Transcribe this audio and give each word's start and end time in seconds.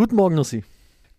Guten 0.00 0.16
Morgen, 0.16 0.34
Nussi. 0.34 0.64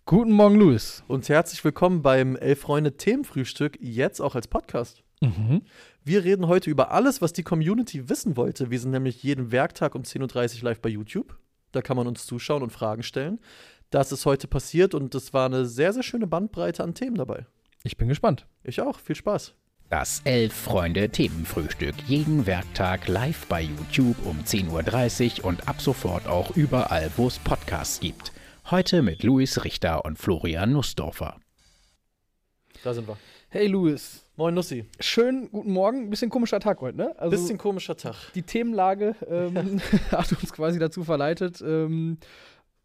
Guten 0.06 0.32
Morgen, 0.32 0.56
Luis. 0.56 1.04
Und 1.06 1.28
herzlich 1.28 1.62
willkommen 1.62 2.02
beim 2.02 2.34
Elf 2.34 2.62
Freunde 2.62 2.96
Themenfrühstück, 2.96 3.78
jetzt 3.80 4.20
auch 4.20 4.34
als 4.34 4.48
Podcast. 4.48 5.04
Mhm. 5.20 5.62
Wir 6.02 6.24
reden 6.24 6.48
heute 6.48 6.68
über 6.68 6.90
alles, 6.90 7.22
was 7.22 7.32
die 7.32 7.44
Community 7.44 8.08
wissen 8.08 8.36
wollte. 8.36 8.72
Wir 8.72 8.80
sind 8.80 8.90
nämlich 8.90 9.22
jeden 9.22 9.52
Werktag 9.52 9.94
um 9.94 10.02
10.30 10.02 10.56
Uhr 10.56 10.64
live 10.64 10.80
bei 10.80 10.88
YouTube. 10.88 11.38
Da 11.70 11.80
kann 11.80 11.96
man 11.96 12.08
uns 12.08 12.26
zuschauen 12.26 12.64
und 12.64 12.70
Fragen 12.70 13.04
stellen. 13.04 13.38
Das 13.90 14.10
ist 14.10 14.26
heute 14.26 14.48
passiert 14.48 14.96
und 14.96 15.14
es 15.14 15.32
war 15.32 15.46
eine 15.46 15.64
sehr, 15.64 15.92
sehr 15.92 16.02
schöne 16.02 16.26
Bandbreite 16.26 16.82
an 16.82 16.94
Themen 16.94 17.14
dabei. 17.14 17.46
Ich 17.84 17.96
bin 17.96 18.08
gespannt. 18.08 18.48
Ich 18.64 18.80
auch. 18.80 18.98
Viel 18.98 19.14
Spaß. 19.14 19.54
Das 19.90 20.22
Elf-Freunde-Themenfrühstück 20.24 21.94
jeden 22.08 22.46
Werktag 22.46 23.06
live 23.06 23.46
bei 23.46 23.62
YouTube 23.62 24.16
um 24.26 24.40
10.30 24.40 25.38
Uhr 25.38 25.44
und 25.44 25.68
ab 25.68 25.80
sofort 25.80 26.26
auch 26.26 26.56
überall, 26.56 27.12
wo 27.16 27.28
es 27.28 27.38
Podcasts 27.38 28.00
gibt. 28.00 28.31
Heute 28.70 29.02
mit 29.02 29.22
Luis 29.22 29.64
Richter 29.64 30.04
und 30.04 30.18
Florian 30.18 30.72
Nussdorfer. 30.72 31.36
Da 32.84 32.94
sind 32.94 33.06
wir. 33.08 33.16
Hey, 33.48 33.66
Luis. 33.66 34.26
Moin, 34.36 34.54
Nussi. 34.54 34.86
Schön, 34.98 35.50
guten 35.50 35.72
Morgen. 35.72 36.08
Bisschen 36.10 36.30
komischer 36.30 36.58
Tag 36.58 36.80
heute, 36.80 36.96
ne? 36.96 37.14
Also 37.18 37.30
Bisschen 37.36 37.58
komischer 37.58 37.96
Tag. 37.96 38.14
die 38.34 38.42
Themenlage 38.42 39.14
ähm, 39.28 39.80
hat 40.10 40.32
uns 40.32 40.52
quasi 40.52 40.78
dazu 40.78 41.04
verleitet, 41.04 41.60
ähm, 41.60 42.18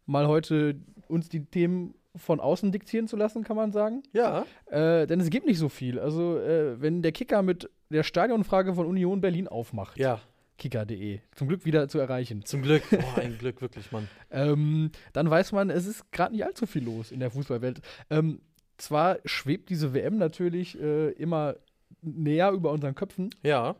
mal 0.04 0.26
heute 0.28 0.76
uns 1.08 1.28
die 1.28 1.44
Themen 1.44 1.94
von 2.16 2.40
außen 2.40 2.70
diktieren 2.72 3.06
zu 3.08 3.16
lassen, 3.16 3.44
kann 3.44 3.56
man 3.56 3.72
sagen. 3.72 4.02
Ja. 4.12 4.44
Äh, 4.66 5.06
denn 5.06 5.20
es 5.20 5.30
gibt 5.30 5.46
nicht 5.46 5.58
so 5.58 5.68
viel. 5.68 5.98
Also, 5.98 6.38
äh, 6.38 6.80
wenn 6.80 7.00
der 7.00 7.12
Kicker 7.12 7.42
mit 7.42 7.70
der 7.90 8.02
Stadionfrage 8.02 8.74
von 8.74 8.86
Union 8.86 9.20
Berlin 9.20 9.48
aufmacht, 9.48 9.96
Ja. 9.98 10.20
kicker.de, 10.58 11.20
zum 11.34 11.48
Glück 11.48 11.64
wieder 11.64 11.88
zu 11.88 11.98
erreichen, 11.98 12.44
Zum 12.44 12.62
Glück. 12.62 12.82
Boah, 12.90 13.18
ein 13.18 13.38
Glück, 13.38 13.62
wirklich, 13.62 13.90
Mann. 13.92 14.08
ähm, 14.30 14.90
dann 15.12 15.30
weiß 15.30 15.52
man, 15.52 15.70
es 15.70 15.86
ist 15.86 16.10
gerade 16.12 16.34
nicht 16.34 16.44
allzu 16.44 16.66
viel 16.66 16.84
los 16.84 17.12
in 17.12 17.20
der 17.20 17.30
Fußballwelt. 17.30 17.80
Ähm, 18.10 18.40
zwar 18.76 19.18
schwebt 19.24 19.70
diese 19.70 19.94
WM 19.94 20.18
natürlich 20.18 20.78
äh, 20.80 21.10
immer 21.12 21.56
näher 22.02 22.50
über 22.50 22.72
unseren 22.72 22.94
Köpfen. 22.94 23.30
Ja. 23.42 23.76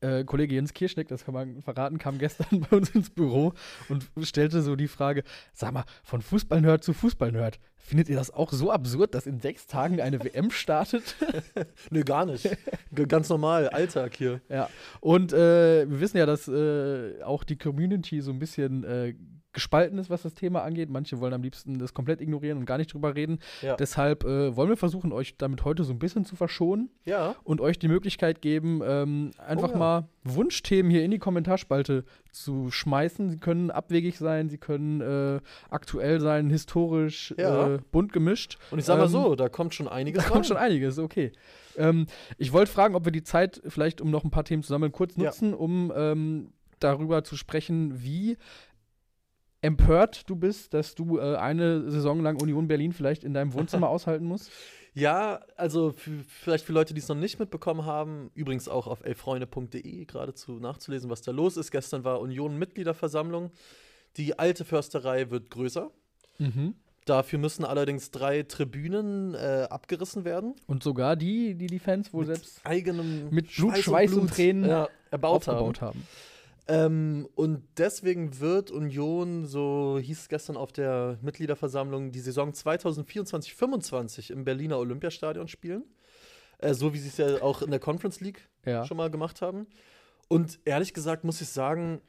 Äh, 0.00 0.24
Kollege 0.24 0.54
Jens 0.54 0.72
Kirschneck, 0.74 1.08
das 1.08 1.24
kann 1.24 1.34
man 1.34 1.62
verraten, 1.62 1.98
kam 1.98 2.18
gestern 2.18 2.60
bei 2.70 2.76
uns 2.76 2.90
ins 2.90 3.10
Büro 3.10 3.52
und 3.88 4.08
stellte 4.22 4.62
so 4.62 4.76
die 4.76 4.88
Frage: 4.88 5.22
Sag 5.52 5.72
mal, 5.72 5.84
von 6.02 6.22
Fußballnerd 6.22 6.82
zu 6.82 6.92
Fußballnerd, 6.92 7.58
findet 7.76 8.08
ihr 8.08 8.16
das 8.16 8.30
auch 8.30 8.52
so 8.52 8.70
absurd, 8.70 9.14
dass 9.14 9.26
in 9.26 9.40
sechs 9.40 9.66
Tagen 9.66 10.00
eine 10.00 10.22
WM 10.22 10.50
startet? 10.50 11.16
Nö, 11.90 12.02
gar 12.02 12.26
nicht. 12.26 12.48
Ganz 13.08 13.28
normal. 13.28 13.68
Alltag 13.68 14.16
hier. 14.16 14.40
Ja, 14.48 14.68
und 15.00 15.32
äh, 15.32 15.88
wir 15.88 16.00
wissen 16.00 16.16
ja, 16.16 16.26
dass 16.26 16.48
äh, 16.48 17.22
auch 17.22 17.44
die 17.44 17.56
Community 17.56 18.20
so 18.20 18.30
ein 18.30 18.38
bisschen 18.38 18.84
äh, 18.84 19.14
gespalten 19.52 19.98
ist, 19.98 20.10
was 20.10 20.22
das 20.22 20.34
Thema 20.34 20.62
angeht. 20.62 20.88
Manche 20.90 21.20
wollen 21.20 21.34
am 21.34 21.42
liebsten 21.42 21.78
das 21.78 21.94
komplett 21.94 22.20
ignorieren 22.20 22.58
und 22.58 22.64
gar 22.64 22.78
nicht 22.78 22.92
drüber 22.92 23.14
reden. 23.14 23.38
Ja. 23.60 23.76
Deshalb 23.76 24.24
äh, 24.24 24.56
wollen 24.56 24.68
wir 24.70 24.76
versuchen, 24.76 25.12
euch 25.12 25.36
damit 25.36 25.64
heute 25.64 25.84
so 25.84 25.92
ein 25.92 25.98
bisschen 25.98 26.24
zu 26.24 26.36
verschonen 26.36 26.90
Ja. 27.04 27.34
und 27.44 27.60
euch 27.60 27.78
die 27.78 27.88
Möglichkeit 27.88 28.40
geben, 28.42 28.80
ähm, 28.84 29.30
einfach 29.38 29.68
Oh 29.68 29.72
ja. 29.72 29.78
mal 29.78 30.08
Wunschthemen 30.24 30.90
hier 30.90 31.04
in 31.04 31.10
die 31.10 31.18
Kommentarspalte 31.18 32.04
zu 32.30 32.70
schmeißen. 32.70 33.28
Sie 33.30 33.38
können 33.38 33.70
abwegig 33.70 34.18
sein, 34.18 34.48
sie 34.48 34.58
können 34.58 35.00
äh, 35.00 35.40
aktuell 35.70 36.20
sein, 36.20 36.48
historisch, 36.50 37.32
äh, 37.36 37.78
bunt 37.90 38.12
gemischt. 38.12 38.58
Und 38.70 38.78
ich 38.78 38.84
sag 38.84 38.98
mal 38.98 39.04
Ähm, 39.04 39.10
so, 39.10 39.34
da 39.34 39.48
kommt 39.48 39.74
schon 39.74 39.88
einiges 39.88 40.22
da 40.24 40.30
kommt 40.30 40.46
schon 40.46 40.56
einiges, 40.56 40.98
okay. 40.98 41.32
Ähm, 41.76 42.06
ich 42.38 42.52
wollte 42.52 42.70
fragen, 42.70 42.94
ob 42.94 43.04
wir 43.04 43.12
die 43.12 43.22
Zeit 43.22 43.60
vielleicht, 43.66 44.00
um 44.00 44.10
noch 44.10 44.24
ein 44.24 44.30
paar 44.30 44.44
Themen 44.44 44.62
zu 44.62 44.68
sammeln, 44.68 44.92
kurz 44.92 45.16
nutzen, 45.16 45.54
um 45.54 45.92
ähm, 45.96 46.52
darüber 46.80 47.22
zu 47.24 47.36
sprechen, 47.36 48.02
wie 48.02 48.36
empört 49.62 50.28
du 50.28 50.36
bist, 50.36 50.74
dass 50.74 50.94
du 50.94 51.18
äh, 51.18 51.36
eine 51.36 51.90
Saison 51.90 52.20
lang 52.20 52.40
Union 52.40 52.68
Berlin 52.68 52.92
vielleicht 52.92 53.24
in 53.24 53.32
deinem 53.32 53.54
Wohnzimmer 53.54 53.88
aushalten 53.88 54.26
musst. 54.26 54.50
Ja, 54.94 55.40
also 55.56 55.94
vielleicht 55.96 56.66
für 56.66 56.74
Leute, 56.74 56.92
die 56.92 57.00
es 57.00 57.08
noch 57.08 57.16
nicht 57.16 57.38
mitbekommen 57.38 57.86
haben, 57.86 58.30
übrigens 58.34 58.68
auch 58.68 58.86
auf 58.86 59.02
elfreunde.de 59.02 60.04
geradezu 60.04 60.58
nachzulesen, 60.58 61.08
was 61.08 61.22
da 61.22 61.32
los 61.32 61.56
ist. 61.56 61.70
Gestern 61.70 62.04
war 62.04 62.20
Union-Mitgliederversammlung. 62.20 63.52
Die 64.18 64.38
alte 64.38 64.66
Försterei 64.66 65.30
wird 65.30 65.48
größer. 65.48 65.90
Mhm. 66.38 66.74
Dafür 67.06 67.38
müssen 67.38 67.64
allerdings 67.64 68.10
drei 68.10 68.42
Tribünen 68.42 69.34
äh, 69.34 69.66
abgerissen 69.70 70.24
werden. 70.24 70.54
Und 70.66 70.82
sogar 70.82 71.16
die, 71.16 71.54
die 71.54 71.66
die 71.66 71.78
Fans 71.78 72.12
wohl 72.12 72.26
mit 72.26 72.36
selbst 72.36 72.60
eigenem 72.64 73.30
mit 73.30 73.52
Blut, 73.56 73.78
Schweiß 73.78 74.12
und 74.12 74.30
Tränen 74.30 74.68
ja, 74.68 74.88
erbaut 75.10 75.48
haben. 75.48 75.80
haben. 75.80 76.06
Ähm, 76.68 77.28
und 77.34 77.64
deswegen 77.76 78.38
wird 78.40 78.70
Union, 78.70 79.46
so 79.46 79.98
hieß 80.00 80.20
es 80.20 80.28
gestern 80.28 80.56
auf 80.56 80.72
der 80.72 81.18
Mitgliederversammlung, 81.22 82.12
die 82.12 82.20
Saison 82.20 82.52
2024-25 82.52 84.30
im 84.32 84.44
Berliner 84.44 84.78
Olympiastadion 84.78 85.48
spielen. 85.48 85.84
Äh, 86.58 86.74
so 86.74 86.94
wie 86.94 86.98
sie 86.98 87.08
es 87.08 87.16
ja 87.16 87.42
auch 87.42 87.62
in 87.62 87.70
der 87.70 87.80
Conference 87.80 88.20
League 88.20 88.48
Ja. 88.64 88.84
schon 88.86 88.96
mal 88.96 89.10
gemacht 89.10 89.42
haben. 89.42 89.66
Und 90.28 90.60
ehrlich 90.64 90.94
gesagt 90.94 91.24
muss 91.24 91.40
ich 91.40 91.48
sagen, 91.48 92.00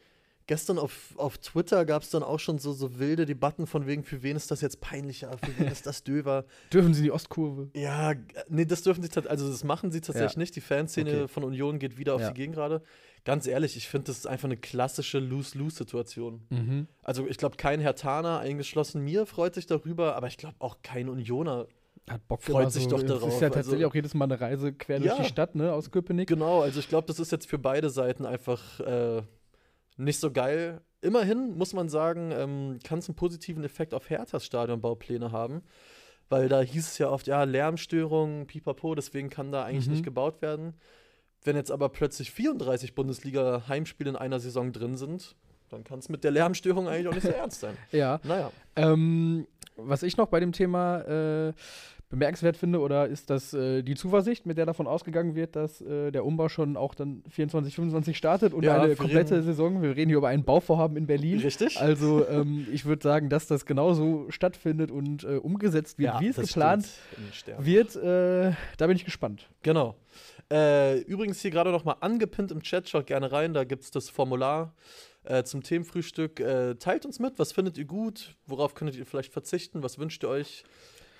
gestern 0.45 0.77
auf, 0.77 1.13
auf 1.17 1.37
Twitter 1.39 1.83
gab 1.85 2.03
es 2.03 2.09
dann 2.11 2.21
auch 2.21 2.39
schon 2.39 2.59
so, 2.59 2.71
so 2.73 2.99
wilde 2.99 3.25
Debatten 3.25 3.65
von 3.65 3.87
wegen, 3.87 4.03
für 4.03 4.21
wen 4.23 4.35
ist 4.35 4.51
das 4.51 4.61
jetzt 4.61 4.79
peinlicher, 4.81 5.35
für 5.37 5.57
wen 5.57 5.67
ist 5.71 5.85
das 5.87 6.03
döver. 6.03 6.45
Dürfen 6.73 6.93
sie 6.93 6.99
in 6.99 7.03
die 7.05 7.11
Ostkurve? 7.11 7.69
Ja, 7.75 8.13
nee, 8.49 8.65
das 8.65 8.83
dürfen 8.83 9.01
sie 9.01 9.09
tatsächlich, 9.09 9.31
also 9.31 9.49
das 9.51 9.63
machen 9.63 9.91
sie 9.91 10.01
tatsächlich 10.01 10.33
Ja. 10.33 10.39
nicht. 10.39 10.55
Die 10.55 10.61
Fanszene 10.61 11.09
Okay. 11.09 11.27
von 11.27 11.43
Union 11.43 11.79
geht 11.79 11.97
wieder 11.97 12.13
auf 12.13 12.21
Ja. 12.21 12.27
die 12.29 12.35
Gegend 12.35 12.55
gerade. 12.55 12.83
Ganz 13.25 13.47
ehrlich, 13.47 13.77
ich 13.77 13.87
finde, 13.87 14.07
das 14.07 14.17
ist 14.17 14.27
einfach 14.27 14.45
eine 14.49 14.57
klassische 14.57 15.19
Lose-Lose-Situation. 15.19 16.45
Mhm. 16.49 16.87
Also 17.03 17.25
ich 17.27 17.37
glaube, 17.37 17.55
kein 17.55 17.79
Hertaner, 17.79 18.39
eingeschlossen 18.39 19.01
mir, 19.03 19.25
freut 19.25 19.55
sich 19.55 19.65
darüber, 19.65 20.15
aber 20.15 20.27
ich 20.27 20.37
glaube 20.37 20.55
auch 20.59 20.77
kein 20.83 21.07
Unioner. 21.09 21.67
Hat 22.09 22.27
Bock 22.27 22.43
Freut 22.43 22.69
sich 22.73 22.83
so. 22.83 22.89
doch 22.89 23.03
darauf, 23.03 23.29
ist 23.29 23.39
ja 23.41 23.49
tatsächlich 23.49 23.75
also- 23.85 23.87
auch 23.91 23.95
jedes 23.95 24.13
Mal 24.13 24.25
eine 24.25 24.41
Reise 24.41 24.73
quer 24.73 24.99
durch 24.99 25.11
Ja. 25.11 25.17
die 25.21 25.25
Stadt, 25.27 25.55
ne, 25.55 25.71
aus 25.71 25.89
Köpenick. 25.89 26.27
Genau, 26.27 26.61
also 26.61 26.79
ich 26.81 26.89
glaube, 26.89 27.07
das 27.07 27.17
ist 27.19 27.31
jetzt 27.31 27.47
für 27.49 27.57
beide 27.57 27.89
Seiten 27.89 28.25
einfach 28.25 28.81
äh, 28.81 29.21
nicht 29.95 30.19
so 30.19 30.29
geil. 30.31 30.81
Immerhin 30.99 31.55
muss 31.57 31.71
man 31.73 31.87
sagen, 31.87 32.31
ähm, 32.33 32.79
kann 32.83 32.99
es 32.99 33.07
einen 33.07 33.15
positiven 33.15 33.63
Effekt 33.63 33.93
auf 33.93 34.09
Herthas 34.09 34.45
Stadionbaupläne 34.45 35.31
haben. 35.31 35.61
Weil 36.29 36.49
da 36.49 36.61
hieß 36.61 36.87
es 36.87 36.97
ja 36.97 37.09
oft, 37.09 37.27
ja, 37.27 37.43
Lärmstörungen, 37.43 38.47
pipapo, 38.47 38.95
deswegen 38.95 39.29
kann 39.29 39.51
da 39.51 39.63
eigentlich 39.63 39.87
Mhm. 39.87 39.91
nicht 39.93 40.03
gebaut 40.03 40.41
werden. 40.41 40.73
Wenn 41.45 41.55
jetzt 41.55 41.71
aber 41.71 41.89
plötzlich 41.89 42.31
34 42.31 42.95
Bundesliga-Heimspiele 42.95 44.09
in 44.11 44.15
einer 44.15 44.39
Saison 44.39 44.71
drin 44.71 44.95
sind, 44.97 45.35
dann 45.69 45.83
kann 45.83 45.99
es 45.99 46.09
mit 46.09 46.23
der 46.23 46.31
Lärmstörung 46.31 46.87
eigentlich 46.87 47.07
auch 47.07 47.13
nicht 47.13 47.23
so 47.25 47.29
ernst 47.29 47.59
sein. 47.61 47.75
Ja. 47.91 48.19
Naja. 48.23 48.51
Ähm, 48.75 49.47
was 49.75 50.03
ich 50.03 50.17
noch 50.17 50.27
bei 50.27 50.39
dem 50.39 50.51
Thema 50.51 50.99
äh, 51.47 51.53
bemerkenswert 52.09 52.55
finde, 52.57 52.79
oder 52.79 53.07
ist 53.07 53.31
das 53.31 53.53
äh, 53.55 53.81
die 53.81 53.95
Zuversicht, 53.95 54.45
mit 54.45 54.59
der 54.59 54.67
davon 54.67 54.85
ausgegangen 54.85 55.33
wird, 55.33 55.55
dass 55.55 55.81
äh, 55.81 56.11
der 56.11 56.25
Umbau 56.25 56.47
schon 56.47 56.77
auch 56.77 56.93
dann 56.93 57.23
24, 57.31 57.73
25 57.73 58.15
startet 58.15 58.53
und 58.53 58.63
Ja, 58.63 58.79
eine 58.83 58.95
komplette 58.95 59.33
reden- 59.37 59.43
Saison. 59.45 59.81
Wir 59.81 59.95
reden 59.95 60.09
hier 60.09 60.17
über 60.19 60.27
ein 60.27 60.43
Bauvorhaben 60.43 60.95
in 60.95 61.07
Berlin. 61.07 61.39
Richtig? 61.39 61.81
Also 61.81 62.27
ähm, 62.29 62.67
ich 62.71 62.85
würde 62.85 63.01
sagen, 63.01 63.29
dass 63.29 63.47
das 63.47 63.65
genauso 63.65 64.27
stattfindet 64.29 64.91
und 64.91 65.23
äh, 65.23 65.37
umgesetzt 65.37 65.97
wird, 65.97 66.19
wie 66.19 66.27
es 66.27 66.35
geplant 66.35 66.87
wird. 67.57 67.95
Äh, 67.95 68.51
da 68.77 68.85
bin 68.85 68.95
ich 68.95 69.05
gespannt. 69.05 69.49
Genau. 69.63 69.95
Äh, 70.53 70.99
übrigens 71.01 71.41
hier 71.41 71.49
gerade 71.51 71.71
noch 71.71 71.83
mal 71.83 71.95
angepinnt 72.01 72.51
im 72.51 72.61
Chat, 72.61 72.87
schaut 72.87 73.07
gerne 73.07 73.31
rein, 73.31 73.53
da 73.55 73.63
gibt 73.63 73.83
es 73.83 73.89
das 73.91 74.09
Formular 74.09 74.75
äh, 75.23 75.43
zum 75.43 75.63
Themenfrühstück. 75.63 76.39
Äh, 76.39 76.75
teilt 76.75 77.05
uns 77.07 77.17
mit, 77.19 77.39
was 77.39 77.51
findet 77.53 77.77
ihr 77.79 77.85
gut, 77.85 78.35
worauf 78.45 78.75
könntet 78.75 78.95
ihr 78.97 79.05
vielleicht 79.07 79.33
verzichten, 79.33 79.81
was 79.81 79.97
wünscht 79.97 80.21
ihr 80.23 80.29
euch? 80.29 80.63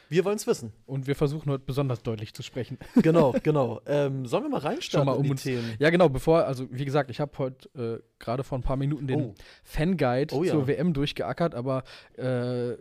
Wir 0.09 0.23
wollen 0.25 0.35
es 0.35 0.45
wissen. 0.45 0.73
Und 0.85 1.07
wir 1.07 1.15
versuchen 1.15 1.49
heute 1.49 1.63
besonders 1.65 2.03
deutlich 2.03 2.35
zu 2.35 2.43
sprechen. 2.43 2.77
Genau, 3.01 3.33
genau. 3.41 3.81
Ähm, 3.87 4.27
sollen 4.27 4.43
wir 4.43 4.49
mal 4.49 4.59
reinstarten 4.59 5.07
mal 5.07 5.13
in 5.13 5.17
um 5.19 5.23
die 5.23 5.31
uns- 5.31 5.43
Themen? 5.43 5.73
Ja, 5.79 5.89
genau, 5.89 6.09
bevor, 6.09 6.45
also 6.45 6.67
wie 6.69 6.85
gesagt, 6.85 7.09
ich 7.09 7.19
habe 7.19 7.31
heute 7.39 8.01
äh, 8.03 8.03
gerade 8.19 8.43
vor 8.43 8.59
ein 8.59 8.61
paar 8.61 8.77
Minuten 8.77 9.07
den 9.07 9.21
Oh. 9.21 9.35
Fanguide 9.63 10.35
Oh 10.35 10.43
ja. 10.43 10.51
zur 10.51 10.67
WM 10.67 10.93
durchgeackert, 10.93 11.55
aber 11.55 11.83
äh, 12.17 12.73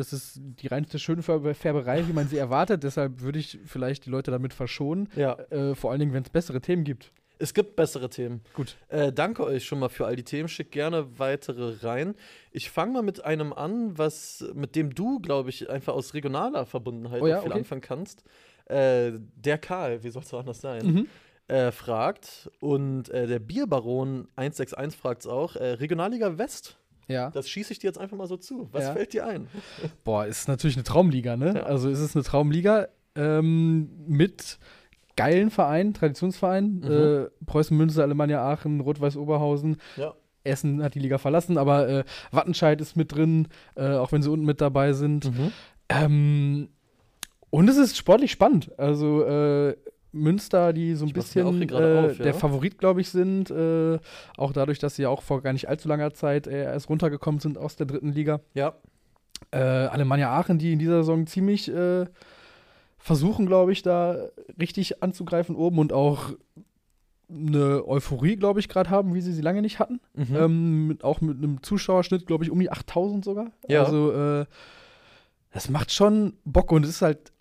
das 0.00 0.12
ist 0.12 0.40
die 0.42 0.66
reinste 0.66 0.98
Schönfärberei, 0.98 2.06
wie 2.08 2.12
man 2.12 2.26
sie 2.28 2.38
erwartet. 2.38 2.82
Deshalb 2.82 3.20
würde 3.20 3.38
ich 3.38 3.58
vielleicht 3.66 4.06
die 4.06 4.10
Leute 4.10 4.30
damit 4.30 4.52
verschonen. 4.54 5.08
Ja, 5.14 5.34
Äh, 5.50 5.74
vor 5.74 5.90
allen 5.90 6.00
Dingen, 6.00 6.12
wenn 6.12 6.22
es 6.22 6.30
bessere 6.30 6.60
Themen 6.60 6.84
gibt. 6.84 7.12
es 7.38 7.54
gibt 7.54 7.76
bessere 7.76 8.10
Themen. 8.10 8.42
Gut. 8.54 8.76
Äh, 8.88 9.12
danke 9.12 9.44
euch 9.44 9.64
schon 9.64 9.78
mal 9.78 9.88
für 9.88 10.06
all 10.06 10.16
die 10.16 10.24
Themen. 10.24 10.48
Schickt 10.48 10.72
gerne 10.72 11.06
weitere 11.18 11.86
rein. 11.86 12.14
Ich 12.52 12.70
fange 12.70 12.92
mal 12.94 13.02
mit 13.02 13.24
einem 13.24 13.52
an, 13.52 13.96
was 13.96 14.44
mit 14.54 14.74
dem 14.76 14.94
du, 14.94 15.20
glaube 15.20 15.48
ich, 15.50 15.70
einfach 15.70 15.94
aus 15.94 16.12
regionaler 16.14 16.66
Verbundenheit 16.66 17.22
Oh 17.22 17.26
ja, 17.26 17.40
viel 17.40 17.50
okay. 17.50 17.58
anfangen 17.60 17.80
kannst. 17.80 18.24
Äh, 18.66 19.12
der 19.36 19.58
Karl, 19.58 20.02
wie 20.02 20.10
soll 20.10 20.22
es 20.22 20.32
auch 20.34 20.40
anders 20.40 20.60
sein? 20.60 20.86
Mhm. 20.86 21.06
äh, 21.48 21.72
fragt 21.72 22.50
und 22.60 23.08
äh, 23.08 23.26
der 23.26 23.40
Bierbaron 23.40 24.28
161 24.36 25.00
fragt 25.00 25.22
es 25.22 25.26
auch, 25.26 25.56
äh, 25.56 25.72
Regionalliga 25.72 26.38
West, 26.38 26.78
Ja. 27.10 27.30
das 27.30 27.48
schieße 27.48 27.72
ich 27.72 27.78
dir 27.78 27.88
jetzt 27.88 27.98
einfach 27.98 28.16
mal 28.16 28.26
so 28.26 28.36
zu. 28.36 28.68
Was 28.72 28.84
Ja. 28.84 28.92
fällt 28.92 29.12
dir 29.12 29.26
ein? 29.26 29.48
Boah, 30.04 30.26
ist 30.26 30.48
natürlich 30.48 30.76
eine 30.76 30.84
Traumliga, 30.84 31.36
ne? 31.36 31.54
Ja. 31.56 31.62
Also 31.64 31.88
ist 31.88 32.00
es 32.00 32.14
eine 32.14 32.24
Traumliga 32.24 32.88
ähm, 33.16 33.90
mit 34.06 34.58
geilen 35.16 35.50
Vereinen, 35.50 35.92
Traditionsvereinen. 35.94 36.80
Mhm. 36.80 36.90
Äh, 36.90 37.44
Preußen 37.46 37.76
Münster, 37.76 38.02
Alemannia 38.02 38.42
Aachen, 38.42 38.80
Rot-Weiß 38.80 39.16
Oberhausen. 39.16 39.76
Ja. 39.96 40.14
Essen 40.44 40.82
hat 40.82 40.94
die 40.94 41.00
Liga 41.00 41.18
verlassen, 41.18 41.58
aber 41.58 41.86
äh, 41.88 42.04
Wattenscheid 42.30 42.80
ist 42.80 42.96
mit 42.96 43.14
drin, 43.14 43.48
äh, 43.74 43.88
auch 43.96 44.12
wenn 44.12 44.22
sie 44.22 44.30
unten 44.30 44.46
mit 44.46 44.60
dabei 44.62 44.94
sind. 44.94 45.26
Mhm. 45.26 45.52
Ähm, 45.90 46.68
und 47.50 47.68
es 47.68 47.76
ist 47.76 47.96
sportlich 47.98 48.30
spannend. 48.30 48.70
Also 48.78 49.24
äh, 49.24 49.76
Münster, 50.12 50.72
die 50.72 50.94
so 50.94 51.04
ein 51.04 51.08
Ich 51.08 51.14
bisschen 51.14 51.62
äh, 51.62 51.74
auf, 51.74 52.18
ja. 52.18 52.24
der 52.24 52.34
Favorit, 52.34 52.78
glaube 52.78 53.00
ich, 53.00 53.10
sind. 53.10 53.50
Äh, 53.50 53.98
auch 54.36 54.52
dadurch, 54.52 54.78
dass 54.78 54.96
sie 54.96 55.02
ja 55.02 55.08
auch 55.08 55.22
vor 55.22 55.42
gar 55.42 55.52
nicht 55.52 55.68
allzu 55.68 55.88
langer 55.88 56.12
Zeit 56.12 56.46
äh, 56.46 56.64
erst 56.64 56.88
runtergekommen 56.88 57.40
sind 57.40 57.58
aus 57.58 57.76
der 57.76 57.86
dritten 57.86 58.12
Liga. 58.12 58.40
Ja. 58.54 58.74
Äh, 59.52 59.58
Alemannia 59.58 60.30
Aachen, 60.36 60.58
die 60.58 60.72
in 60.72 60.78
dieser 60.78 60.98
Saison 60.98 61.26
ziemlich 61.26 61.72
äh, 61.72 62.06
versuchen, 62.98 63.46
glaube 63.46 63.72
ich, 63.72 63.82
da 63.82 64.28
richtig 64.60 65.02
anzugreifen 65.02 65.56
oben 65.56 65.78
und 65.78 65.92
auch 65.92 66.32
eine 67.30 67.86
Euphorie, 67.86 68.36
glaube 68.36 68.60
ich, 68.60 68.68
gerade 68.68 68.90
haben, 68.90 69.14
wie 69.14 69.20
sie 69.20 69.32
sie 69.32 69.42
lange 69.42 69.62
nicht 69.62 69.78
hatten. 69.78 70.00
Mhm. 70.14 70.36
Ähm, 70.36 70.86
mit, 70.88 71.04
auch 71.04 71.20
mit 71.20 71.38
einem 71.38 71.62
Zuschauerschnitt, 71.62 72.26
glaube 72.26 72.44
ich, 72.44 72.50
um 72.50 72.58
die 72.58 72.70
8000 72.70 73.24
sogar. 73.24 73.52
Ja. 73.68 73.84
Also, 73.84 74.12
äh, 74.12 74.46
das 75.52 75.68
macht 75.70 75.92
schon 75.92 76.34
Bock 76.44 76.72
und 76.72 76.84
es 76.84 76.90
ist 76.90 77.02
halt. 77.02 77.32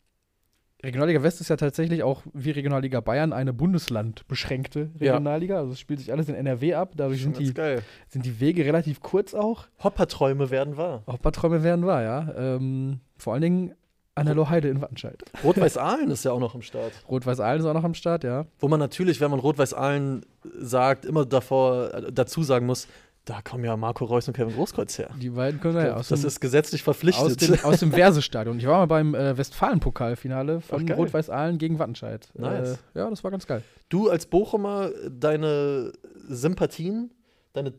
Regionalliga 0.81 1.21
West 1.21 1.41
ist 1.41 1.49
ja 1.49 1.57
tatsächlich 1.57 2.03
auch 2.03 2.23
wie 2.33 2.51
Regionalliga 2.51 3.01
Bayern 3.01 3.33
eine 3.33 3.51
bundeslandbeschränkte 3.51 4.89
Ja. 4.97 5.13
Regionalliga. 5.13 5.57
Also 5.57 5.73
es 5.73 5.79
spielt 5.79 5.99
sich 5.99 6.11
alles 6.11 6.29
in 6.29 6.35
NRW 6.35 6.73
ab. 6.75 6.93
Dadurch 6.95 7.21
sind 7.21 7.37
die, 7.37 7.53
geil. 7.53 7.81
sind 8.07 8.25
die 8.25 8.39
Wege 8.39 8.63
relativ 8.65 9.01
kurz 9.01 9.33
auch. 9.33 9.67
Hopperträume 9.83 10.49
werden 10.51 10.77
wahr. 10.77 11.03
Auch 11.05 11.21
paar 11.21 11.33
Träume 11.33 11.63
werden 11.63 11.85
wahr, 11.85 12.03
ja. 12.03 12.33
Ähm, 12.37 13.01
vor 13.17 13.33
allen 13.33 13.41
Dingen 13.41 13.75
an 14.15 14.25
der 14.25 14.35
Loheide 14.35 14.67
in 14.67 14.81
Wattenscheid. 14.81 15.23
Rot-Weiß-Aalen 15.43 16.11
ist 16.11 16.25
ja 16.25 16.31
auch 16.31 16.39
noch 16.39 16.55
im 16.55 16.61
Start. 16.61 16.91
Rot-Weiß-Aalen 17.09 17.61
ist 17.61 17.65
auch 17.65 17.73
noch 17.73 17.83
am 17.83 17.93
Start, 17.93 18.23
ja. 18.23 18.45
Wo 18.59 18.67
man 18.67 18.79
natürlich, 18.79 19.21
wenn 19.21 19.31
man 19.31 19.39
Rot-Weiß-Aalen 19.39 20.25
sagt, 20.59 21.05
immer 21.05 21.25
davor 21.25 21.93
äh, 21.93 22.11
dazu 22.11 22.43
sagen 22.43 22.65
muss, 22.65 22.87
da 23.29 23.41
kommen 23.43 23.63
ja 23.63 23.77
Marco 23.77 24.05
Reus 24.05 24.27
und 24.27 24.33
Kevin 24.35 24.55
Großkreuz 24.55 24.97
her. 24.97 25.11
Die 25.21 25.29
beiden 25.29 25.59
können 25.61 25.75
wir 25.75 25.85
ja 25.85 25.95
aus 25.95 26.07
das 26.07 26.21
dem, 26.21 26.27
ist 26.27 26.39
gesetzlich 26.39 26.81
aus 26.81 26.85
verpflichtet. 26.85 27.41
dem, 27.41 27.63
aus 27.63 27.79
dem 27.79 27.91
Versestadion. 27.93 28.57
Ich 28.57 28.65
war 28.65 28.79
mal 28.79 28.85
beim 28.87 29.13
äh, 29.13 29.37
Westfalen-Pokalfinale 29.37 30.61
von. 30.61 30.89
Rot-Weiß-Aalen 30.91 31.59
gegen 31.59 31.77
Wattenscheid. 31.77 32.27
Nice. 32.33 32.79
Äh, 32.95 32.99
ja, 32.99 33.09
das 33.09 33.23
war 33.23 33.29
ganz 33.31 33.45
geil. 33.45 33.61
du 33.89 34.09
als 34.09 34.25
Bochumer, 34.25 34.89
deine 35.09 35.91
Sympathien, 36.27 37.11
deine, 37.53 37.73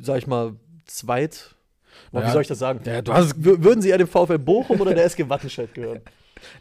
sag 0.00 0.18
ich 0.18 0.26
mal, 0.26 0.54
Zweit. 0.86 1.54
Naja, 2.12 2.26
wie 2.26 2.30
soll 2.32 2.42
ich 2.42 2.48
das 2.48 2.58
sagen? 2.58 2.80
w- 2.84 3.62
würden 3.64 3.80
sie 3.82 3.90
eher 3.90 3.98
dem 3.98 4.08
VfL 4.08 4.38
Bochum 4.38 4.80
oder 4.80 4.92
der 4.92 5.04
SG 5.04 5.28
Wattenscheid 5.28 5.72
gehören? 5.72 6.00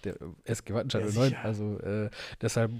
Der 0.04 0.16
SG 0.46 0.74
Wattenscheid 0.74 1.04
Ja, 1.06 1.12
09. 1.12 1.24
sicher. 1.30 1.38
Also 1.44 1.80
äh, 1.80 2.10
deshalb 2.42 2.72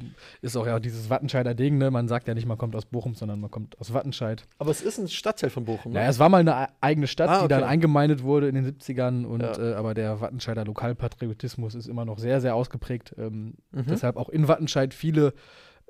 ist 0.42 0.56
auch 0.58 0.66
ja 0.66 0.80
dieses 0.80 1.10
Wattenscheider 1.10 1.54
Ding, 1.54 1.78
ne? 1.78 1.92
Man 1.92 2.08
sagt 2.08 2.28
ja 2.28 2.34
nicht, 2.34 2.46
man 2.48 2.58
kommt 2.58 2.76
aus 2.76 2.86
Bochum, 2.86 3.16
sondern 3.16 3.40
man 3.40 3.52
kommt 3.52 3.80
aus 3.80 3.94
Wattenscheid. 3.94 4.44
Aber 4.58 4.72
es 4.72 4.82
ist 4.82 4.98
ein 4.98 5.08
Stadtteil 5.08 5.50
von 5.50 5.66
Bochum. 5.66 5.92
Ne? 5.92 6.00
Naja, 6.00 6.10
es 6.10 6.20
war 6.20 6.30
mal 6.30 6.40
eine 6.40 6.68
eigene 6.82 7.08
Stadt, 7.08 7.30
Ah, 7.30 7.42
die 7.44 7.48
dann 7.48 7.64
okay. 7.64 7.72
eingemeindet 7.72 8.24
wurde 8.24 8.48
in 8.48 8.56
den 8.56 8.66
70ern 8.66 9.26
und 9.26 9.42
Ja. 9.42 9.58
äh, 9.58 9.74
aber 9.76 9.94
der 9.94 10.22
Wattenscheider 10.22 10.66
Lokalpatriotismus 10.66 11.76
ist 11.76 11.88
immer 11.88 12.06
noch 12.06 12.20
sehr, 12.20 12.42
sehr 12.42 12.56
ausgeprägt. 12.56 13.14
Ähm, 13.18 13.56
Mhm. 13.72 13.86
Deshalb 13.90 14.18
auch 14.18 14.30
in 14.30 14.48
Wattenscheid 14.48 14.94
viele, 14.94 15.34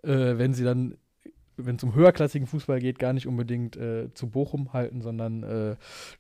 äh, 0.03 0.37
wenn 0.37 0.53
sie 0.53 0.63
dann, 0.63 0.97
wenn 1.57 1.75
es 1.77 1.83
um 1.83 1.93
höherklassigen 1.95 2.47
Fußball 2.47 2.79
geht, 2.79 2.99
gar 2.99 3.13
nicht 3.13 3.27
unbedingt 3.27 3.77
äh, 3.77 4.13
zu 4.13 4.27
Bochum 4.27 4.73
halten, 4.73 5.01
sondern 5.01 5.43
äh, 5.43 5.75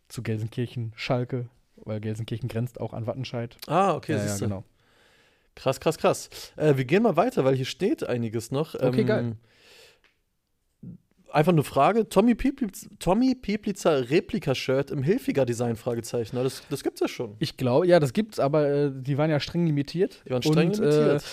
zu 0.07 0.21
Gelsenkirchen, 0.23 0.93
Schalke, 0.95 1.47
weil 1.77 1.99
Gelsenkirchen 1.99 2.47
grenzt 2.49 2.79
auch 2.79 2.93
an 2.93 3.05
Wattenscheid. 3.07 3.57
Ah, 3.67 3.93
okay, 3.95 4.13
ja, 4.13 4.25
ja, 4.25 4.37
genau. 4.37 4.63
Krass, 5.55 5.79
krass, 5.79 5.97
krass. 5.97 6.29
Äh, 6.57 6.75
wir 6.77 6.85
gehen 6.85 7.03
mal 7.03 7.15
weiter, 7.15 7.45
weil 7.45 7.55
hier 7.55 7.65
steht 7.65 8.03
einiges 8.07 8.51
noch. 8.51 8.75
Ähm, 8.75 8.87
Okay, 8.89 9.03
geil. 9.03 9.35
Einfach 11.31 11.51
eine 11.51 11.63
Frage. 11.63 12.07
Tommy, 12.07 12.33
Pieplitz, 12.33 12.87
Tommy 12.99 13.35
Pieplitzer 13.35 14.09
Replika-Shirt 14.09 14.89
im 14.91 15.03
Hilfiger 15.03 15.45
Design? 15.45 15.75
Fragezeichen. 15.75 16.37
Das, 16.37 16.63
das 16.69 16.81
gibt's 16.81 17.01
ja 17.01 17.09
schon. 17.09 17.35
Ich 17.39 17.57
glaube, 17.57 17.87
ja, 17.87 17.99
das 17.99 18.13
gibt's, 18.13 18.39
aber 18.39 18.69
äh, 18.69 18.91
die 18.93 19.17
waren 19.17 19.29
ja 19.29 19.41
streng 19.41 19.65
limitiert. 19.65 20.21
Die 20.25 20.29
waren 20.29 20.41
streng 20.43 20.69
und, 20.69 20.77
limitiert. 20.77 21.21
Äh, 21.21 21.25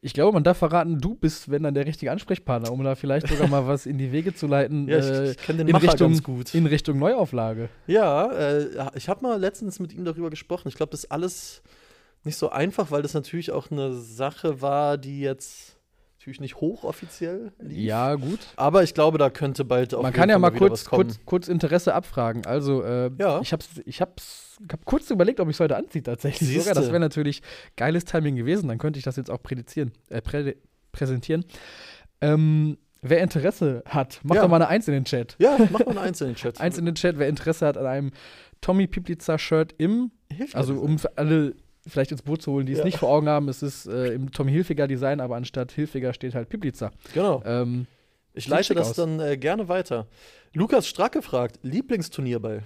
ich 0.00 0.14
glaube, 0.14 0.32
man 0.32 0.44
darf 0.44 0.56
verraten, 0.58 1.00
du 1.00 1.14
bist, 1.16 1.50
wenn 1.50 1.64
dann 1.64 1.74
der 1.74 1.84
richtige 1.84 2.12
Ansprechpartner, 2.12 2.70
um 2.72 2.82
da 2.82 2.94
vielleicht 2.94 3.28
sogar 3.28 3.48
mal 3.48 3.66
was 3.66 3.84
in 3.84 3.98
die 3.98 4.10
Wege 4.12 4.34
zu 4.34 4.46
leiten 4.46 4.88
ja, 4.88 4.98
äh, 4.98 5.24
ich, 5.24 5.30
ich 5.32 5.36
kenne 5.44 5.58
den 5.58 5.68
in 5.68 5.72
Macher 5.72 5.88
Richtung- 5.88 6.12
ganz 6.12 6.22
gut. 6.22 6.54
in 6.54 6.64
Richtung 6.64 6.98
Neuauflage. 6.98 7.68
Ja, 7.86 8.30
äh, 8.32 8.88
ich 8.94 9.08
habe 9.08 9.22
mal 9.22 9.38
letztens 9.38 9.80
mit 9.80 9.92
ihm 9.92 10.04
darüber 10.06 10.30
gesprochen. 10.30 10.68
Ich 10.68 10.76
glaube, 10.76 10.92
das 10.92 11.04
ist 11.04 11.10
alles 11.12 11.62
nicht 12.26 12.36
so 12.36 12.50
einfach, 12.50 12.90
weil 12.90 13.02
das 13.02 13.14
natürlich 13.14 13.52
auch 13.52 13.70
eine 13.70 13.92
Sache 13.94 14.60
war, 14.60 14.98
die 14.98 15.20
jetzt 15.20 15.76
natürlich 16.18 16.40
nicht 16.40 16.56
hochoffiziell 16.56 17.52
lief. 17.60 17.78
Ja, 17.78 18.16
gut. 18.16 18.40
Aber 18.56 18.82
ich 18.82 18.94
glaube, 18.94 19.16
da 19.16 19.30
könnte 19.30 19.64
bald 19.64 19.94
auf 19.94 20.02
Man 20.02 20.12
kann 20.12 20.28
ja 20.28 20.38
mal 20.38 20.50
kurz, 20.50 20.84
kurz, 20.84 21.20
kurz 21.24 21.46
Interesse 21.46 21.94
abfragen. 21.94 22.44
Also, 22.44 22.82
äh, 22.82 23.10
Ja. 23.18 23.40
ich 23.40 23.52
hab's, 23.52 23.68
ich 23.84 24.00
hab's, 24.00 24.58
hab 24.70 24.84
kurz 24.84 25.08
überlegt, 25.10 25.38
ob 25.38 25.48
ich 25.48 25.54
es 25.56 25.60
heute 25.60 25.76
anziehe 25.76 26.02
tatsächlich. 26.02 26.48
Siehste. 26.48 26.62
Sogar. 26.70 26.74
Das 26.82 26.88
wäre 26.90 26.98
natürlich 27.00 27.42
geiles 27.76 28.04
Timing 28.04 28.34
gewesen. 28.34 28.68
Dann 28.68 28.78
könnte 28.78 28.98
ich 28.98 29.04
das 29.04 29.14
jetzt 29.16 29.30
auch 29.30 29.40
prädizieren, 29.40 29.92
äh, 30.08 30.20
prä 30.20 30.56
präsentieren. 30.90 31.44
Ähm, 32.20 32.78
wer 33.02 33.20
Interesse 33.20 33.82
hat, 33.86 34.20
macht 34.24 34.36
Ja. 34.36 34.42
doch 34.42 34.48
mal 34.48 34.56
eine 34.56 34.68
Eins 34.68 34.88
in 34.88 34.94
den 34.94 35.04
Chat. 35.04 35.36
Ja, 35.38 35.56
mach 35.70 35.80
mal 35.80 35.90
einen 35.90 35.98
einzelnen 35.98 36.34
Chat. 36.34 36.60
Eins 36.60 36.76
in 36.78 36.86
den 36.86 36.94
Chat, 36.96 37.18
wer 37.18 37.28
Interesse 37.28 37.66
hat 37.66 37.76
an 37.76 37.86
einem 37.86 38.10
Tommy 38.62 38.86
Piplitzer 38.86 39.38
Shirt 39.38 39.74
im, 39.78 40.10
Hilft 40.32 40.56
also 40.56 40.74
um 40.80 40.98
für 40.98 41.16
alle 41.18 41.54
vielleicht 41.86 42.12
ins 42.12 42.22
Boot 42.22 42.42
zu 42.42 42.52
holen, 42.52 42.66
die 42.66 42.72
es 42.72 42.78
Ja. 42.80 42.84
nicht 42.84 42.98
vor 42.98 43.08
Augen 43.10 43.28
haben, 43.28 43.48
es 43.48 43.62
ist 43.62 43.86
äh, 43.86 44.12
im 44.12 44.30
Tommy 44.32 44.52
Hilfiger 44.52 44.86
Design, 44.86 45.20
aber 45.20 45.36
anstatt 45.36 45.72
Hilfiger 45.72 46.12
steht 46.12 46.34
halt 46.34 46.48
Piplitzer. 46.48 46.90
Genau. 47.14 47.42
Ähm, 47.44 47.86
Ich 48.34 48.48
leite 48.48 48.74
das 48.74 48.90
aus. 48.90 48.96
dann 48.96 49.20
äh, 49.20 49.36
gerne 49.36 49.68
weiter. 49.68 50.06
Lukas 50.52 50.86
Stracke 50.88 51.22
fragt: 51.22 51.58
Lieblingsturnierball? 51.62 52.62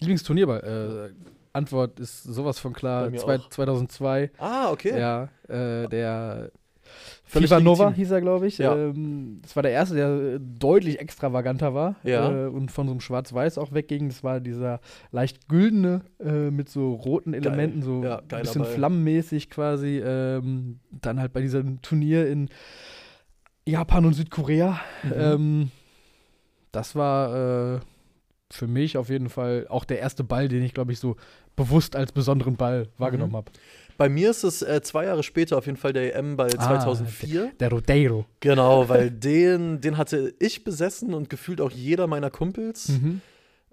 Lieblingsturnierball. 0.00 1.12
Äh, 1.12 1.34
Antwort 1.52 2.00
ist 2.00 2.24
sowas 2.24 2.58
von 2.58 2.72
klar. 2.72 3.12
Zwei, 3.14 3.38
auch. 3.38 3.48
2002. 3.48 4.30
Ah, 4.38 4.70
okay. 4.72 4.98
Ja, 4.98 5.28
äh, 5.48 5.88
der 5.88 6.50
Völlig 7.24 7.50
Nova 7.50 7.90
hieß 7.92 8.10
er, 8.10 8.20
glaube 8.20 8.46
ich. 8.46 8.58
Ja. 8.58 8.76
Ähm, 8.76 9.40
das 9.42 9.56
war 9.56 9.62
der 9.62 9.72
erste, 9.72 9.94
der 9.96 10.38
deutlich 10.38 11.00
extravaganter 11.00 11.74
war 11.74 11.96
Ja. 12.04 12.30
äh, 12.30 12.46
und 12.48 12.70
von 12.70 12.86
so 12.86 12.92
einem 12.92 13.00
Schwarz-Weiß 13.00 13.58
auch 13.58 13.72
wegging. 13.72 14.08
Das 14.08 14.22
war 14.22 14.40
dieser 14.40 14.80
leicht 15.10 15.48
güldene 15.48 16.02
äh, 16.20 16.50
mit 16.50 16.68
so 16.68 16.92
roten 16.94 17.32
Elementen, 17.34 17.82
so 17.82 18.02
Ja, 18.04 18.18
ein 18.18 18.42
bisschen 18.42 18.62
Ball. 18.62 18.70
flammenmäßig 18.72 19.50
quasi. 19.50 19.98
Ähm, 20.04 20.78
dann 20.90 21.18
halt 21.20 21.32
bei 21.32 21.40
diesem 21.40 21.80
Turnier 21.82 22.28
in 22.28 22.48
Japan 23.66 24.04
und 24.04 24.12
Südkorea. 24.14 24.78
Mhm. 25.02 25.12
Ähm, 25.16 25.70
das 26.72 26.94
war 26.94 27.76
äh, 27.76 27.80
für 28.50 28.66
mich 28.66 28.96
auf 28.98 29.08
jeden 29.08 29.28
Fall 29.30 29.66
auch 29.68 29.84
der 29.84 30.00
erste 30.00 30.22
Ball, 30.24 30.48
den 30.48 30.62
ich, 30.62 30.74
glaube 30.74 30.92
ich, 30.92 30.98
so 30.98 31.16
bewusst 31.56 31.96
als 31.96 32.12
besonderen 32.12 32.56
Ball 32.56 32.88
wahrgenommen 32.98 33.32
Mhm. 33.32 33.36
habe. 33.36 33.52
Bei 33.96 34.08
mir 34.08 34.30
ist 34.30 34.44
es 34.44 34.62
äh, 34.62 34.80
zwei 34.82 35.04
Jahre 35.06 35.22
später 35.22 35.56
auf 35.56 35.66
jeden 35.66 35.78
Fall 35.78 35.92
der 35.92 36.14
EM-Ball 36.16 36.50
Ah, 36.58 36.80
2004. 36.80 37.52
Der 37.60 37.70
Rodeiro. 37.70 38.26
Genau, 38.40 38.88
weil 38.88 39.10
den, 39.10 39.80
den 39.80 39.96
hatte 39.96 40.34
ich 40.38 40.64
besessen 40.64 41.14
und 41.14 41.30
gefühlt 41.30 41.60
auch 41.60 41.70
jeder 41.70 42.06
meiner 42.06 42.30
Kumpels. 42.30 42.88
Mhm. 42.88 43.20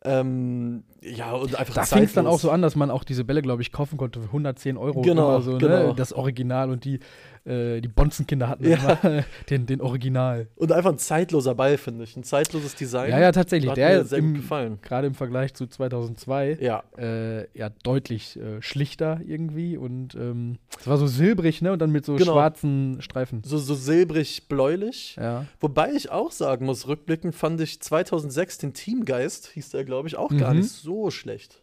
Ähm, 0.04 0.84
ja, 1.02 1.32
und 1.34 1.56
einfach 1.56 1.76
Da 1.76 1.84
fing 1.84 2.04
es 2.04 2.14
dann 2.14 2.26
auch 2.26 2.40
so 2.40 2.50
an, 2.50 2.64
dass 2.64 2.76
man 2.76 2.90
auch 2.90 3.04
diese 3.04 3.24
Bälle, 3.24 3.44
glaube 3.44 3.62
ich, 3.62 3.72
kaufen 3.72 3.98
konnte 3.98 4.20
für 4.20 4.28
110 4.28 4.78
Euro. 4.78 5.02
Genau, 5.02 5.30
immer 5.30 5.42
so, 5.42 5.58
genau. 5.60 5.90
Ne? 5.90 5.94
Das 5.96 6.12
Original 6.12 6.72
und 6.72 6.86
die, 6.86 7.00
äh, 7.46 7.82
die 7.82 7.88
Bonzenkinder 7.88 8.48
hatten 8.50 8.68
Ja. 8.68 8.78
immer 9.02 9.24
den, 9.50 9.66
den 9.66 9.82
Original. 9.82 10.48
Und 10.56 10.72
einfach 10.72 10.92
ein 10.92 10.98
zeitloser 10.98 11.56
Ball, 11.56 11.78
finde 11.78 12.04
ich. 12.04 12.16
Ein 12.16 12.24
zeitloses 12.24 12.76
Design. 12.76 13.10
Ja, 13.12 13.20
ja, 13.20 13.32
tatsächlich. 13.32 13.70
Hat 13.70 13.78
Der 13.78 13.98
mir 14.00 14.06
sehr 14.06 14.18
im- 14.20 14.34
gut 14.34 14.42
gefallen. 14.44 14.80
Gerade 14.82 15.08
im 15.08 15.16
Vergleich 15.16 15.54
zu 15.54 15.68
2002 15.68 16.58
Ja, 16.62 16.84
äh, 16.98 17.48
ja 17.58 17.70
deutlich 17.84 18.38
äh, 18.38 18.62
schlichter 18.62 19.20
irgendwie 19.26 19.78
und 19.78 20.16
ähm, 20.16 20.58
es 20.80 20.88
war 20.88 20.98
so 20.98 21.08
silbrig, 21.08 21.62
ne? 21.62 21.72
Und 21.72 21.80
dann 21.80 21.92
mit 21.92 22.06
so 22.06 22.16
Genau. 22.16 22.34
schwarzen 22.34 23.02
Streifen. 23.02 23.42
so, 23.44 23.58
so 23.58 23.74
silbrig-bläulich. 23.76 25.16
Ja. 25.20 25.46
Wobei 25.60 25.92
ich 25.94 26.12
auch 26.12 26.32
sagen 26.32 26.66
muss, 26.66 26.88
rückblickend 26.88 27.36
fand 27.36 27.60
ich 27.62 27.82
2006 27.82 28.58
den 28.60 28.74
Teamgeist, 28.74 29.48
hieß 29.48 29.70
der, 29.72 29.84
glaube 29.86 30.08
ich, 30.08 30.16
auch 30.18 30.30
gar 30.36 30.54
Mhm. 30.54 30.60
nicht 30.60 30.70
so 30.72 31.12
schlecht. 31.12 31.61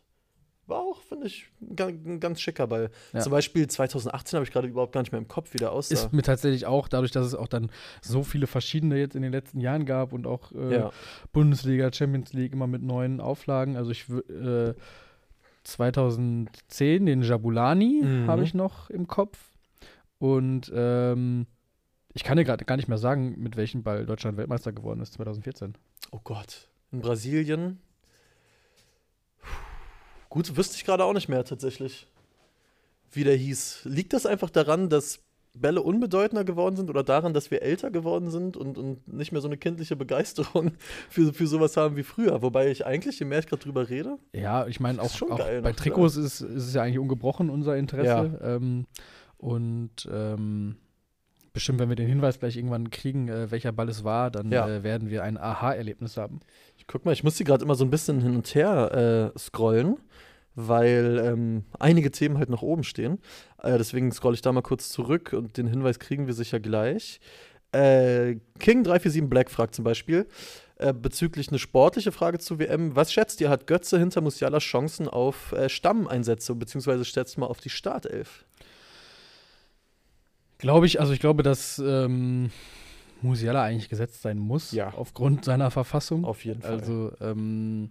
War 0.68 0.80
auch, 0.80 1.00
finde 1.02 1.26
ich, 1.26 1.46
ein 1.60 1.74
ga- 1.76 1.86
ein 1.88 2.20
ganz 2.20 2.40
schicker 2.40 2.66
Ball. 2.66 2.90
Ja. 3.12 3.20
Zum 3.20 3.32
Beispiel 3.32 3.66
2018 3.66 4.36
habe 4.36 4.44
ich 4.44 4.52
gerade 4.52 4.68
überhaupt 4.68 4.92
gar 4.92 5.00
nicht 5.00 5.10
mehr 5.12 5.18
im 5.20 5.26
Kopf, 5.26 5.54
wie 5.54 5.58
der 5.58 5.72
aussah. 5.72 5.94
Ist 5.94 6.12
mir 6.12 6.22
tatsächlich 6.22 6.66
auch, 6.66 6.88
dadurch, 6.88 7.10
dass 7.10 7.24
es 7.26 7.34
auch 7.34 7.48
dann 7.48 7.70
so 8.02 8.22
viele 8.22 8.46
verschiedene 8.46 8.96
jetzt 8.98 9.16
in 9.16 9.22
den 9.22 9.32
letzten 9.32 9.60
Jahren 9.60 9.86
gab 9.86 10.12
und 10.12 10.26
auch 10.26 10.52
äh, 10.52 10.74
ja. 10.74 10.90
Bundesliga, 11.32 11.92
Champions 11.92 12.32
League 12.34 12.52
immer 12.52 12.66
mit 12.66 12.82
neuen 12.82 13.20
Auflagen. 13.20 13.76
Also 13.76 13.90
ich 13.90 14.04
äh, 14.10 14.74
2010 15.64 17.06
den 17.06 17.22
Jabulani 17.22 18.00
Mhm. 18.02 18.26
habe 18.28 18.42
ich 18.42 18.54
noch 18.54 18.90
im 18.90 19.06
Kopf. 19.06 19.38
Und 20.18 20.70
ähm, 20.74 21.46
ich 22.14 22.24
kann 22.24 22.36
dir 22.36 22.44
gerade 22.44 22.64
gar 22.64 22.76
nicht 22.76 22.88
mehr 22.88 22.98
sagen, 22.98 23.36
mit 23.38 23.56
welchem 23.56 23.82
Ball 23.82 24.04
Deutschland 24.06 24.36
Weltmeister 24.36 24.72
geworden 24.72 25.00
ist 25.00 25.12
2014. 25.14 25.74
Oh 26.10 26.20
Gott. 26.24 26.68
In 26.90 27.00
Brasilien. 27.00 27.80
Gut, 30.28 30.56
wüsste 30.56 30.76
ich 30.76 30.84
gerade 30.84 31.04
auch 31.04 31.12
nicht 31.12 31.28
mehr 31.28 31.44
tatsächlich, 31.44 32.06
wie 33.12 33.24
der 33.24 33.36
hieß. 33.36 33.82
Liegt 33.84 34.12
das 34.12 34.26
einfach 34.26 34.50
daran, 34.50 34.88
dass 34.88 35.20
Bälle 35.54 35.82
unbedeutender 35.82 36.44
geworden 36.44 36.76
sind 36.76 36.90
oder 36.90 37.02
daran, 37.02 37.34
dass 37.34 37.50
wir 37.50 37.62
älter 37.62 37.90
geworden 37.90 38.30
sind 38.30 38.56
und, 38.56 38.78
und 38.78 39.12
nicht 39.12 39.32
mehr 39.32 39.40
so 39.40 39.48
eine 39.48 39.56
kindliche 39.56 39.96
Begeisterung 39.96 40.72
für, 41.10 41.32
für 41.32 41.46
sowas 41.46 41.76
haben 41.76 41.96
wie 41.96 42.02
früher. 42.02 42.42
Wobei 42.42 42.70
ich 42.70 42.86
eigentlich, 42.86 43.18
je 43.18 43.26
mehr 43.26 43.40
ich 43.40 43.46
gerade 43.46 43.62
drüber 43.62 43.88
rede, 43.88 44.18
Ja, 44.32 44.66
ich 44.66 44.80
meine, 44.80 45.00
auch, 45.02 45.10
schon 45.10 45.32
auch 45.32 45.38
bei 45.38 45.60
noch, 45.60 45.72
Trikots 45.72 46.16
ist, 46.16 46.40
ist 46.40 46.66
es 46.66 46.74
ja 46.74 46.82
eigentlich 46.82 46.98
ungebrochen, 46.98 47.50
unser 47.50 47.76
Interesse. 47.76 48.38
Ja. 48.40 48.56
Ähm, 48.56 48.86
und 49.36 50.08
ähm, 50.10 50.76
bestimmt, 51.58 51.78
wenn 51.80 51.88
wir 51.88 51.96
den 51.96 52.06
Hinweis 52.08 52.38
gleich 52.38 52.56
irgendwann 52.56 52.90
kriegen, 52.90 53.28
äh, 53.28 53.50
welcher 53.50 53.72
Ball 53.72 53.88
es 53.88 54.04
war, 54.04 54.30
dann 54.30 54.50
Ja. 54.52 54.68
äh, 54.68 54.82
werden 54.84 55.10
wir 55.10 55.22
ein 55.24 55.36
Aha-Erlebnis 55.36 56.16
haben. 56.16 56.40
ich 56.76 56.86
guck 56.86 57.04
mal, 57.04 57.12
ich 57.12 57.24
muss 57.24 57.34
die 57.36 57.44
gerade 57.44 57.64
immer 57.64 57.74
so 57.74 57.84
ein 57.84 57.90
bisschen 57.90 58.20
hin 58.20 58.34
und 58.36 58.54
her 58.54 59.32
äh, 59.34 59.38
scrollen, 59.38 59.96
weil 60.54 61.20
ähm, 61.24 61.64
einige 61.78 62.10
Themen 62.10 62.38
halt 62.38 62.48
nach 62.50 62.62
oben 62.62 62.82
stehen. 62.84 63.18
Äh, 63.62 63.76
deswegen 63.78 64.10
scroll 64.12 64.34
ich 64.34 64.42
da 64.42 64.52
mal 64.52 64.62
kurz 64.62 64.88
zurück 64.90 65.32
und 65.36 65.56
den 65.56 65.66
Hinweis 65.66 65.98
kriegen 65.98 66.26
wir 66.26 66.34
sicher 66.34 66.60
gleich. 66.60 67.20
Äh, 67.72 68.36
King347 68.60 69.28
Black 69.28 69.50
fragt 69.50 69.74
zum 69.74 69.84
Beispiel 69.84 70.26
äh, 70.76 70.92
bezüglich 70.94 71.48
eine 71.48 71.58
sportliche 71.58 72.12
Frage 72.12 72.38
zu 72.38 72.58
WM. 72.58 72.96
Was 72.96 73.12
schätzt 73.12 73.40
ihr, 73.40 73.50
hat 73.50 73.66
Götze 73.66 73.98
hinter 73.98 74.20
Musiala 74.20 74.58
Chancen 74.58 75.06
auf 75.08 75.54
Stammeinsätze, 75.66 76.54
beziehungsweise 76.54 77.04
schätzt 77.04 77.36
mal 77.38 77.46
auf 77.46 77.60
die 77.60 77.70
Startelf? 77.70 78.46
Glaube 80.58 80.86
ich, 80.86 81.00
also 81.00 81.12
ich 81.12 81.20
glaube, 81.20 81.42
dass 81.42 81.78
ähm, 81.78 82.50
Musiala 83.22 83.62
eigentlich 83.62 83.88
gesetzt 83.88 84.22
sein 84.22 84.38
muss, 84.38 84.72
Ja. 84.72 84.92
aufgrund 84.94 85.44
seiner 85.44 85.70
Verfassung. 85.70 86.24
Auf 86.24 86.44
jeden 86.44 86.62
Fall. 86.62 86.72
Also, 86.72 87.12
ähm, 87.20 87.90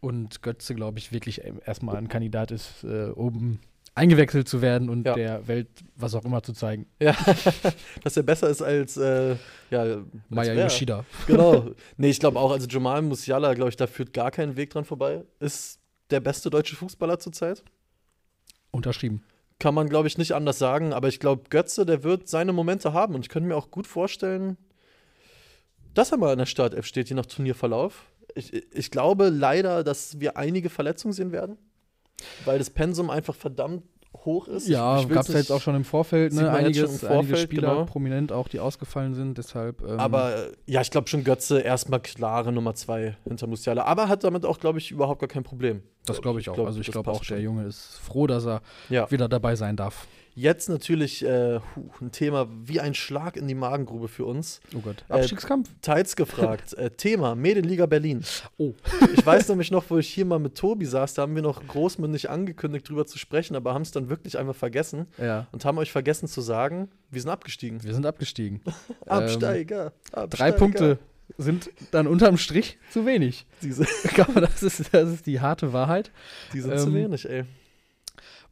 und 0.00 0.42
Götze, 0.42 0.74
glaube 0.74 0.98
ich, 0.98 1.12
wirklich 1.12 1.44
ähm, 1.44 1.60
erstmal 1.64 1.96
ein 1.96 2.08
Kandidat 2.08 2.50
ist, 2.50 2.84
äh, 2.84 3.08
oben 3.10 3.60
eingewechselt 3.94 4.48
zu 4.48 4.60
werden 4.60 4.90
und 4.90 5.06
Ja. 5.06 5.14
der 5.14 5.46
Welt 5.48 5.68
was 5.96 6.14
auch 6.14 6.24
immer 6.24 6.42
zu 6.42 6.52
zeigen. 6.52 6.86
ja, 7.00 7.16
dass 8.02 8.16
er 8.16 8.22
besser 8.24 8.48
ist 8.50 8.60
als 8.60 8.96
äh, 8.96 9.36
ja, 9.70 10.02
Maya? 10.28 10.54
Yoshida. 10.54 11.04
Genau. 11.26 11.70
Nee, 11.96 12.10
ich 12.10 12.20
glaube 12.20 12.38
auch, 12.38 12.50
also 12.50 12.66
Jamal 12.66 13.02
Musiala, 13.02 13.54
glaube 13.54 13.70
ich, 13.70 13.76
da 13.76 13.86
führt 13.86 14.12
gar 14.12 14.30
kein 14.30 14.56
Weg 14.56 14.70
dran 14.70 14.84
vorbei. 14.84 15.24
Ist 15.40 15.78
der 16.10 16.20
beste 16.20 16.50
deutsche 16.50 16.76
Fußballer 16.76 17.18
zurzeit. 17.18 17.62
Unterschrieben. 18.72 19.22
Kann 19.58 19.74
man, 19.74 19.88
glaube 19.88 20.08
ich, 20.08 20.18
nicht 20.18 20.32
anders 20.32 20.58
sagen. 20.58 20.92
Aber 20.92 21.08
ich 21.08 21.20
glaube, 21.20 21.44
Götze, 21.48 21.86
der 21.86 22.02
wird 22.02 22.28
seine 22.28 22.52
Momente 22.52 22.92
haben. 22.92 23.14
Und 23.14 23.22
ich 23.22 23.28
könnte 23.28 23.48
mir 23.48 23.56
auch 23.56 23.70
gut 23.70 23.86
vorstellen, 23.86 24.56
dass 25.94 26.12
er 26.12 26.18
mal 26.18 26.32
in 26.32 26.38
der 26.38 26.46
Startelf 26.46 26.86
steht, 26.86 27.08
je 27.08 27.14
nach 27.14 27.26
Turnierverlauf. 27.26 28.04
Ich, 28.34 28.52
ich 28.52 28.90
glaube 28.90 29.28
leider, 29.28 29.84
dass 29.84 30.20
wir 30.20 30.36
einige 30.36 30.70
Verletzungen 30.70 31.12
sehen 31.12 31.32
werden. 31.32 31.56
Weil 32.44 32.58
das 32.58 32.70
Pensum 32.70 33.10
einfach 33.10 33.34
verdammt 33.34 33.84
hoch 34.24 34.48
ist. 34.48 34.68
Ja, 34.68 35.02
gab 35.04 35.22
es 35.22 35.28
ja 35.28 35.38
jetzt 35.38 35.50
auch 35.50 35.60
schon 35.60 35.74
im 35.74 35.84
Vorfeld, 35.84 36.32
ne? 36.32 36.50
Einiges, 36.50 37.02
im 37.02 37.08
einige 37.08 37.28
Vorfeld, 37.28 37.38
Spieler 37.38 37.70
genau. 37.70 37.84
prominent 37.84 38.32
auch, 38.32 38.48
die 38.48 38.60
ausgefallen 38.60 39.14
sind. 39.14 39.38
Deshalb. 39.38 39.82
Ähm, 39.82 39.98
Aber 40.00 40.34
äh, 40.36 40.52
ja, 40.66 40.80
ich 40.80 40.90
glaube 40.90 41.08
schon 41.08 41.24
Götze 41.24 41.60
erstmal 41.60 42.00
klare 42.00 42.52
Nummer 42.52 42.74
zwei 42.74 43.16
hinter 43.24 43.46
Musiala. 43.46 43.84
Aber 43.84 44.08
hat 44.08 44.24
damit 44.24 44.44
auch, 44.46 44.58
glaube 44.58 44.78
ich, 44.78 44.90
überhaupt 44.90 45.20
gar 45.20 45.28
kein 45.28 45.42
Problem. 45.42 45.82
das 46.06 46.20
glaube 46.22 46.40
ich 46.40 46.48
auch. 46.48 46.58
also 46.58 46.80
ich 46.80 46.90
glaube 46.90 47.10
auch, 47.10 47.18
der 47.18 47.36
schon. 47.36 47.40
Junge 47.40 47.64
ist 47.66 47.98
froh, 48.02 48.26
dass 48.26 48.46
er 48.46 48.62
Ja. 48.88 49.10
wieder 49.10 49.28
dabei 49.28 49.56
sein 49.56 49.76
darf. 49.76 50.06
Jetzt 50.36 50.68
natürlich 50.68 51.24
äh, 51.24 51.60
ein 52.00 52.10
Thema 52.10 52.48
wie 52.64 52.80
ein 52.80 52.94
Schlag 52.94 53.36
in 53.36 53.46
die 53.46 53.54
Magengrube 53.54 54.08
für 54.08 54.24
uns. 54.24 54.60
Oh 54.74 54.80
Gott. 54.80 55.04
Äh, 55.08 55.12
Abstiegskampf? 55.14 55.70
Teils 55.80 56.16
gefragt. 56.16 56.74
äh, 56.78 56.90
Thema 56.90 57.36
Medienliga 57.36 57.86
Berlin. 57.86 58.24
Oh. 58.56 58.72
Ich 59.14 59.24
weiß 59.24 59.48
nämlich 59.50 59.70
noch, 59.70 59.84
wo 59.90 59.98
ich 59.98 60.08
hier 60.08 60.24
mal 60.24 60.40
mit 60.40 60.56
Tobi 60.56 60.86
saß, 60.86 61.14
da 61.14 61.22
haben 61.22 61.36
wir 61.36 61.42
noch 61.42 61.64
großmündig 61.64 62.30
angekündigt, 62.30 62.88
drüber 62.88 63.06
zu 63.06 63.16
sprechen, 63.18 63.54
aber 63.54 63.74
haben 63.74 63.82
es 63.82 63.92
dann 63.92 64.08
wirklich 64.08 64.36
einfach 64.36 64.56
vergessen 64.56 65.06
Ja. 65.18 65.46
und 65.52 65.64
haben 65.64 65.78
euch 65.78 65.92
vergessen 65.92 66.26
zu 66.26 66.40
sagen, 66.40 66.88
wir 67.12 67.20
sind 67.20 67.30
abgestiegen. 67.30 67.84
Wir 67.84 67.94
sind 67.94 68.04
abgestiegen. 68.04 68.60
Absteiger. 69.06 69.92
Drei 70.10 70.22
Absteiger. 70.22 70.56
Punkte 70.56 70.98
sind 71.38 71.70
dann 71.92 72.08
unterm 72.08 72.38
Strich 72.38 72.78
zu 72.90 73.06
wenig. 73.06 73.46
Das 74.34 74.62
ist, 74.62 74.92
das 74.92 75.10
ist 75.10 75.26
die 75.26 75.40
harte 75.40 75.72
Wahrheit. 75.72 76.10
die 76.52 76.60
sind 76.60 76.78
zu 76.78 76.88
Ähm, 76.88 76.94
wenig, 76.94 77.28
ey. 77.28 77.44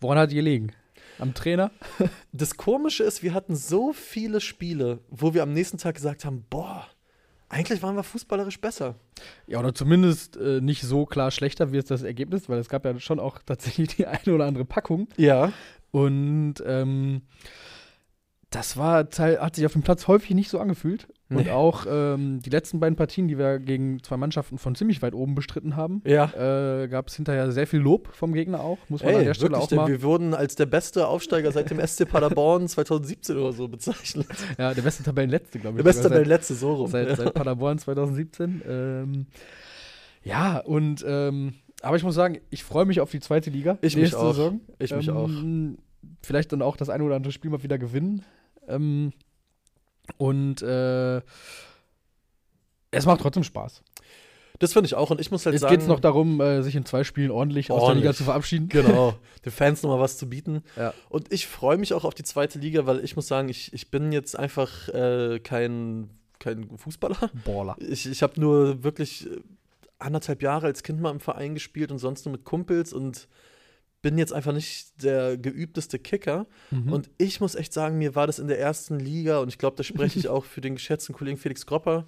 Woran 0.00 0.18
hat 0.18 0.30
die 0.30 0.36
gelegen? 0.36 0.72
Am 1.18 1.34
Trainer? 1.34 1.70
Das 2.32 2.56
Komische 2.56 3.04
ist, 3.04 3.22
wir 3.22 3.34
hatten 3.34 3.54
so 3.56 3.92
viele 3.92 4.40
Spiele, 4.40 5.00
wo 5.10 5.34
wir 5.34 5.42
am 5.42 5.52
nächsten 5.52 5.78
Tag 5.78 5.94
gesagt 5.94 6.24
haben, 6.24 6.44
boah, 6.48 6.86
eigentlich 7.48 7.82
waren 7.82 7.96
wir 7.96 8.02
fußballerisch 8.02 8.60
besser. 8.60 8.94
Ja, 9.46 9.58
oder 9.58 9.74
zumindest 9.74 10.36
äh, 10.38 10.60
nicht 10.62 10.82
so 10.82 11.04
klar 11.04 11.30
schlechter 11.30 11.70
wie 11.72 11.76
jetzt 11.76 11.90
das 11.90 12.02
Ergebnis, 12.02 12.48
weil 12.48 12.58
es 12.58 12.68
gab 12.70 12.84
ja 12.86 12.98
schon 12.98 13.20
auch 13.20 13.38
tatsächlich 13.46 13.88
die 13.96 14.06
eine 14.06 14.34
oder 14.34 14.46
andere 14.46 14.64
Packung. 14.64 15.08
Ja. 15.18 15.52
Und 15.90 16.54
ähm, 16.66 17.22
das 18.48 18.76
war, 18.78 19.08
teil- 19.10 19.38
hat 19.40 19.56
sich 19.56 19.66
auf 19.66 19.72
dem 19.72 19.82
Platz 19.82 20.08
häufig 20.08 20.30
nicht 20.30 20.48
so 20.48 20.58
angefühlt. 20.58 21.06
Und 21.36 21.44
Nee. 21.46 21.50
auch 21.50 21.86
ähm, 21.88 22.40
die 22.42 22.50
letzten 22.50 22.80
beiden 22.80 22.96
Partien, 22.96 23.28
die 23.28 23.38
wir 23.38 23.58
gegen 23.58 24.02
zwei 24.02 24.16
Mannschaften 24.16 24.58
von 24.58 24.74
ziemlich 24.74 25.02
weit 25.02 25.14
oben 25.14 25.34
bestritten 25.34 25.76
haben, 25.76 26.02
Ja. 26.04 26.82
äh, 26.82 26.88
gab 26.88 27.08
es 27.08 27.16
hinterher 27.16 27.50
sehr 27.52 27.66
viel 27.66 27.80
Lob 27.80 28.08
vom 28.14 28.32
Gegner 28.32 28.60
auch. 28.60 28.78
Muss 28.88 29.02
man 29.02 29.14
an 29.14 29.20
Ey, 29.20 29.24
der 29.26 29.34
Stelle 29.34 29.52
wirklich, 29.52 29.78
auch 29.78 29.84
mal. 29.84 29.88
wir 29.90 30.02
wurden 30.02 30.34
als 30.34 30.54
der 30.56 30.66
beste 30.66 31.06
Aufsteiger 31.06 31.52
seit 31.52 31.70
dem 31.70 31.80
SC 31.80 32.04
Paderborn 32.08 32.68
2017 32.68 33.36
oder 33.36 33.52
so 33.52 33.68
bezeichnet. 33.68 34.26
Ja, 34.58 34.74
der 34.74 34.82
beste 34.82 35.02
Tabellenletzte, 35.02 35.58
glaube 35.58 35.78
ich. 35.78 35.84
Der 35.84 35.90
beste 35.90 36.02
sogar 36.04 36.18
der 36.18 36.26
letzte 36.26 36.54
so 36.54 36.74
rum. 36.74 36.86
seit, 36.90 37.08
seit, 37.08 37.16
seit 37.18 37.34
Paderborn 37.34 37.78
2017. 37.78 38.62
Ähm, 38.68 39.26
ja, 40.24 40.58
und 40.58 41.04
ähm, 41.06 41.54
aber 41.82 41.96
ich 41.96 42.04
muss 42.04 42.14
sagen, 42.14 42.38
ich 42.50 42.62
freue 42.62 42.84
mich 42.84 43.00
auf 43.00 43.10
die 43.10 43.20
zweite 43.20 43.50
Liga. 43.50 43.78
Ich 43.80 43.96
mich 43.96 44.14
auch. 44.14 44.32
Saison. 44.34 44.60
Ich 44.78 44.94
mich 44.94 45.08
ähm, 45.08 45.78
Vielleicht 46.22 46.52
dann 46.52 46.62
auch 46.62 46.76
das 46.76 46.88
eine 46.90 47.02
oder 47.04 47.16
andere 47.16 47.32
Spiel 47.32 47.50
mal 47.50 47.62
wieder 47.62 47.78
gewinnen. 47.78 48.22
Ähm, 48.68 49.12
und 50.16 50.62
äh, 50.62 51.20
es 52.90 53.06
macht 53.06 53.20
trotzdem 53.20 53.44
Spaß. 53.44 53.82
Das 54.58 54.74
finde 54.74 54.86
ich 54.86 54.94
auch. 54.94 55.10
Und 55.10 55.20
ich 55.20 55.32
muss 55.32 55.44
halt 55.44 55.54
Jetzt 55.54 55.62
sagen. 55.62 55.72
geht 55.72 55.80
es 55.82 55.88
noch 55.88 55.98
darum, 55.98 56.40
äh, 56.40 56.62
sich 56.62 56.76
in 56.76 56.84
zwei 56.84 57.02
Spielen 57.02 57.32
ordentlich, 57.32 57.70
aus 57.70 57.78
der 57.78 57.82
Ordentlich. 57.82 58.04
Liga 58.04 58.14
zu 58.14 58.24
verabschieden. 58.24 58.68
Genau, 58.68 59.14
den 59.44 59.50
Fans 59.50 59.82
nochmal 59.82 59.98
was 59.98 60.18
zu 60.18 60.28
bieten. 60.28 60.62
Ja. 60.76 60.94
Und 61.08 61.32
ich 61.32 61.48
freue 61.48 61.78
mich 61.78 61.94
auch 61.94 62.04
auf 62.04 62.14
die 62.14 62.22
zweite 62.22 62.60
Liga, 62.60 62.86
weil 62.86 63.04
ich 63.04 63.16
muss 63.16 63.26
sagen, 63.26 63.48
ich, 63.48 63.72
ich 63.72 63.90
bin 63.90 64.12
jetzt 64.12 64.38
einfach 64.38 64.88
äh, 64.90 65.40
kein, 65.40 66.10
kein 66.38 66.78
Fußballer. 66.78 67.30
Baller. 67.44 67.74
Ich, 67.80 68.08
ich 68.08 68.22
habe 68.22 68.40
nur 68.40 68.84
wirklich 68.84 69.28
anderthalb 69.98 70.42
Jahre 70.42 70.66
als 70.66 70.84
Kind 70.84 71.00
mal 71.00 71.10
im 71.10 71.20
Verein 71.20 71.54
gespielt 71.54 71.90
und 71.90 71.98
sonst 71.98 72.24
nur 72.26 72.32
mit 72.32 72.44
Kumpels 72.44 72.92
und 72.92 73.26
bin 74.02 74.18
jetzt 74.18 74.32
einfach 74.32 74.52
nicht 74.52 75.02
der 75.02 75.38
geübteste 75.38 75.98
Kicker. 75.98 76.46
Mhm. 76.70 76.92
Und 76.92 77.10
ich 77.18 77.40
muss 77.40 77.54
echt 77.54 77.72
sagen, 77.72 77.98
mir 77.98 78.14
war 78.14 78.26
das 78.26 78.40
in 78.40 78.48
der 78.48 78.58
ersten 78.58 78.98
Liga 78.98 79.38
und 79.38 79.48
ich 79.48 79.58
glaube, 79.58 79.76
da 79.76 79.84
spreche 79.84 80.18
ich 80.18 80.28
auch 80.28 80.44
für 80.44 80.60
den 80.60 80.74
geschätzten 80.74 81.14
Kollegen 81.14 81.38
Felix 81.38 81.64
Gropper. 81.64 82.06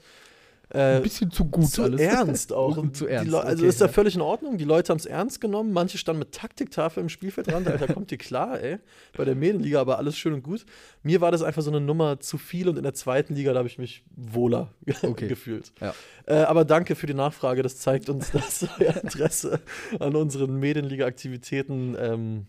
Äh, 0.70 0.96
Ein 0.96 1.02
bisschen 1.02 1.30
zu 1.30 1.44
gut 1.44 1.68
zu 1.68 1.82
alles. 1.82 2.00
ernst 2.00 2.52
auch. 2.52 2.76
Zu 2.92 3.06
ernst, 3.06 3.34
also 3.34 3.62
okay, 3.62 3.68
ist 3.68 3.80
ja 3.80 3.86
ja. 3.86 3.92
völlig 3.92 4.14
in 4.14 4.20
Ordnung. 4.20 4.56
Die 4.58 4.64
Leute 4.64 4.90
haben 4.90 4.98
es 4.98 5.06
ernst 5.06 5.40
genommen. 5.40 5.72
Manche 5.72 5.98
standen 5.98 6.20
mit 6.20 6.32
Taktiktafel 6.32 7.02
im 7.02 7.08
Spielfeldrand. 7.08 7.66
Alter, 7.68 7.92
kommt 7.92 8.10
ihr 8.12 8.18
klar, 8.18 8.60
ey. 8.60 8.78
Bei 9.16 9.24
der 9.24 9.34
Medienliga 9.34 9.80
aber 9.80 9.98
alles 9.98 10.16
schön 10.16 10.32
und 10.32 10.42
gut. 10.42 10.64
Mir 11.02 11.20
war 11.20 11.30
das 11.30 11.42
einfach 11.42 11.62
so 11.62 11.70
eine 11.70 11.80
Nummer 11.80 12.20
zu 12.20 12.38
viel 12.38 12.68
und 12.68 12.76
in 12.76 12.82
der 12.82 12.94
zweiten 12.94 13.34
Liga, 13.34 13.52
da 13.52 13.58
habe 13.58 13.68
ich 13.68 13.78
mich 13.78 14.04
wohler 14.16 14.70
Okay. 15.02 15.28
gefühlt. 15.28 15.72
Ja. 15.80 15.94
Äh, 16.26 16.44
aber 16.44 16.64
danke 16.64 16.94
für 16.94 17.06
die 17.06 17.14
Nachfrage. 17.14 17.62
Das 17.62 17.76
zeigt 17.78 18.08
uns, 18.08 18.30
dass 18.32 18.66
euer 18.80 18.96
Interesse 18.96 19.60
an 20.00 20.16
unseren 20.16 20.58
Medienliga-Aktivitäten 20.58 21.96
ähm, 21.98 22.46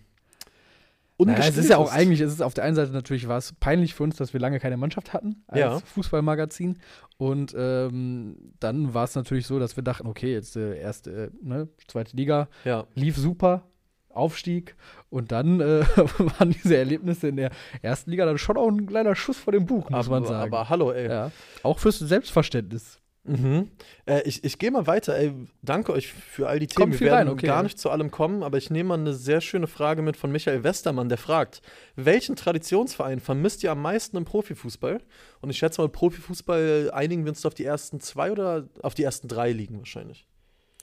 Naja, 1.18 1.40
es 1.48 1.58
ist 1.58 1.70
ja 1.70 1.78
auch 1.78 1.92
eigentlich, 1.92 2.20
es 2.20 2.34
ist 2.34 2.42
auf 2.42 2.54
der 2.54 2.64
einen 2.66 2.76
Seite 2.76 2.92
natürlich 2.92 3.28
war 3.28 3.38
es 3.38 3.54
peinlich 3.54 3.94
für 3.94 4.04
uns, 4.04 4.18
dass 4.18 4.34
wir 4.34 4.40
lange 4.42 4.60
keine 4.60 4.76
Mannschaft 4.78 5.14
hatten 5.14 5.44
als 5.48 5.60
Ja. 5.60 5.80
Fußballmagazin. 5.80 6.78
Und 7.18 7.56
ähm, 7.58 8.36
dann 8.60 8.94
war 8.94 9.06
es 9.06 9.16
natürlich 9.16 9.48
so, 9.48 9.58
dass 9.60 9.78
wir 9.78 9.84
dachten, 9.84 10.08
okay, 10.08 10.34
jetzt 10.34 10.58
äh, 10.58 10.78
erste, 10.78 11.12
äh, 11.12 11.30
ne, 11.42 11.70
zweite 11.88 12.16
Liga, 12.18 12.50
Ja. 12.66 12.86
lief 12.96 13.16
super, 13.18 13.64
Aufstieg. 14.10 14.76
Und 15.10 15.32
dann 15.32 15.60
äh, 15.62 15.82
waren 16.40 16.52
diese 16.52 16.76
Erlebnisse 16.78 17.30
in 17.30 17.38
der 17.38 17.52
ersten 17.82 18.12
Liga 18.12 18.26
dann 18.26 18.38
schon 18.38 18.58
auch 18.58 18.68
ein 18.70 18.86
kleiner 18.86 19.16
Schuss 19.16 19.38
vor 19.38 19.54
dem 19.54 19.66
Bug, 19.66 19.90
muss 19.90 20.08
aber, 20.08 20.20
man 20.20 20.26
sagen. 20.28 20.54
aber 20.54 20.70
hallo, 20.70 20.92
ey. 20.92 21.08
ja. 21.10 21.32
Auch 21.64 21.80
fürs 21.80 22.00
Selbstverständnis. 22.00 23.00
Mhm. 23.28 23.72
Äh, 24.06 24.22
ich 24.24 24.44
ich 24.44 24.60
gehe 24.60 24.70
mal 24.72 24.86
weiter. 24.88 25.16
Ey, 25.18 25.34
danke 25.62 25.92
euch 25.94 26.08
für 26.14 26.48
all 26.48 26.60
die 26.60 26.68
Themen. 26.68 26.94
Wir 26.94 27.00
werden 27.00 27.28
rein, 27.28 27.30
okay. 27.30 27.48
gar 27.48 27.64
nicht 27.64 27.80
zu 27.80 27.90
allem 27.90 28.12
kommen, 28.12 28.44
aber 28.44 28.58
ich 28.58 28.70
nehme 28.70 28.90
mal 28.90 29.00
eine 29.00 29.14
sehr 29.14 29.42
schöne 29.42 29.68
Frage 29.68 30.02
mit 30.02 30.16
von 30.16 30.32
Michael 30.32 30.64
Westermann, 30.64 31.10
der 31.10 31.18
fragt: 31.18 31.62
Welchen 31.96 32.36
Traditionsverein 32.36 33.20
vermisst 33.20 33.64
ihr 33.64 33.72
am 33.72 33.82
meisten 33.82 34.16
im 34.18 34.26
Profifußball? 34.26 35.00
Und 35.42 35.50
ich 35.50 35.58
schätze 35.58 35.82
mal, 35.82 35.90
Profifußball 35.90 36.92
einigen 36.94 37.26
wir 37.26 37.30
uns 37.32 37.46
auf 37.46 37.54
die 37.56 37.66
ersten 37.66 38.00
zwei 38.00 38.32
oder 38.32 38.68
auf 38.84 38.94
die 38.94 39.04
ersten 39.04 39.28
drei 39.28 39.52
Ligen 39.52 39.80
wahrscheinlich. 39.80 40.28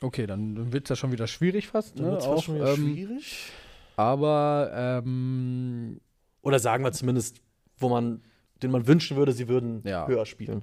Okay, 0.01 0.27
dann 0.27 0.73
wird 0.73 0.85
es 0.87 0.89
ja 0.91 0.97
schon 0.97 1.13
wieder 1.13 1.29
schwierig 1.29 1.69
fast. 1.69 1.99
Dann 1.99 2.07
Ne? 2.07 2.11
wird 2.13 2.23
es 2.23 2.27
Auch, 2.27 2.43
schon 2.43 2.57
wieder 2.57 2.75
ähm, 2.75 2.93
schwierig. 2.93 3.53
aber 3.97 4.73
ähm, 5.05 6.01
Oder 6.43 6.59
sagen 6.59 6.83
wir 6.83 6.91
zumindest, 6.93 7.41
wo 7.79 7.89
man, 7.89 8.23
den 8.63 8.71
man 8.73 8.87
wünschen 8.89 9.17
würde, 9.17 9.33
sie 9.33 9.47
würden 9.49 9.83
Ja. 9.87 10.07
höher 10.09 10.27
spielen. 10.27 10.63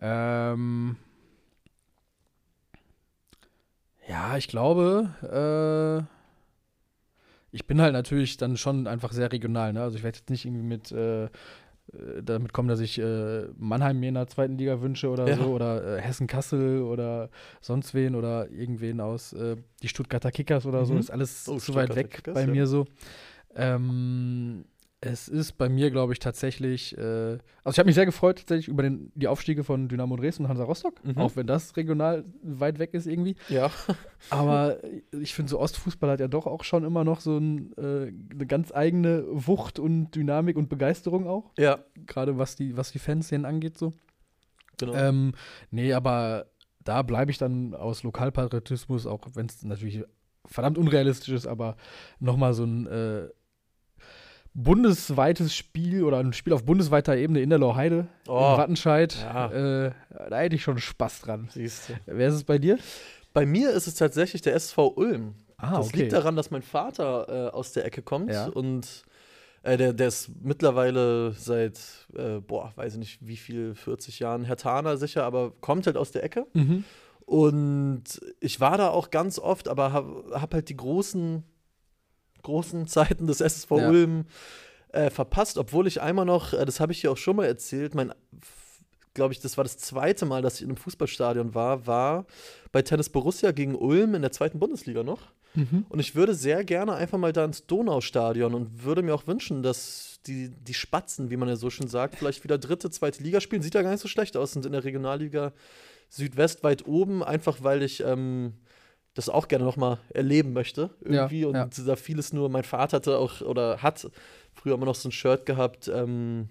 Ähm, 0.00 0.96
ja, 4.08 4.36
ich 4.36 4.48
glaube, 4.48 5.10
ich 7.50 7.66
bin 7.66 7.80
halt 7.80 7.92
natürlich 7.92 8.36
dann 8.36 8.56
schon 8.56 8.86
einfach 8.86 9.12
sehr 9.12 9.32
regional. 9.32 9.72
Ne? 9.72 9.82
Also 9.82 9.96
ich 9.96 10.02
werde 10.02 10.18
jetzt 10.18 10.30
nicht 10.30 10.44
irgendwie 10.44 10.64
mit 10.64 10.92
äh, 10.92 11.24
äh, 11.24 11.28
damit 12.22 12.52
kommen, 12.52 12.68
dass 12.68 12.80
ich 12.80 12.98
äh, 12.98 13.46
Mannheim 13.56 13.98
mir 14.00 14.08
in 14.10 14.14
der 14.14 14.26
zweiten 14.26 14.58
Liga 14.58 14.80
wünsche 14.82 15.08
oder 15.08 15.28
Ja. 15.28 15.36
so 15.36 15.44
oder 15.52 15.96
äh, 15.96 16.00
Hessen-Kassel 16.00 16.82
oder 16.82 17.30
sonst 17.60 17.94
wen 17.94 18.14
oder 18.14 18.50
irgendwen 18.50 19.00
aus 19.00 19.32
äh, 19.32 19.56
die 19.82 19.88
Stuttgarter 19.88 20.30
Kickers 20.30 20.66
oder 20.66 20.84
so. 20.84 20.94
Mhm. 20.94 21.00
Ist 21.00 21.10
alles 21.10 21.48
Oh, 21.48 21.56
zu 21.58 21.74
weit 21.74 21.94
weg 21.96 22.10
Kickers, 22.10 22.34
bei 22.34 22.46
ja. 22.46 22.46
mir 22.46 22.66
so. 22.66 22.86
Ähm, 23.54 24.64
es 25.00 25.28
ist 25.28 25.52
bei 25.58 25.68
mir, 25.68 25.90
glaube 25.92 26.12
ich, 26.12 26.18
tatsächlich. 26.18 26.96
Äh, 26.98 27.38
also, 27.62 27.70
ich 27.70 27.78
habe 27.78 27.86
mich 27.86 27.94
sehr 27.94 28.04
gefreut 28.06 28.38
tatsächlich 28.38 28.66
über 28.68 28.82
den, 28.82 29.12
die 29.14 29.28
Aufstiege 29.28 29.62
von 29.62 29.88
Dynamo 29.88 30.16
Dresden 30.16 30.42
und 30.44 30.48
Hansa 30.48 30.64
Rostock, 30.64 31.04
Mhm. 31.04 31.18
auch 31.18 31.36
wenn 31.36 31.46
das 31.46 31.76
regional 31.76 32.24
weit 32.42 32.78
weg 32.80 32.94
ist 32.94 33.06
irgendwie. 33.06 33.36
Ja. 33.48 33.70
Aber 34.30 34.78
ich 35.12 35.34
finde, 35.34 35.50
so 35.50 35.60
Ostfußball 35.60 36.10
hat 36.10 36.20
ja 36.20 36.26
doch 36.26 36.46
auch 36.46 36.64
schon 36.64 36.84
immer 36.84 37.04
noch 37.04 37.20
so 37.20 37.38
ein, 37.38 37.72
äh, 37.76 38.12
eine 38.34 38.46
ganz 38.46 38.72
eigene 38.72 39.24
Wucht 39.28 39.78
und 39.78 40.10
Dynamik 40.16 40.56
und 40.56 40.68
Begeisterung 40.68 41.28
auch. 41.28 41.52
Ja, 41.56 41.78
Gerade 42.06 42.36
was 42.38 42.56
die, 42.56 42.76
was 42.76 42.90
die 42.90 42.98
Fanszenen 42.98 43.44
angeht, 43.44 43.78
so. 43.78 43.92
genau. 44.78 44.94
Ähm, 44.94 45.32
nee, 45.70 45.92
aber 45.92 46.46
da 46.82 47.02
bleibe 47.02 47.30
ich 47.30 47.38
dann 47.38 47.74
aus 47.74 48.02
Lokalpatriotismus, 48.02 49.06
auch 49.06 49.20
wenn 49.34 49.46
es 49.46 49.62
natürlich 49.62 50.02
verdammt 50.46 50.78
unrealistisch 50.78 51.34
ist, 51.34 51.46
aber 51.46 51.76
nochmal 52.18 52.54
so 52.54 52.64
ein 52.64 52.86
äh, 52.86 53.28
bundesweites 54.62 55.54
Spiel 55.54 56.02
oder 56.04 56.18
ein 56.18 56.32
Spiel 56.32 56.52
auf 56.52 56.64
bundesweiter 56.64 57.16
Ebene 57.16 57.40
in 57.40 57.50
der 57.50 57.58
Loheide, 57.58 58.08
Oh, 58.26 58.32
in 58.52 58.58
Wattenscheid, 58.58 59.16
ja. 59.22 59.50
äh, 59.86 59.92
da 60.30 60.38
hätte 60.38 60.56
ich 60.56 60.62
schon 60.62 60.78
Spaß 60.78 61.20
dran. 61.22 61.48
siehst 61.52 61.88
du. 61.88 61.92
Wer 62.06 62.28
ist 62.28 62.34
es 62.34 62.44
bei 62.44 62.58
dir? 62.58 62.78
Bei 63.32 63.46
mir 63.46 63.70
ist 63.70 63.86
es 63.86 63.94
tatsächlich 63.94 64.42
der 64.42 64.54
SV 64.54 64.88
Ulm. 64.96 65.34
Ah, 65.58 65.76
das 65.78 65.92
liegt 65.92 66.12
daran, 66.12 66.36
dass 66.36 66.50
mein 66.50 66.62
Vater 66.62 67.48
äh, 67.48 67.50
aus 67.50 67.72
der 67.72 67.84
Ecke 67.84 68.02
kommt 68.02 68.30
Ja. 68.32 68.46
und 68.48 69.02
äh, 69.62 69.76
der, 69.76 69.92
der 69.92 70.08
ist 70.08 70.30
mittlerweile 70.42 71.32
seit, 71.32 71.80
äh, 72.16 72.38
boah, 72.40 72.72
weiß 72.76 72.92
ich 72.94 72.98
nicht 72.98 73.26
wie 73.26 73.36
viel, 73.36 73.74
40 73.74 74.18
Jahren 74.20 74.44
Hertaner 74.44 74.96
sicher, 74.96 75.24
aber 75.24 75.52
kommt 75.60 75.86
halt 75.86 75.96
aus 75.96 76.12
der 76.12 76.22
Ecke. 76.24 76.46
Mhm. 76.54 76.84
Und 77.26 78.04
ich 78.40 78.60
war 78.60 78.78
da 78.78 78.88
auch 78.88 79.10
ganz 79.10 79.38
oft, 79.38 79.68
aber 79.68 79.92
habe 79.92 80.24
hab 80.32 80.54
halt 80.54 80.68
die 80.68 80.76
großen, 80.76 81.42
großen 82.42 82.86
Zeiten 82.86 83.26
des 83.26 83.40
SSV 83.40 83.70
Ja. 83.72 83.88
Ulm 83.88 84.26
äh, 84.92 85.10
verpasst, 85.10 85.58
obwohl 85.58 85.86
ich 85.86 86.00
einmal 86.00 86.24
noch, 86.24 86.52
äh, 86.52 86.64
das 86.64 86.80
habe 86.80 86.92
ich 86.92 87.00
hier 87.00 87.12
auch 87.12 87.16
schon 87.16 87.36
mal 87.36 87.46
erzählt, 87.46 87.94
mein, 87.94 88.12
glaube 89.14 89.34
ich, 89.34 89.40
das 89.40 89.56
war 89.56 89.64
das 89.64 89.78
zweite 89.78 90.26
Mal, 90.26 90.42
dass 90.42 90.56
ich 90.56 90.62
in 90.62 90.68
einem 90.68 90.76
Fußballstadion 90.76 91.54
war, 91.54 91.86
war 91.86 92.26
bei 92.72 92.82
Tennis 92.82 93.08
Borussia 93.08 93.50
gegen 93.52 93.74
Ulm 93.74 94.14
in 94.14 94.22
der 94.22 94.32
zweiten 94.32 94.58
Bundesliga 94.58 95.02
noch. 95.02 95.20
Mhm. 95.54 95.86
Und 95.88 95.98
ich 95.98 96.14
würde 96.14 96.34
sehr 96.34 96.64
gerne 96.64 96.94
einfach 96.94 97.18
mal 97.18 97.32
da 97.32 97.44
ins 97.44 97.66
Donaustadion 97.66 98.54
und 98.54 98.84
würde 98.84 99.02
mir 99.02 99.14
auch 99.14 99.26
wünschen, 99.26 99.62
dass 99.62 100.20
die, 100.26 100.50
die 100.50 100.74
Spatzen, 100.74 101.30
wie 101.30 101.36
man 101.36 101.48
ja 101.48 101.56
so 101.56 101.70
schön 101.70 101.88
sagt, 101.88 102.16
vielleicht 102.16 102.44
wieder 102.44 102.58
dritte, 102.58 102.90
zweite 102.90 103.22
Liga 103.22 103.40
spielen. 103.40 103.62
Sieht 103.62 103.74
ja 103.74 103.82
gar 103.82 103.90
nicht 103.90 104.00
so 104.00 104.08
schlecht 104.08 104.36
aus, 104.36 104.52
sind 104.52 104.66
in 104.66 104.72
der 104.72 104.84
Regionalliga 104.84 105.52
Südwest 106.08 106.62
weit 106.62 106.86
oben, 106.86 107.22
einfach 107.22 107.58
weil 107.62 107.82
ich 107.82 108.02
ähm, 108.02 108.54
das 109.14 109.28
auch 109.28 109.48
gerne 109.48 109.64
nochmal 109.64 109.98
erleben 110.10 110.52
möchte. 110.52 110.90
Irgendwie. 111.00 111.40
Ja, 111.40 111.48
und 111.48 111.54
ja. 111.54 111.84
da 111.84 111.96
vieles 111.96 112.32
nur, 112.32 112.48
mein 112.48 112.64
Vater 112.64 112.98
hatte 112.98 113.18
auch 113.18 113.40
oder 113.40 113.82
hat 113.82 114.08
früher 114.52 114.74
immer 114.74 114.86
noch 114.86 114.94
so 114.94 115.08
ein 115.08 115.12
Shirt 115.12 115.46
gehabt, 115.46 115.88
ähm, 115.88 116.48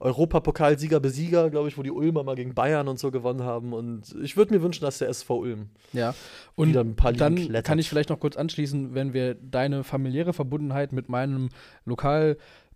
Europapokalsieger, 0.00 0.98
Besieger, 0.98 1.50
glaube 1.50 1.68
ich, 1.68 1.76
wo 1.76 1.82
die 1.82 1.90
Ulmer 1.90 2.24
mal 2.24 2.34
gegen 2.34 2.54
Bayern 2.54 2.88
und 2.88 2.98
so 2.98 3.10
gewonnen 3.10 3.42
haben. 3.42 3.74
Und 3.74 4.16
ich 4.22 4.34
würde 4.36 4.54
mir 4.54 4.62
wünschen, 4.62 4.82
dass 4.82 4.96
der 4.96 5.10
SV 5.10 5.36
Ulm 5.36 5.68
Ja. 5.92 6.14
Und 6.54 6.70
wieder 6.70 6.80
ein 6.80 6.96
paar 6.96 7.12
Ligen 7.12 7.20
dann 7.20 7.34
klettert. 7.36 7.66
kann 7.66 7.78
ich 7.78 7.88
vielleicht 7.88 8.08
noch 8.08 8.18
kurz 8.18 8.36
anschließen, 8.36 8.94
wenn 8.94 9.12
wir 9.12 9.34
deine 9.34 9.84
familiäre 9.84 10.32
Verbundenheit 10.32 10.92
mit 10.92 11.10
meinem 11.10 11.50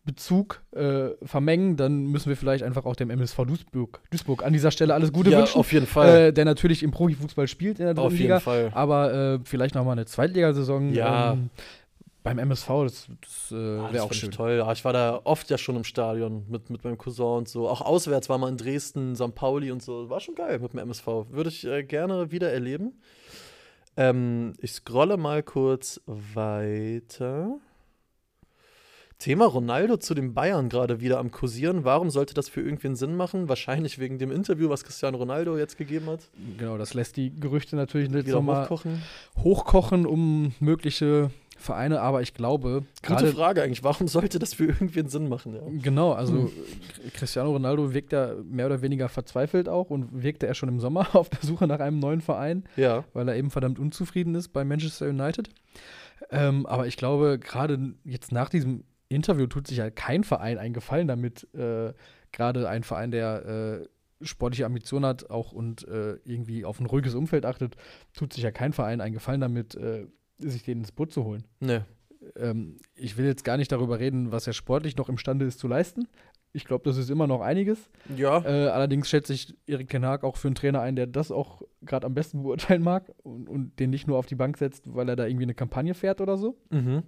Lokalbezug 0.07 0.63
äh, 0.73 1.11
vermengen, 1.27 1.77
dann 1.77 2.07
müssen 2.07 2.29
wir 2.29 2.37
vielleicht 2.37 2.63
einfach 2.63 2.85
auch 2.85 2.97
dem 2.97 3.11
MSV 3.11 3.45
Duisburg, 3.47 4.01
Duisburg 4.11 4.45
an 4.45 4.53
dieser 4.53 4.71
Stelle 4.71 4.95
alles 4.95 5.13
Gute 5.13 5.31
ja, 5.31 5.39
wünschen. 5.39 5.59
auf 5.59 5.73
jeden 5.73 5.87
Fall. 5.87 6.29
Äh, 6.29 6.33
der 6.33 6.45
natürlich 6.45 6.83
im 6.83 6.91
Profifußball 6.91 7.49
spielt 7.49 7.79
in 7.79 7.87
der 7.87 7.95
dritten 7.95 8.07
auf 8.07 8.13
jeden 8.13 8.23
Liga, 8.25 8.41
Fall. 8.41 8.71
aber 8.75 9.15
äh, 9.15 9.39
vielleicht 9.45 9.75
noch 9.75 9.85
mal 9.85 9.93
eine 9.93 10.05
Zweitligasaison 10.07 10.93
Ja. 10.93 11.33
ähm, 11.33 11.51
beim 12.23 12.39
MSV, 12.39 12.67
das, 12.85 13.07
das 13.21 13.53
äh, 13.53 13.55
Ah, 13.55 13.83
das 13.85 13.93
wäre 13.93 14.05
auch 14.05 14.13
schön. 14.13 14.31
toll. 14.31 14.53
Ja, 14.59 14.73
ich 14.73 14.85
war 14.85 14.93
da 14.95 15.21
oft 15.25 15.51
ja 15.51 15.59
schon 15.59 15.77
im 15.77 15.85
Stadion 15.85 16.45
mit, 16.49 16.71
mit 16.71 16.83
meinem 16.85 16.97
Cousin 16.99 17.25
und 17.39 17.49
so. 17.49 17.69
Auch 17.69 17.81
auswärts 17.83 18.29
war 18.31 18.39
mal 18.39 18.49
in 18.49 18.57
Dresden, 18.57 19.15
St. 19.15 19.35
Pauli 19.35 19.71
und 19.71 19.83
so. 19.83 20.09
War 20.09 20.21
schon 20.21 20.35
geil 20.35 20.59
mit 20.59 20.73
dem 20.73 20.79
MSV. 20.81 21.07
Würde 21.31 21.51
ich 21.51 21.67
äh, 21.67 21.83
gerne 21.83 22.31
wieder 22.31 22.51
erleben. 22.51 22.93
Ähm, 23.97 24.55
ich 24.59 24.73
scrolle 24.73 25.17
mal 25.19 25.43
kurz 25.43 26.01
weiter. 26.07 27.57
Thema 29.19 29.47
Ronaldo 29.47 29.97
zu 29.97 30.15
den 30.15 30.35
Bayern 30.35 30.69
gerade 30.69 31.01
wieder 31.01 31.19
am 31.19 31.31
Kursieren. 31.31 31.85
Warum 31.85 32.11
sollte 32.11 32.35
das 32.35 32.49
für 32.49 32.61
irgendwen 32.61 32.97
Sinn 32.97 33.17
machen? 33.17 33.49
Wahrscheinlich 33.49 33.99
wegen 33.99 34.19
dem 34.19 34.31
Interview, 34.31 34.69
was 34.69 34.85
Cristiano 34.85 35.17
Ronaldo 35.19 35.57
jetzt 35.57 35.79
gegeben 35.79 36.07
hat. 36.07 36.29
Genau, 36.59 36.77
das 36.77 36.95
lässt 36.95 37.17
die 37.17 37.35
Gerüchte 37.39 37.77
natürlich 37.77 38.11
jetzt 38.11 38.27
Wieder 38.27 38.45
hochkochen. 38.45 39.03
hochkochen 39.39 40.05
um 40.07 40.53
mögliche 40.61 41.31
Vereine, 41.57 42.01
aber 42.01 42.21
ich 42.21 42.35
glaube, 42.35 42.83
Gute 43.07 43.29
Frage 43.29 43.63
eigentlich. 43.63 43.85
Warum 43.85 44.09
sollte 44.09 44.39
das 44.39 44.53
für 44.55 44.67
irgendwen 44.67 45.09
Sinn 45.09 45.29
machen? 45.29 45.55
Ja. 45.55 45.61
Genau, 45.83 46.13
also 46.13 46.35
Hm. 46.35 46.51
Cristiano 47.15 47.53
Ronaldo 47.53 47.95
wirkt 47.95 48.13
ja 48.13 48.35
mehr 48.45 48.67
oder 48.67 48.83
weniger 48.83 49.09
verzweifelt 49.09 49.69
auch 49.69 49.89
und 49.91 50.23
wirkte 50.23 50.47
er 50.47 50.55
schon 50.55 50.69
im 50.69 50.81
Sommer 50.81 51.07
auf 51.15 51.31
der 51.31 51.39
Suche 51.43 51.67
nach 51.67 51.81
einem 51.81 52.01
neuen 52.01 52.21
Verein, 52.21 52.65
ja. 52.77 53.05
weil 53.15 53.29
er 53.29 53.37
eben 53.37 53.51
verdammt 53.51 53.79
unzufrieden 53.79 54.35
ist 54.35 54.49
bei 54.49 54.65
Manchester 54.65 55.09
United. 55.09 55.49
Ähm, 56.31 56.67
aber 56.67 56.87
ich 56.87 56.97
glaube, 56.97 57.39
gerade 57.39 57.95
jetzt 58.05 58.33
nach 58.33 58.49
diesem 58.49 58.85
Interview 59.15 59.47
tut 59.47 59.67
sich 59.67 59.79
ja 59.79 59.91
kein 59.91 60.25
Verein 60.25 60.59
einen 60.59 60.75
Gefallen 60.75 61.09
damit, 61.09 61.47
äh, 61.55 61.93
gerade 62.33 62.69
ein 62.69 62.83
Verein, 62.83 63.11
der 63.11 63.81
äh, 63.83 64.25
sportliche 64.25 64.67
Ambitionen 64.67 65.07
hat 65.07 65.31
auch 65.31 65.53
und 65.53 65.87
äh, 65.89 66.15
irgendwie 66.25 66.65
auf 66.65 66.81
ein 66.81 66.87
ruhiges 66.87 67.15
Umfeld 67.15 67.45
achtet, 67.47 67.77
tut 68.15 68.33
sich 68.33 68.43
ja 68.43 68.51
kein 68.51 68.73
Verein 68.73 69.01
einen 69.01 69.15
Gefallen 69.15 69.41
damit, 69.41 69.75
äh, 69.75 70.07
sich 70.39 70.63
den 70.65 70.79
ins 70.79 70.93
Boot 70.93 71.13
zu 71.13 71.25
holen 71.25 71.45
Ne. 71.61 71.85
ähm, 72.37 72.79
ich 72.97 73.17
will 73.17 73.27
jetzt 73.27 73.45
gar 73.45 73.57
nicht 73.57 73.71
darüber 73.71 73.99
reden, 74.01 74.33
was 74.33 74.47
er 74.47 74.53
sportlich 74.53 74.97
noch 74.97 75.09
imstande 75.09 75.45
ist 75.45 75.59
zu 75.59 75.69
leisten. 75.69 76.09
Ich 76.57 76.65
glaube, 76.65 76.85
das 76.89 76.97
ist 76.97 77.11
immer 77.11 77.27
noch 77.27 77.41
einiges. 77.41 77.91
Ja. 78.17 78.39
Äh, 78.45 78.69
allerdings 78.69 79.09
schätze 79.09 79.33
ich 79.33 79.57
Erik 79.67 79.91
Ten 79.91 80.05
Hag 80.07 80.23
auch 80.23 80.37
für 80.37 80.47
einen 80.49 80.55
Trainer 80.55 80.81
ein, 80.81 80.95
der 80.95 81.09
das 81.09 81.33
auch 81.33 81.63
gerade 81.83 82.07
am 82.07 82.15
besten 82.15 82.43
beurteilen 82.45 82.83
mag 82.83 83.13
und, 83.25 83.49
und 83.49 83.79
den 83.81 83.91
nicht 83.91 84.07
nur 84.07 84.19
auf 84.19 84.27
die 84.27 84.37
Bank 84.37 84.57
setzt, 84.59 84.95
weil 84.95 85.09
er 85.09 85.17
da 85.17 85.27
irgendwie 85.27 85.45
eine 85.45 85.55
Kampagne 85.55 85.95
fährt 85.95 86.21
oder 86.21 86.37
so, 86.37 86.57
Mhm. 86.71 87.03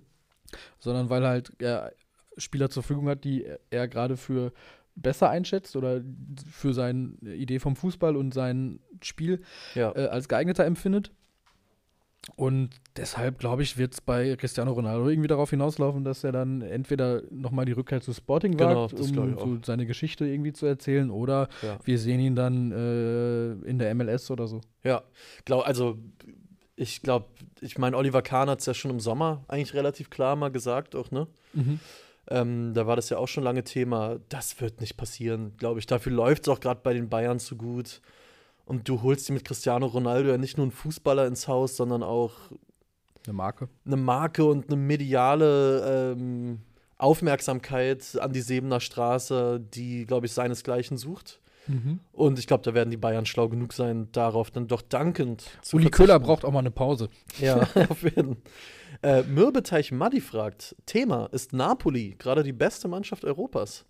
Sondern 0.78 1.10
weil 1.10 1.26
halt 1.26 1.52
er 1.58 1.92
Spieler 2.38 2.68
zur 2.70 2.82
Verfügung 2.82 3.08
hat, 3.08 3.24
die 3.24 3.46
er 3.70 3.88
gerade 3.88 4.16
für 4.16 4.52
besser 4.94 5.28
einschätzt 5.30 5.76
oder 5.76 6.02
für 6.50 6.72
seine 6.72 7.12
Idee 7.22 7.58
vom 7.58 7.76
Fußball 7.76 8.16
und 8.16 8.32
sein 8.32 8.80
Spiel 9.02 9.42
Ja. 9.74 9.92
äh, 9.94 10.06
als 10.08 10.28
geeigneter 10.28 10.64
empfindet. 10.64 11.10
Und 12.34 12.70
deshalb, 12.96 13.38
glaube 13.38 13.62
ich, 13.62 13.78
wird 13.78 13.92
es 13.94 14.00
bei 14.00 14.34
Cristiano 14.34 14.72
Ronaldo 14.72 15.08
irgendwie 15.08 15.28
darauf 15.28 15.50
hinauslaufen, 15.50 16.02
dass 16.02 16.24
er 16.24 16.32
dann 16.32 16.60
entweder 16.60 17.22
nochmal 17.30 17.66
die 17.66 17.72
Rückkehr 17.72 18.00
zu 18.00 18.12
Sporting 18.12 18.56
Genau, 18.56 18.82
wagt, 18.90 18.96
glaub 18.96 19.36
um 19.36 19.38
so 19.38 19.58
seine 19.64 19.86
Geschichte 19.86 20.26
irgendwie 20.26 20.52
zu 20.52 20.66
erzählen, 20.66 21.10
oder 21.10 21.48
Ja. 21.62 21.78
wir 21.84 21.98
sehen 22.00 22.18
ihn 22.18 22.34
dann 22.34 22.72
äh, 22.72 23.52
in 23.68 23.78
der 23.78 23.94
MLS 23.94 24.28
oder 24.32 24.48
so. 24.48 24.60
Ja, 24.82 25.04
glaub, 25.44 25.64
also 25.66 25.98
ich 26.76 27.02
glaube, 27.02 27.26
ich 27.60 27.78
meine, 27.78 27.96
Oliver 27.96 28.22
Kahn 28.22 28.50
hat 28.50 28.60
es 28.60 28.66
ja 28.66 28.74
schon 28.74 28.90
im 28.90 29.00
Sommer 29.00 29.44
eigentlich 29.48 29.74
relativ 29.74 30.10
klar 30.10 30.36
mal 30.36 30.50
gesagt, 30.50 30.94
auch, 30.94 31.10
ne? 31.10 31.26
Ähm, 32.28 32.74
da 32.74 32.86
war 32.86 32.96
das 32.96 33.08
ja 33.08 33.18
auch 33.18 33.28
schon 33.28 33.44
lange 33.44 33.64
Thema. 33.64 34.18
Das 34.28 34.60
wird 34.60 34.80
nicht 34.80 34.96
passieren, 34.96 35.56
glaube 35.58 35.78
ich. 35.78 35.86
Dafür 35.86 36.12
läuft 36.12 36.42
es 36.42 36.48
auch 36.48 36.60
gerade 36.60 36.80
bei 36.82 36.92
den 36.92 37.08
Bayern 37.08 37.38
zu 37.38 37.56
gut. 37.56 38.00
Und 38.64 38.88
du 38.88 39.02
holst 39.02 39.28
dir 39.28 39.32
mit 39.32 39.44
Cristiano 39.44 39.86
Ronaldo 39.86 40.30
ja 40.30 40.38
nicht 40.38 40.56
nur 40.56 40.64
einen 40.64 40.72
Fußballer 40.72 41.26
ins 41.28 41.46
Haus, 41.46 41.76
sondern 41.76 42.02
auch 42.02 42.32
Eine 43.24 43.32
Marke. 43.32 43.68
eine 43.86 43.96
Marke 43.96 44.44
und 44.44 44.66
eine 44.66 44.76
mediale 44.76 46.12
ähm, 46.12 46.60
Aufmerksamkeit 46.98 48.18
an 48.20 48.32
die 48.32 48.40
Sebener 48.40 48.80
Straße, 48.80 49.60
die, 49.60 50.04
glaube 50.04 50.26
ich, 50.26 50.32
seinesgleichen 50.32 50.96
sucht. 50.96 51.40
Und 52.12 52.38
ich 52.38 52.46
glaube, 52.46 52.62
da 52.64 52.74
werden 52.74 52.90
die 52.90 52.96
Bayern 52.96 53.26
schlau 53.26 53.48
genug 53.48 53.72
sein, 53.72 54.08
darauf 54.12 54.50
dann 54.50 54.68
doch 54.68 54.82
dankend 54.82 55.44
zu 55.62 55.76
Uli. 55.76 55.90
Köhler 55.90 56.18
braucht 56.20 56.44
auch 56.44 56.52
mal 56.52 56.60
eine 56.60 56.70
Pause. 56.70 57.08
Ja, 57.40 57.56
auf 57.88 58.02
jeden 58.02 58.36
Fall. 59.02 59.20
Äh, 59.20 59.22
Mürbeteich 59.24 59.92
Maddi 59.92 60.20
fragt: 60.20 60.74
Thema, 60.86 61.26
ist 61.32 61.52
Napoli 61.52 62.14
gerade 62.18 62.42
die 62.42 62.52
beste 62.52 62.88
Mannschaft 62.88 63.24
Europas? 63.24 63.84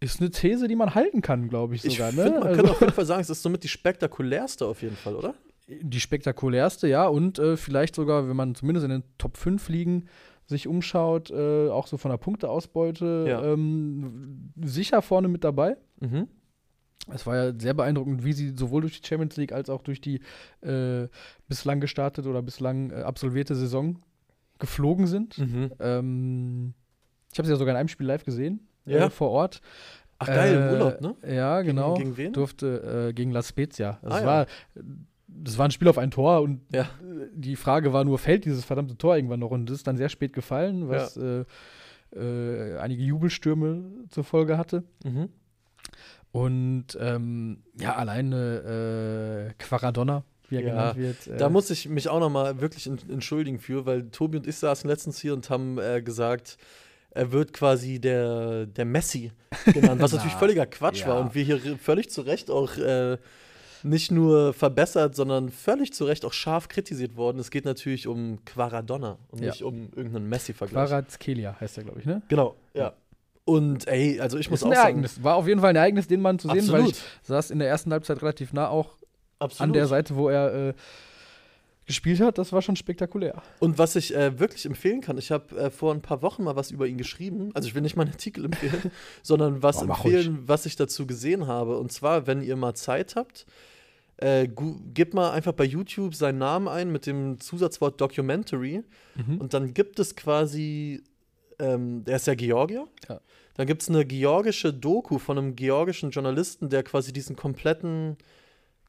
Ist 0.00 0.20
eine 0.20 0.30
These, 0.30 0.66
die 0.66 0.76
man 0.76 0.94
halten 0.94 1.20
kann, 1.20 1.48
glaube 1.48 1.74
ich 1.74 1.84
Ich 1.84 1.94
sogar. 1.94 2.10
finde, 2.10 2.24
ne? 2.24 2.38
man 2.38 2.42
Also- 2.48 2.62
kann 2.62 2.70
auf 2.70 2.80
jeden 2.80 2.92
Fall 2.94 3.04
sagen, 3.06 3.20
es 3.20 3.30
ist 3.30 3.42
somit 3.42 3.62
die 3.62 3.68
spektakulärste 3.68 4.66
auf 4.66 4.82
jeden 4.82 4.96
Fall, 4.96 5.14
oder? 5.14 5.34
die 5.82 6.00
spektakulärste, 6.00 6.88
ja, 6.88 7.06
und 7.06 7.38
äh, 7.38 7.56
vielleicht 7.56 7.94
sogar, 7.94 8.28
wenn 8.28 8.34
man 8.34 8.56
zumindest 8.56 8.82
in 8.86 8.90
den 8.90 9.04
Top 9.18 9.36
5 9.36 9.68
Ligen 9.68 10.08
sich 10.50 10.68
umschaut, 10.68 11.30
äh, 11.30 11.68
auch 11.70 11.86
so 11.86 11.96
von 11.96 12.10
der 12.10 12.18
Punkteausbeute, 12.18 13.24
Ja. 13.26 13.42
ähm, 13.42 14.52
sicher 14.62 15.00
vorne 15.00 15.28
mit 15.28 15.42
dabei. 15.44 15.76
Mhm. 16.00 16.28
Es 17.12 17.26
war 17.26 17.34
ja 17.36 17.52
sehr 17.58 17.72
beeindruckend, 17.74 18.24
wie 18.24 18.34
sie 18.34 18.50
sowohl 18.56 18.82
durch 18.82 19.00
die 19.00 19.06
Champions 19.08 19.36
League 19.38 19.52
als 19.52 19.70
auch 19.70 19.82
durch 19.82 20.00
die 20.02 20.20
äh, 20.60 21.08
bislang 21.48 21.80
gestartete 21.80 22.28
oder 22.28 22.42
bislang 22.42 22.90
äh, 22.90 22.96
absolvierte 23.02 23.54
Saison 23.54 23.98
geflogen 24.58 25.06
sind. 25.06 25.38
Mhm. 25.38 25.70
Ähm, 25.80 26.74
ich 27.32 27.38
habe 27.38 27.46
sie 27.46 27.52
ja 27.52 27.58
sogar 27.58 27.74
in 27.74 27.78
einem 27.80 27.88
Spiel 27.88 28.06
live 28.06 28.24
gesehen, 28.24 28.68
Ja. 28.84 29.06
äh, 29.06 29.10
vor 29.10 29.30
Ort. 29.30 29.62
Ach 30.18 30.26
geil, 30.26 30.54
im 30.54 30.62
Äh, 30.62 30.72
Urlaub, 30.72 31.00
ne? 31.00 31.16
Ja, 31.34 31.62
genau. 31.62 31.94
Gegen 31.94 32.16
wen? 32.18 32.32
Durfte 32.34 33.08
äh, 33.08 33.12
gegen 33.14 33.30
La 33.30 33.42
Spezia. 33.42 33.98
Das, 34.02 34.12
Ah, 34.22 34.40
ja. 34.42 34.46
Das 35.42 35.56
war 35.58 35.66
ein 35.66 35.70
Spiel 35.70 35.88
auf 35.88 35.98
ein 35.98 36.10
Tor 36.10 36.42
und 36.42 36.60
Ja. 36.72 36.82
äh, 36.82 36.86
die 37.34 37.56
Frage 37.56 37.92
war 37.92 38.04
nur, 38.04 38.18
fällt 38.18 38.44
dieses 38.44 38.64
verdammte 38.64 38.96
Tor 38.96 39.16
irgendwann 39.16 39.40
noch? 39.40 39.50
Und 39.50 39.66
das 39.66 39.78
ist 39.78 39.86
dann 39.86 39.96
sehr 39.96 40.08
spät 40.08 40.32
gefallen, 40.32 40.88
was 40.88 41.16
äh, 41.16 41.44
äh, 42.14 42.76
einige 42.78 43.02
Jubelstürme 43.02 43.82
zur 44.10 44.24
Folge 44.24 44.58
hatte. 44.58 44.82
Mhm. 45.04 45.28
Und 46.32 46.86
ähm, 47.00 47.62
ja, 47.78 47.96
alleine 47.96 49.48
äh, 49.50 49.62
Quaradonna, 49.62 50.22
wie 50.48 50.56
er 50.56 50.62
Ja, 50.62 50.68
genannt 50.70 50.96
wird. 50.98 51.26
Äh, 51.26 51.36
Da 51.38 51.48
muss 51.48 51.70
ich 51.70 51.88
mich 51.88 52.08
auch 52.08 52.20
noch 52.20 52.30
mal 52.30 52.60
wirklich 52.60 52.86
en- 52.86 52.98
entschuldigen 53.08 53.58
für, 53.58 53.84
weil 53.86 54.10
Tobi 54.10 54.36
und 54.38 54.46
ich 54.46 54.56
saßen 54.56 54.88
letztens 54.88 55.20
hier 55.20 55.32
und 55.34 55.50
haben 55.50 55.78
äh, 55.78 56.02
gesagt, 56.02 56.56
er 57.10 57.32
wird 57.32 57.52
quasi 57.52 58.00
der, 58.00 58.66
der 58.66 58.84
Messi 58.84 59.32
genannt, 59.72 60.00
was 60.00 60.12
Na, 60.12 60.18
natürlich 60.18 60.36
völliger 60.36 60.66
Quatsch 60.66 61.00
ja. 61.00 61.08
war 61.08 61.20
und 61.20 61.34
wir 61.34 61.42
hier 61.42 61.58
völlig 61.78 62.10
zu 62.10 62.20
Recht 62.20 62.48
auch 62.50 62.76
äh, 62.76 63.18
nicht 63.82 64.10
nur 64.10 64.52
verbessert, 64.52 65.14
sondern 65.14 65.50
völlig 65.50 65.92
zu 65.92 66.04
Recht 66.04 66.24
auch 66.24 66.32
scharf 66.32 66.68
kritisiert 66.68 67.16
worden. 67.16 67.38
Es 67.38 67.50
geht 67.50 67.64
natürlich 67.64 68.06
um 68.06 68.44
Quaradonna 68.44 69.18
und 69.28 69.40
Ja. 69.40 69.50
nicht 69.50 69.62
um 69.62 69.88
irgendeinen 69.94 70.28
Messi-Vergleich. 70.28 70.88
Quarazkelia 70.88 71.56
heißt 71.60 71.78
er, 71.78 71.84
glaube 71.84 72.00
ich, 72.00 72.06
ne? 72.06 72.22
Genau, 72.28 72.56
ja. 72.74 72.92
Und 73.44 73.88
ey, 73.88 74.20
also 74.20 74.38
ich 74.38 74.50
muss 74.50 74.60
ist 74.60 74.66
ein 74.66 74.72
auch 74.72 74.76
sagen, 74.76 74.88
Ereignis. 74.98 75.22
War 75.22 75.34
auf 75.36 75.48
jeden 75.48 75.60
Fall 75.60 75.70
ein 75.70 75.76
Ereignis, 75.76 76.06
den 76.06 76.20
Mann 76.20 76.38
zu 76.38 76.48
sehen, 76.48 76.68
weil 76.68 76.80
absolut, 76.82 76.94
ich 76.94 77.28
saß 77.28 77.50
in 77.50 77.58
der 77.58 77.68
ersten 77.68 77.90
Halbzeit 77.92 78.22
relativ 78.22 78.52
nah 78.52 78.68
auch 78.68 78.90
absolut. 79.38 79.68
an 79.68 79.72
der 79.72 79.86
Seite, 79.86 80.14
wo 80.14 80.28
er 80.28 80.68
äh, 80.68 80.74
gespielt 81.90 82.20
hat. 82.20 82.38
Das 82.38 82.52
war 82.52 82.62
schon 82.62 82.76
spektakulär. 82.76 83.42
Und 83.58 83.76
was 83.76 83.96
ich 83.96 84.14
äh, 84.14 84.38
wirklich 84.38 84.64
empfehlen 84.64 85.00
kann, 85.00 85.18
ich 85.18 85.32
habe 85.32 85.56
äh, 85.58 85.70
vor 85.70 85.92
ein 85.92 86.00
paar 86.00 86.22
Wochen 86.22 86.44
mal 86.44 86.54
was 86.54 86.70
über 86.70 86.86
ihn 86.86 86.96
geschrieben. 86.96 87.50
Also 87.54 87.66
ich 87.66 87.74
will 87.74 87.82
nicht 87.82 87.96
mal 87.96 88.02
einen 88.02 88.12
Artikel 88.12 88.44
empfehlen, 88.44 88.92
sondern 89.22 89.62
was 89.62 89.82
Oh, 89.82 89.86
empfehlen, 89.86 90.44
was 90.46 90.66
ich 90.66 90.76
dazu 90.76 91.06
gesehen 91.06 91.48
habe. 91.48 91.78
Und 91.78 91.90
zwar, 91.90 92.28
wenn 92.28 92.42
ihr 92.42 92.54
mal 92.54 92.74
Zeit 92.74 93.16
habt, 93.16 93.44
äh, 94.18 94.46
gebt 94.94 95.14
mal 95.14 95.32
einfach 95.32 95.52
bei 95.52 95.64
YouTube 95.64 96.14
seinen 96.14 96.38
Namen 96.38 96.68
ein 96.68 96.92
mit 96.92 97.06
dem 97.06 97.40
Zusatzwort 97.40 98.00
Documentary. 98.00 98.84
Mhm. 99.16 99.38
Und 99.38 99.52
dann 99.52 99.74
gibt 99.74 99.98
es 99.98 100.14
quasi, 100.14 101.02
ähm, 101.58 102.04
der 102.04 102.16
ist 102.16 102.26
ja 102.28 102.34
Georgier. 102.34 102.86
Ja. 103.08 103.20
Dann 103.54 103.66
gibt 103.66 103.82
es 103.82 103.88
eine 103.88 104.06
georgische 104.06 104.72
Doku 104.72 105.18
von 105.18 105.38
einem 105.38 105.56
georgischen 105.56 106.10
Journalisten, 106.10 106.68
der 106.68 106.84
quasi 106.84 107.12
diesen 107.12 107.34
kompletten 107.34 108.16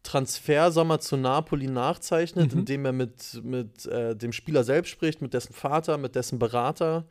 Transfersommer 0.03 0.99
zu 0.99 1.17
Napoli 1.17 1.67
nachzeichnet, 1.67 2.53
Mhm. 2.53 2.59
indem 2.59 2.85
er 2.85 2.91
mit, 2.91 3.41
mit 3.43 3.85
äh, 3.85 4.15
dem 4.15 4.31
Spieler 4.33 4.63
selbst 4.63 4.89
spricht, 4.89 5.21
mit 5.21 5.33
dessen 5.33 5.53
Vater, 5.53 5.97
mit 5.97 6.15
dessen 6.15 6.39
Berater. 6.39 7.05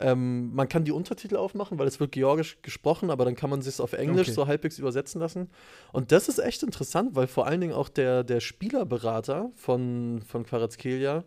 Ähm, 0.00 0.52
man 0.54 0.68
kann 0.68 0.84
die 0.84 0.90
Untertitel 0.90 1.36
aufmachen, 1.36 1.78
weil 1.78 1.86
es 1.86 2.00
wird 2.00 2.10
georgisch 2.12 2.58
gesprochen, 2.62 3.10
aber 3.10 3.24
dann 3.24 3.36
kann 3.36 3.48
man 3.50 3.62
sich 3.62 3.74
es 3.74 3.80
auf 3.80 3.92
Englisch 3.92 4.28
Okay. 4.28 4.34
so 4.34 4.46
halbwegs 4.48 4.78
übersetzen 4.80 5.20
lassen. 5.20 5.50
Und 5.92 6.10
das 6.10 6.28
ist 6.28 6.38
echt 6.40 6.62
interessant, 6.64 7.14
weil 7.14 7.28
vor 7.28 7.46
allen 7.46 7.60
Dingen 7.60 7.72
auch 7.74 7.88
der, 7.88 8.24
der 8.24 8.40
Spielerberater 8.40 9.50
von, 9.54 10.20
von 10.26 10.44
Kvaratskhelia 10.44 11.22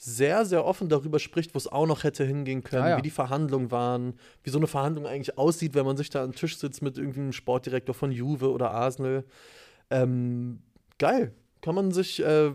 sehr, 0.00 0.44
sehr 0.44 0.64
offen 0.64 0.88
darüber 0.88 1.18
spricht, 1.20 1.54
wo 1.54 1.58
es 1.58 1.66
auch 1.70 1.86
noch 1.86 2.02
hätte 2.04 2.24
hingehen 2.24 2.62
können, 2.64 2.82
Ah, 2.84 2.88
ja. 2.90 2.96
wie 2.98 3.02
die 3.02 3.10
Verhandlungen 3.10 3.70
waren, 3.70 4.14
wie 4.44 4.50
so 4.50 4.58
eine 4.58 4.66
Verhandlung 4.68 5.06
eigentlich 5.06 5.38
aussieht, 5.38 5.74
wenn 5.74 5.84
man 5.86 5.96
sich 5.96 6.08
da 6.10 6.22
am 6.24 6.32
Tisch 6.34 6.56
sitzt 6.56 6.82
mit 6.82 6.98
irgendeinem 6.98 7.32
Sportdirektor 7.32 7.94
von 7.94 8.10
Juve 8.12 8.50
oder 8.50 8.70
Arsenal. 8.72 9.24
Ähm, 9.90 10.60
geil. 10.98 11.32
Kann 11.60 11.74
man 11.74 11.90
sich 11.90 12.22
äh, 12.22 12.52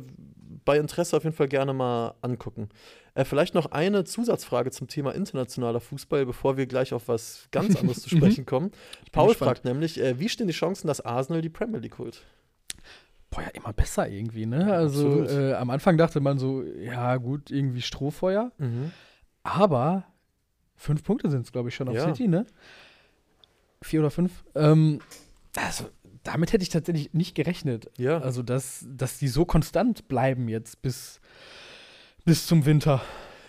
bei 0.66 0.78
Interesse 0.78 1.18
auf 1.18 1.24
jeden 1.24 1.36
Fall 1.36 1.48
gerne 1.48 1.74
mal 1.74 2.16
angucken. 2.22 2.70
Äh, 3.16 3.26
vielleicht 3.26 3.54
noch 3.54 3.68
eine 3.68 4.06
Zusatzfrage 4.06 4.72
zum 4.72 4.88
Thema 4.88 5.14
internationaler 5.14 5.80
Fußball, 5.80 6.26
bevor 6.26 6.58
wir 6.58 6.66
gleich 6.66 6.94
auf 6.94 7.08
was 7.08 7.48
ganz 7.52 7.76
anderes 7.76 8.02
zu 8.02 8.10
sprechen 8.16 8.46
kommen. 8.46 8.72
Paul 9.12 9.30
gespannt. 9.30 9.50
fragt 9.50 9.66
nämlich, 9.66 10.00
äh, 10.00 10.20
wie 10.20 10.30
stehen 10.30 10.48
die 10.48 10.54
Chancen, 10.54 10.88
dass 10.88 11.02
Arsenal 11.02 11.42
die 11.42 11.50
Premier 11.50 11.80
League 11.80 11.98
holt? 11.98 12.24
Boah, 13.30 13.42
ja, 13.42 13.50
immer 13.50 13.74
besser 13.74 14.08
irgendwie, 14.08 14.46
ne? 14.46 14.72
Also 14.74 15.24
äh, 15.26 15.54
am 15.54 15.70
Anfang 15.72 15.98
dachte 15.98 16.20
man 16.20 16.38
so, 16.38 16.64
ja 16.64 17.18
gut, 17.18 17.50
irgendwie 17.50 17.82
Strohfeuer. 17.82 18.52
Aber 19.42 20.06
fünf 20.76 21.04
Punkte 21.04 21.30
sind 21.30 21.42
es, 21.46 21.52
glaube 21.52 21.70
ich, 21.70 21.76
schon 21.76 21.90
auf 21.90 21.96
Ja. 21.96 22.06
City, 22.06 22.28
ne? 22.28 22.46
Vier 23.82 24.02
oder 24.02 24.12
fünf. 24.12 24.44
Ähm, 24.56 25.00
also, 25.56 25.86
damit 26.24 26.54
hätte 26.54 26.64
ich 26.64 26.70
tatsächlich 26.70 27.14
nicht 27.14 27.36
gerechnet. 27.36 27.90
Ja. 27.98 28.20
Also, 28.20 28.42
dass, 28.42 28.86
dass 28.90 29.20
die 29.20 29.28
so 29.28 29.46
konstant 29.46 30.08
bleiben 30.08 30.48
jetzt 30.48 30.82
bis, 30.82 31.20
bis 32.26 32.48
zum 32.48 32.66
Winter, 32.66 33.02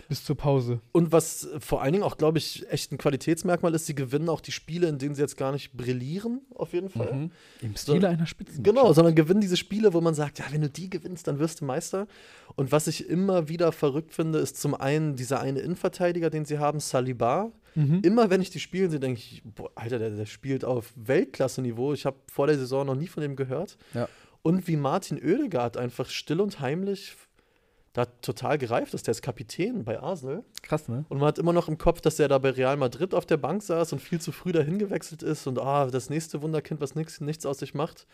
bis 0.08 0.24
zur 0.24 0.37
Pause. 0.37 0.80
Und 0.92 1.12
was 1.12 1.48
vor 1.60 1.82
allen 1.82 1.92
Dingen 1.92 2.04
auch, 2.04 2.16
glaube 2.16 2.38
ich, 2.38 2.68
echt 2.70 2.92
ein 2.92 2.98
Qualitätsmerkmal 2.98 3.74
ist, 3.74 3.87
sie 3.87 3.94
gewinnen 3.94 4.28
auch 4.28 4.40
die 4.40 4.52
Spiele, 4.52 4.88
in 4.88 4.98
denen 4.98 5.14
sie 5.14 5.22
jetzt 5.22 5.37
gar 5.37 5.52
nicht 5.52 5.72
brillieren, 5.72 6.40
auf 6.54 6.72
jeden 6.72 6.90
Fall. 6.90 7.12
Mhm. 7.12 7.30
Im 7.62 7.76
Stile 7.76 8.08
einer 8.08 8.26
Spitzenmannschaft. 8.26 8.76
Genau, 8.76 8.92
sondern 8.92 9.14
gewinnen 9.14 9.40
diese 9.40 9.56
Spiele, 9.56 9.92
wo 9.92 10.00
man 10.00 10.14
sagt, 10.14 10.40
ja, 10.40 10.46
wenn 10.50 10.60
du 10.60 10.68
die 10.68 10.90
gewinnst, 10.90 11.28
dann 11.28 11.38
wirst 11.38 11.60
du 11.60 11.64
Meister. 11.64 12.06
Und 12.56 12.72
was 12.72 12.88
ich 12.88 13.08
immer 13.08 13.48
wieder 13.48 13.72
verrückt 13.72 14.12
finde, 14.12 14.40
ist 14.40 14.60
zum 14.60 14.74
einen 14.74 15.16
dieser 15.16 15.40
eine 15.40 15.60
Innenverteidiger, 15.60 16.28
den 16.28 16.44
sie 16.44 16.58
haben, 16.58 16.80
Saliba. 16.80 17.52
Mhm. 17.74 18.00
Immer 18.02 18.30
wenn 18.30 18.40
ich 18.40 18.50
die 18.50 18.60
spielen 18.60 18.90
sehe, 18.90 19.00
denke 19.00 19.20
ich, 19.20 19.42
boah, 19.44 19.70
Alter, 19.74 19.98
der, 19.98 20.10
der 20.10 20.26
spielt 20.26 20.64
auf 20.64 20.92
Weltklasse-Niveau. 20.96 21.92
Ich 21.92 22.06
habe 22.06 22.16
vor 22.30 22.46
der 22.46 22.56
Saison 22.56 22.87
noch 22.87 22.94
nie 22.94 23.08
von 23.08 23.22
dem 23.22 23.37
gehört. 23.37 23.76
Ja. 23.94 24.08
Und 24.42 24.68
wie 24.68 24.76
Martin 24.76 25.18
Oedegaard 25.18 25.76
einfach 25.76 26.08
still 26.08 26.40
und 26.40 26.60
heimlich 26.60 27.16
da 27.94 28.06
total 28.06 28.58
gereift 28.58 28.92
ist. 28.92 29.06
Der 29.06 29.12
ist 29.12 29.22
Kapitän 29.22 29.84
bei 29.84 30.00
Arsenal. 30.00 30.44
Krass, 30.62 30.88
ne? 30.88 31.04
Und 31.08 31.18
man 31.18 31.28
hat 31.28 31.38
immer 31.38 31.52
noch 31.52 31.68
im 31.68 31.78
Kopf, 31.78 32.00
dass 32.00 32.18
er 32.18 32.28
da 32.28 32.38
bei 32.38 32.50
Real 32.50 32.76
Madrid 32.76 33.14
auf 33.14 33.24
der 33.24 33.37
Bank 33.37 33.62
saß 33.62 33.92
und 33.92 34.00
viel 34.00 34.20
zu 34.20 34.32
früh 34.32 34.52
dahin 34.52 34.78
gewechselt 34.78 35.22
ist 35.22 35.46
und 35.46 35.60
ah, 35.60 35.87
das 35.87 36.10
nächste 36.10 36.42
Wunderkind, 36.42 36.80
was 36.80 36.96
nix, 36.96 37.20
nichts 37.20 37.46
aus 37.46 37.60
sich 37.60 37.72
macht. 37.72 38.06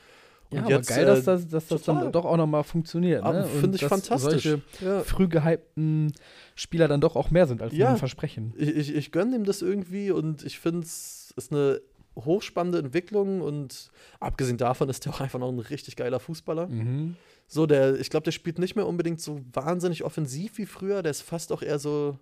Ja, 0.53 0.63
aber 0.65 0.81
geil, 0.81 1.03
äh, 1.03 1.07
dass 1.07 1.25
das, 1.25 1.47
dass 1.49 1.67
das 1.69 1.83
total. 1.83 2.03
dann 2.05 2.13
doch 2.13 2.25
auch 2.25 2.37
nochmal 2.37 2.65
funktioniert. 2.65 3.23
Ne? 3.25 3.45
Finde 3.61 3.77
ich 3.77 3.85
fantastisch. 3.85 4.43
Solche 4.43 4.63
Ja. 4.85 5.01
früh 5.01 5.29
gehypten 5.29 6.13
Spieler 6.57 6.89
dann 6.89 7.01
doch 7.01 7.15
auch 7.17 7.31
mehr 7.31 7.47
sind 7.47 7.63
als 7.63 7.73
Ja. 7.77 7.95
Versprechen. 7.97 8.53
Ich, 8.57 8.69
ich, 8.69 8.95
ich 8.95 9.13
gönne 9.13 9.37
ihm 9.37 9.45
das 9.45 9.63
irgendwie 9.63 10.11
und 10.11 10.45
ich 10.45 10.59
finde 10.59 10.81
es 10.81 11.33
ist 11.37 11.53
eine 11.53 11.81
hochspannende 12.17 12.79
Entwicklung 12.79 13.41
und 13.41 13.91
abgesehen 14.19 14.57
davon 14.59 14.89
ist 14.89 15.07
er 15.07 15.13
auch 15.15 15.21
einfach 15.21 15.39
noch 15.39 15.49
ein 15.51 15.61
richtig 15.61 15.95
geiler 15.97 16.19
Fußballer. 16.19 16.67
Mhm. 16.67 17.17
So, 17.47 17.67
der, 17.67 17.99
ich 17.99 18.11
glaube, 18.11 18.25
der 18.25 18.33
spielt 18.33 18.59
nicht 18.59 18.77
mehr 18.77 18.87
unbedingt 18.87 19.21
so 19.21 19.41
wahnsinnig 19.53 20.05
offensiv 20.05 20.59
wie 20.59 20.67
früher. 20.67 21.03
Der 21.03 21.11
ist 21.11 21.23
fast 21.23 21.53
auch 21.53 21.63
eher 21.63 21.79
so, 21.79 22.19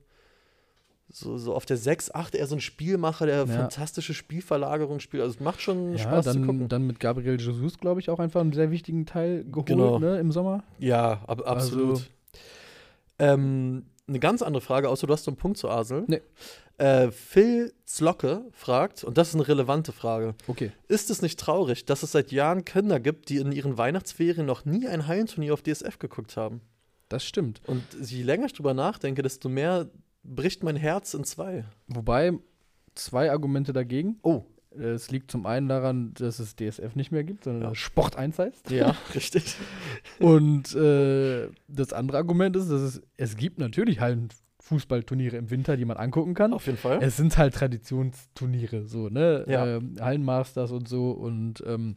so, 1.10 1.38
so 1.38 1.54
auf 1.54 1.64
der 1.66 1.76
6, 1.78 2.14
8 2.14 2.34
eher 2.34 2.46
so 2.46 2.54
ein 2.54 2.60
Spielmacher, 2.60 3.26
der 3.26 3.36
Ja. 3.38 3.46
fantastische 3.46 4.12
Spielverlagerung 4.14 5.00
spielt. 5.00 5.22
Also 5.22 5.34
es 5.36 5.40
macht 5.40 5.60
schon 5.62 5.92
Ja, 5.92 5.98
Spaß 5.98 6.26
zu 6.26 6.32
dann, 6.34 6.46
gucken. 6.46 6.68
dann 6.68 6.86
mit 6.86 7.00
Gabriel 7.00 7.40
Jesus, 7.40 7.78
glaube 7.78 8.00
ich, 8.00 8.10
auch 8.10 8.18
einfach 8.18 8.40
einen 8.42 8.52
sehr 8.52 8.70
wichtigen 8.70 9.06
Teil 9.06 9.44
geholt 9.44 9.66
Genau. 9.66 9.98
ne, 9.98 10.18
im 10.20 10.32
Sommer. 10.32 10.62
Ja, 10.78 11.22
ab, 11.26 11.42
absolut. 11.46 11.90
Also- 11.90 12.04
ähm, 13.18 13.86
eine 14.06 14.18
ganz 14.20 14.42
andere 14.42 14.60
Frage, 14.62 14.88
außer 14.88 15.06
du 15.06 15.12
hast 15.12 15.24
so 15.24 15.30
einen 15.30 15.36
Punkt 15.36 15.58
zu 15.58 15.68
Arsenal. 15.68 16.04
Nee. 16.06 16.22
Äh, 16.78 17.10
Phil 17.10 17.72
Zlocke 17.84 18.44
fragt, 18.52 19.02
und 19.04 19.18
das 19.18 19.30
ist 19.30 19.34
eine 19.34 19.48
relevante 19.48 19.92
Frage: 19.92 20.34
Okay. 20.46 20.70
Ist 20.86 21.10
es 21.10 21.20
nicht 21.22 21.38
traurig, 21.40 21.84
dass 21.86 22.02
es 22.02 22.12
seit 22.12 22.30
Jahren 22.32 22.64
Kinder 22.64 23.00
gibt, 23.00 23.28
die 23.28 23.38
in 23.38 23.50
ihren 23.52 23.76
Weihnachtsferien 23.76 24.46
noch 24.46 24.64
nie 24.64 24.86
ein 24.86 25.06
Hallenturnier 25.06 25.52
auf 25.52 25.62
DSF 25.62 25.98
geguckt 25.98 26.36
haben? 26.36 26.60
Das 27.08 27.24
stimmt. 27.24 27.60
Und 27.66 27.82
je 28.00 28.22
länger 28.22 28.46
ich 28.46 28.52
drüber 28.52 28.74
nachdenke, 28.74 29.22
desto 29.22 29.48
mehr 29.48 29.88
bricht 30.34 30.62
mein 30.62 30.76
Herz 30.76 31.14
in 31.14 31.24
zwei. 31.24 31.64
Wobei 31.88 32.32
zwei 32.94 33.30
Argumente 33.30 33.72
dagegen. 33.72 34.18
Oh, 34.22 34.44
Es 34.70 35.10
liegt 35.10 35.30
zum 35.30 35.46
einen 35.46 35.68
daran, 35.68 36.12
dass 36.14 36.38
es 36.38 36.54
DSF 36.56 36.94
nicht 36.94 37.10
mehr 37.10 37.24
gibt, 37.24 37.44
sondern 37.44 37.70
Ja. 37.70 37.74
Sport 37.74 38.16
1 38.16 38.38
heißt. 38.38 38.70
ja, 38.70 38.94
richtig. 39.14 39.56
Und 40.20 40.74
äh, 40.74 41.48
das 41.68 41.92
andere 41.92 42.18
Argument 42.18 42.54
ist, 42.56 42.68
dass 42.70 42.80
es, 42.82 43.02
es 43.16 43.36
gibt 43.36 43.58
natürlich 43.58 44.00
Hallenfußballturniere 44.00 45.36
im 45.36 45.50
Winter, 45.50 45.76
die 45.76 45.84
man 45.84 45.96
angucken 45.96 46.34
kann. 46.34 46.52
Auf 46.52 46.66
jeden 46.66 46.78
Fall. 46.78 46.98
Es 47.02 47.16
sind 47.16 47.38
halt 47.38 47.54
Traditionsturniere, 47.54 48.86
so, 48.86 49.08
ne? 49.08 49.44
Ja. 49.48 49.66
Ähm, 49.76 49.96
Hallenmasters 50.00 50.70
und 50.72 50.88
so. 50.88 51.10
Und 51.12 51.62
ähm, 51.66 51.96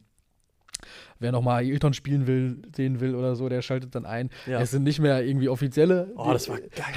wer 1.20 1.32
nochmal 1.32 1.64
Ailton 1.64 1.94
spielen 1.94 2.28
will, 2.28 2.62
sehen 2.76 3.00
will 3.00 3.16
oder 3.16 3.36
so, 3.36 3.50
der 3.50 3.62
schaltet 3.62 3.94
dann 3.96 4.06
ein. 4.06 4.30
ja. 4.48 4.60
Es 4.62 4.72
sind 4.72 4.84
nicht 4.84 5.00
mehr 5.00 5.24
irgendwie 5.24 5.50
offizielle 5.50 6.12
Oh. 6.16 6.34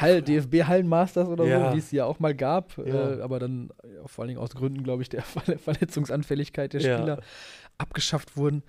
Hall, 0.00 0.22
DFB-Hallenmasters 0.22 1.28
oder 1.28 1.44
Ja. 1.44 1.68
so, 1.70 1.74
wie 1.76 1.78
es 1.78 1.90
ja 1.90 2.04
auch 2.04 2.18
mal 2.20 2.34
gab. 2.34 2.78
Äh, 2.78 3.20
aber 3.20 3.38
dann 3.38 3.70
vor 4.06 4.22
allen 4.22 4.28
Dingen 4.28 4.40
aus 4.40 4.54
Gründen, 4.54 4.82
glaube 4.82 5.02
ich, 5.02 5.08
der 5.08 5.22
Ver 5.22 5.58
Verletzungsanfälligkeit 5.58 6.72
der. 6.72 6.80
Spieler 6.80 7.20
abgeschafft 7.78 8.36
wurden. 8.36 8.62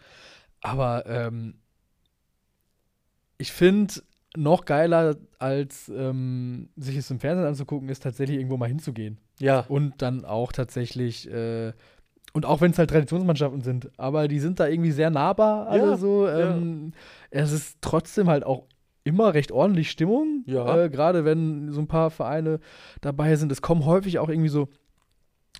Aber 0.61 1.05
ähm, 1.05 1.55
ich 3.37 3.51
finde, 3.51 3.93
noch 4.37 4.65
geiler 4.65 5.15
als 5.39 5.89
ähm, 5.89 6.69
sich 6.75 6.97
es 6.97 7.11
im 7.11 7.19
Fernsehen 7.19 7.47
anzugucken, 7.47 7.89
ist 7.89 8.03
tatsächlich 8.03 8.37
irgendwo 8.37 8.57
mal 8.57 8.67
hinzugehen. 8.67 9.17
ja, 9.39 9.61
Und 9.67 10.01
dann 10.01 10.25
auch 10.25 10.51
tatsächlich, 10.51 11.29
äh, 11.31 11.73
und 12.35 12.45
auch 12.45 12.59
wenn 12.59 12.71
es 12.71 12.77
halt 12.77 12.89
Traditionsmannschaften 12.89 13.61
sind, 13.61 13.89
aber 13.97 14.27
die 14.27 14.39
sind 14.39 14.59
da 14.59 14.67
irgendwie 14.67 14.91
sehr 14.91 15.09
nahbar, 15.09 15.67
alle 15.69 15.91
Ja, 15.91 15.97
so. 15.97 16.27
Ähm, 16.27 16.91
Es 17.29 17.53
ist 17.53 17.77
trotzdem 17.79 18.27
halt 18.27 18.45
auch 18.45 18.65
immer 19.05 19.33
recht 19.33 19.53
ordentlich 19.53 19.89
Stimmung. 19.89 20.43
Ja. 20.45 20.83
Äh, 20.83 20.89
Gerade 20.89 21.23
wenn 21.23 21.71
so 21.71 21.79
ein 21.79 21.87
paar 21.87 22.11
Vereine 22.11 22.59
dabei 22.99 23.37
sind. 23.37 23.53
Es 23.53 23.61
kommen 23.61 23.85
häufig 23.85 24.19
auch 24.19 24.27
irgendwie 24.27 24.49
so. 24.49 24.67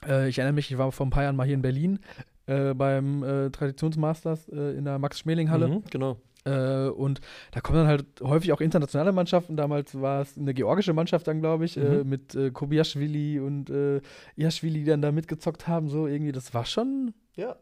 Äh, 0.06 0.28
ich 0.28 0.38
erinnere 0.38 0.56
mich, 0.56 0.70
ich 0.70 0.78
war 0.78 0.92
vor 0.92 1.06
ein 1.06 1.12
paar 1.12 1.24
Jahren 1.24 1.38
mal 1.38 1.46
hier 1.46 1.56
in 1.56 1.62
Berlin 1.62 2.00
äh, 2.46 2.74
beim 2.74 3.24
äh, 3.24 3.50
Traditionsmasters 3.52 4.50
äh, 4.50 4.78
in 4.78 4.84
der 4.84 5.00
Max-Schmeling-Halle. 5.00 5.70
Mhm, 5.70 5.84
genau. 5.90 6.18
Äh, 6.46 6.88
und 6.90 7.22
da 7.52 7.60
kommen 7.62 7.80
dann 7.80 7.88
halt 7.88 8.06
häufig 8.22 8.52
auch 8.54 8.62
internationale 8.62 9.12
Mannschaften. 9.12 9.58
Damals 9.58 10.00
war 10.00 10.22
es 10.22 10.38
eine 10.38 10.54
georgische 10.54 10.94
Mannschaft 10.94 11.28
dann, 11.28 11.42
glaube 11.42 11.66
ich, 11.66 11.76
äh, 11.78 12.04
Mhm. 12.04 12.10
mit 12.10 12.36
äh, 12.36 12.52
Kobiaschwili 12.52 13.40
und 13.40 13.70
äh, 13.70 14.02
Iaschwili, 14.36 14.80
die 14.80 14.86
dann 14.86 15.02
da 15.02 15.12
mitgezockt 15.12 15.68
haben. 15.68 15.90
So 15.90 16.08
irgendwie, 16.08 16.32
das 16.32 16.54
war 16.54 16.66
schon. 16.66 17.14
Ja. 17.36 17.56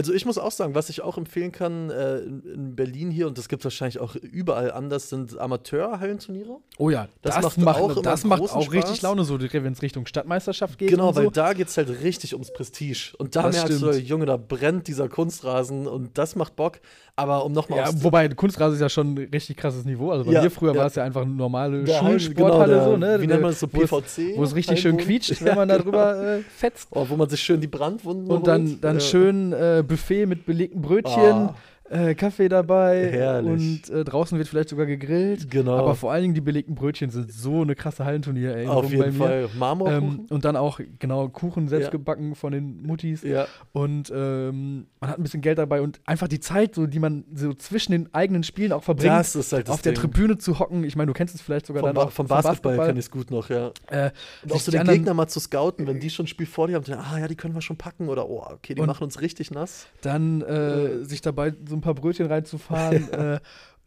Also 0.00 0.14
ich 0.14 0.24
muss 0.24 0.38
auch 0.38 0.50
sagen, 0.50 0.74
was 0.74 0.88
ich 0.88 1.02
auch 1.02 1.18
empfehlen 1.18 1.52
kann 1.52 1.90
äh, 1.90 2.20
in, 2.20 2.40
in 2.54 2.74
Berlin 2.74 3.10
hier, 3.10 3.26
und 3.26 3.36
das 3.36 3.50
gibt 3.50 3.60
es 3.60 3.64
wahrscheinlich 3.66 3.98
auch 3.98 4.16
überall 4.16 4.72
anders, 4.72 5.10
sind 5.10 5.38
Amateurhallenturniere. 5.38 6.56
Oh 6.78 6.88
ja, 6.88 7.06
Das 7.20 7.34
das, 7.34 7.44
macht 7.44 7.58
macht, 7.58 7.80
auch 7.80 8.00
das 8.00 8.24
macht 8.24 8.40
auch 8.40 8.72
richtig 8.72 8.96
Spaß. 8.96 9.02
Laune, 9.02 9.24
so 9.24 9.38
wenn 9.38 9.72
es 9.74 9.82
Richtung 9.82 10.06
Stadtmeisterschaft 10.06 10.78
geht. 10.78 10.88
Genau, 10.88 11.14
weil 11.14 11.24
so. 11.24 11.30
da 11.30 11.52
geht 11.52 11.68
es 11.68 11.76
halt 11.76 11.90
richtig 12.02 12.32
ums 12.32 12.50
Prestige. 12.50 13.12
Und 13.18 13.36
da 13.36 13.42
Das 13.42 13.56
merkst 13.56 13.76
stimmt. 13.78 13.94
du, 13.94 13.98
Junge, 13.98 14.24
da 14.24 14.38
brennt 14.38 14.88
dieser 14.88 15.10
Kunstrasen 15.10 15.86
und 15.86 16.16
das 16.16 16.34
macht 16.34 16.56
Bock. 16.56 16.80
Aber 17.16 17.44
um 17.44 17.52
nochmal 17.52 17.80
Ja, 17.80 17.90
wobei 18.02 18.26
Kunstrasen 18.30 18.76
ist 18.76 18.80
ja 18.80 18.88
schon 18.88 19.12
ein 19.12 19.28
richtig 19.30 19.58
krasses 19.58 19.84
Niveau. 19.84 20.10
Also 20.10 20.24
bei 20.24 20.32
Ja, 20.32 20.42
mir 20.42 20.50
früher 20.50 20.72
ja. 20.72 20.80
war 20.80 20.86
es 20.86 20.94
ja 20.94 21.04
einfach 21.04 21.20
eine 21.22 21.32
normale 21.32 21.84
Der 21.84 21.98
Schulsporthalle, 21.98 22.72
genau, 22.72 22.90
so, 22.92 22.96
ne? 22.96 23.20
Wie 23.20 23.26
nennt 23.26 23.42
man 23.42 23.50
das 23.50 23.60
so, 23.60 23.66
wo 23.70 23.82
es- 23.82 23.90
PVC? 23.90 24.36
Wo 24.38 24.44
es 24.44 24.54
richtig 24.54 24.80
schön 24.80 24.96
quietscht, 24.96 25.44
wenn 25.44 25.56
man 25.56 25.68
da 25.68 25.76
drüber 25.82 26.36
äh, 26.36 26.40
fetzt. 26.56 26.88
Oh, 26.92 27.04
wo 27.06 27.16
man 27.16 27.28
sich 27.28 27.40
schön 27.42 27.60
die 27.60 27.66
Brandwunden 27.66 28.30
Und 28.30 28.46
dann, 28.46 28.80
dann 28.80 29.00
schön 29.02 29.52
äh, 29.52 29.82
Buffet 29.90 30.26
mit 30.26 30.46
belegten 30.46 30.80
Brötchen, 30.80 31.48
Ah, 31.50 31.54
äh, 31.90 32.14
Kaffee 32.14 32.48
dabei 32.48 33.10
Herrlich. 33.10 33.50
und 33.88 33.90
äh, 33.94 34.04
draußen 34.04 34.38
wird 34.38 34.46
vielleicht 34.48 34.68
sogar 34.68 34.86
gegrillt. 34.86 35.50
genau. 35.50 35.76
Aber 35.76 35.94
vor 35.96 36.12
allen 36.12 36.22
Dingen 36.22 36.34
die 36.34 36.40
belegten 36.40 36.74
Brötchen 36.76 37.10
sind 37.10 37.32
so 37.32 37.62
eine 37.62 37.74
krasse 37.74 38.04
Hallenturnier-Erinnerung 38.04 38.76
Auf 38.76 38.84
bei 38.86 38.90
jeden 38.96 39.18
mir. 39.18 39.24
Fall. 39.24 39.48
Marmorkuchen. 39.58 40.02
Ähm, 40.20 40.26
und 40.30 40.44
dann 40.44 40.56
auch, 40.56 40.80
genau, 40.98 41.28
Kuchen 41.28 41.68
selbst 41.68 41.86
Ja. 41.86 41.90
gebacken 41.90 42.34
von 42.36 42.52
den 42.52 42.82
Muttis. 42.82 43.22
ja. 43.22 43.46
Und 43.72 44.10
ähm, 44.14 44.86
man 45.00 45.10
hat 45.10 45.18
ein 45.18 45.22
bisschen 45.22 45.40
Geld 45.40 45.58
dabei 45.58 45.80
und 45.82 46.00
einfach 46.06 46.28
die 46.28 46.40
Zeit, 46.40 46.74
so, 46.74 46.86
die 46.86 46.98
man 47.00 47.24
so 47.34 47.52
zwischen 47.54 47.92
den 47.92 48.14
eigenen 48.14 48.42
Spielen 48.44 48.72
auch 48.72 48.82
verbringt, 48.84 49.12
Das 49.12 49.34
ist 49.34 49.52
halt 49.52 49.68
das 49.68 49.74
auf 49.74 49.82
der 49.82 49.92
Ding. 49.92 50.00
Tribüne 50.02 50.38
zu 50.38 50.58
hocken. 50.58 50.84
Ich 50.84 50.94
meine, 50.96 51.08
du 51.08 51.12
kennst 51.12 51.34
es 51.34 51.40
vielleicht 51.42 51.66
sogar 51.66 51.80
Vom, 51.80 51.88
dann 51.88 51.94
ba 51.96 52.02
auch 52.04 52.12
vom 52.12 52.26
Basketball, 52.26 52.76
kann 52.76 52.96
ich 52.96 53.06
es 53.06 53.10
gut 53.10 53.30
noch, 53.30 53.50
ja. 53.50 53.72
Äh, 53.90 54.10
Und 54.44 54.52
auch 54.52 54.60
so 54.60 54.70
den 54.70 54.84
Gegner 54.84 55.12
mal 55.14 55.26
zu 55.28 55.40
scouten, 55.40 55.86
wenn 55.86 55.98
die 56.00 56.10
schon 56.10 56.24
ein 56.24 56.28
Spiel 56.28 56.46
vor 56.46 56.68
dir 56.68 56.76
haben, 56.76 56.84
dann, 56.84 56.98
ah 57.00 57.18
ja, 57.18 57.26
die 57.28 57.34
können 57.36 57.54
wir 57.54 57.60
schon 57.62 57.76
packen 57.76 58.08
oder 58.08 58.28
oh, 58.28 58.44
okay, 58.52 58.74
die 58.74 58.82
machen 58.82 59.02
uns 59.04 59.20
richtig 59.20 59.50
nass. 59.50 59.86
dann 60.02 60.42
äh, 60.42 61.04
sich 61.04 61.20
dabei 61.20 61.52
so 61.68 61.74
ein 61.74 61.79
paar 61.80 61.94
Brötchen 61.94 62.26
reinzufahren 62.26 63.08
äh, 63.12 63.40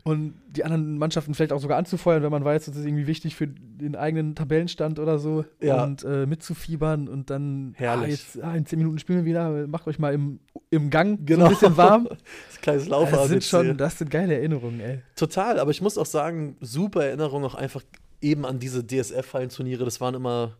und 0.05 0.33
die 0.49 0.65
anderen 0.65 0.97
Mannschaften 0.97 1.33
vielleicht 1.33 1.53
auch 1.53 1.61
sogar 1.61 1.77
anzufeuern, 1.77 2.23
wenn 2.23 2.31
man 2.31 2.43
weiß, 2.43 2.65
das 2.65 2.75
ist 2.75 2.85
irgendwie 2.85 3.07
wichtig 3.07 3.35
für 3.35 3.47
den 3.47 3.95
eigenen 3.95 4.35
Tabellenstand 4.35 4.99
oder 4.99 5.17
so 5.17 5.45
Ja. 5.61 5.83
und 5.83 6.03
äh, 6.03 6.25
mitzufiebern 6.25 7.07
und 7.07 7.29
dann 7.29 7.73
Herrlich. 7.77 8.05
Ah, 8.05 8.09
jetzt 8.09 8.43
ah, 8.43 8.55
in 8.55 8.65
zehn 8.65 8.79
Minuten 8.79 8.99
spielen 8.99 9.19
wir 9.19 9.25
wieder, 9.25 9.65
macht 9.67 9.87
euch 9.87 9.99
mal 9.99 10.13
im, 10.13 10.39
im 10.71 10.89
Gang 10.89 11.19
so 11.19 11.25
Genau. 11.25 11.45
ein 11.45 11.51
bisschen 11.51 11.77
warm. 11.77 12.09
Das 12.49 12.61
kleines 12.61 12.87
Lauf 12.87 13.11
das 13.11 13.27
sind 13.29 13.43
schon, 13.43 13.77
das 13.77 13.97
sind 13.97 14.11
geile 14.11 14.35
Erinnerungen, 14.35 14.79
ey. 14.81 15.01
Total, 15.15 15.59
aber 15.59 15.71
ich 15.71 15.81
muss 15.81 15.97
auch 15.97 16.05
sagen, 16.05 16.57
super 16.59 17.05
Erinnerung 17.05 17.45
auch 17.45 17.55
einfach 17.55 17.81
eben 18.21 18.45
an 18.45 18.59
diese 18.59 18.85
DSF-Hallenturniere. 18.85 19.85
Das 19.85 20.01
waren 20.01 20.15
immer 20.15 20.55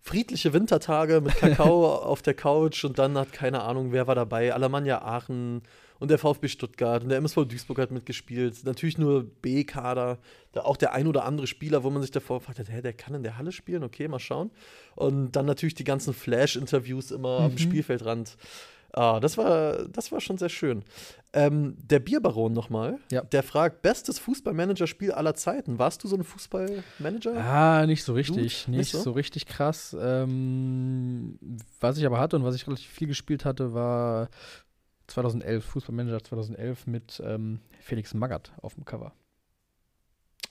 friedliche 0.00 0.52
Wintertage 0.52 1.20
mit 1.20 1.34
Kakao 1.36 1.86
auf 2.04 2.22
der 2.22 2.34
Couch 2.34 2.84
und 2.84 2.98
dann 2.98 3.18
hat 3.18 3.32
keine 3.32 3.62
Ahnung, 3.62 3.90
wer 3.92 4.06
war 4.06 4.14
dabei. 4.14 4.54
Alemannia 4.54 5.02
Aachen 5.02 5.62
und 5.98 6.10
der 6.10 6.18
VfB 6.18 6.48
Stuttgart 6.48 7.02
und 7.02 7.08
der 7.08 7.18
MSV 7.18 7.44
Duisburg 7.46 7.78
hat 7.78 7.90
mitgespielt. 7.90 8.64
Natürlich 8.64 8.98
nur 8.98 9.24
B-Kader. 9.24 10.18
Da 10.52 10.60
auch 10.62 10.76
der 10.76 10.92
ein 10.92 11.06
oder 11.06 11.24
andere 11.24 11.46
Spieler, 11.46 11.84
wo 11.84 11.90
man 11.90 12.02
sich 12.02 12.10
davor 12.10 12.40
fragt, 12.40 12.58
hä, 12.58 12.80
der 12.82 12.92
kann 12.92 13.14
in 13.14 13.22
der 13.22 13.36
Halle 13.38 13.52
spielen, 13.52 13.82
okay, 13.84 14.08
mal 14.08 14.18
schauen. 14.18 14.50
Und 14.94 15.32
dann 15.32 15.46
natürlich 15.46 15.74
die 15.74 15.84
ganzen 15.84 16.14
Flash-Interviews 16.14 17.10
immer 17.10 17.40
am 17.40 17.52
Mhm. 17.52 17.58
Spielfeldrand. 17.58 18.36
Ah, 18.92 19.20
das 19.20 19.36
war, 19.36 19.86
das 19.88 20.10
war 20.10 20.22
schon 20.22 20.38
sehr 20.38 20.48
schön. 20.48 20.82
Ähm, 21.34 21.76
der 21.82 21.98
Bierbaron 21.98 22.54
nochmal, 22.54 22.98
Ja. 23.12 23.20
der 23.22 23.42
fragt, 23.42 23.82
bestes 23.82 24.18
Fußballmanager-Spiel 24.20 25.12
aller 25.12 25.34
Zeiten. 25.34 25.78
Warst 25.78 26.02
du 26.02 26.08
so 26.08 26.16
ein 26.16 26.24
Fußballmanager? 26.24 27.36
Ah, 27.36 27.84
nicht 27.84 28.04
so 28.04 28.14
richtig. 28.14 28.34
Dude? 28.36 28.42
Nicht, 28.44 28.68
Nicht 28.68 28.92
so? 28.92 29.00
so? 29.00 29.10
richtig 29.10 29.44
krass. 29.44 29.94
Ähm, 30.00 31.38
was 31.80 31.98
ich 31.98 32.06
aber 32.06 32.18
hatte 32.18 32.36
und 32.36 32.44
was 32.44 32.54
ich 32.54 32.66
relativ 32.66 32.88
viel 32.88 33.08
gespielt 33.08 33.44
hatte, 33.44 33.74
war 33.74 34.28
2011, 35.08 35.64
Fußballmanager 35.64 36.22
2011 36.24 36.86
mit 36.86 37.22
ähm, 37.24 37.60
Felix 37.80 38.14
Magath 38.14 38.52
auf 38.62 38.74
dem 38.74 38.84
Cover. 38.84 39.12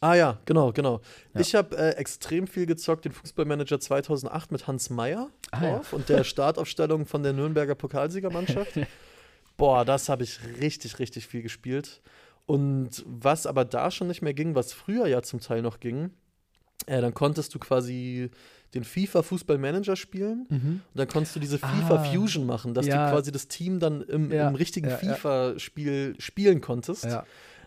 Ah 0.01 0.13
ja, 0.13 0.39
genau, 0.45 0.71
genau. 0.71 1.01
Ja. 1.33 1.39
Ich 1.41 1.55
habe 1.55 1.77
äh, 1.77 1.91
extrem 1.91 2.47
viel 2.47 2.65
gezockt, 2.65 3.05
den 3.05 3.11
Fußballmanager 3.11 3.79
2008 3.79 4.51
mit 4.51 4.67
Hans 4.67 4.89
Meyer 4.89 5.29
Ah, 5.51 5.63
ja. 5.63 5.75
drauf 5.77 5.93
und 5.93 6.09
der 6.09 6.23
Startaufstellung 6.25 7.05
von 7.05 7.23
der 7.23 7.33
Nürnberger 7.33 7.75
Pokalsiegermannschaft. 7.75 8.79
Boah, 9.57 9.85
das 9.85 10.09
habe 10.09 10.23
ich 10.23 10.39
richtig, 10.59 10.99
richtig 10.99 11.27
viel 11.27 11.41
gespielt. 11.41 12.01
Und 12.45 13.03
was 13.07 13.47
aber 13.47 13.65
da 13.65 13.89
schon 13.89 14.07
nicht 14.07 14.21
mehr 14.21 14.33
ging, 14.33 14.53
was 14.53 14.73
früher 14.73 15.07
ja 15.07 15.21
zum 15.23 15.39
Teil 15.39 15.61
noch 15.61 15.79
ging, 15.79 16.11
äh, 16.87 17.01
dann 17.01 17.13
konntest 17.13 17.53
du 17.55 17.59
quasi 17.59 18.29
den 18.73 18.83
FIFA-Fußballmanager 18.83 19.95
spielen 19.95 20.45
und 20.49 20.81
dann 20.93 21.07
konntest 21.07 21.35
du 21.35 21.39
diese 21.39 21.59
Ah. 21.61 21.67
FIFA-Fusion 21.67 22.45
machen, 22.45 22.73
dass 22.73 22.85
Ja. 22.85 23.05
du 23.07 23.13
quasi 23.13 23.31
das 23.31 23.47
Team 23.47 23.79
dann 23.79 24.01
im, 24.01 24.31
Ja, 24.31 24.49
im 24.49 24.55
richtigen 24.55 24.87
ja, 24.89 24.99
ja. 25.01 25.13
FIFA-Spiel 25.15 26.15
spielen 26.19 26.59
konntest. 26.61 27.07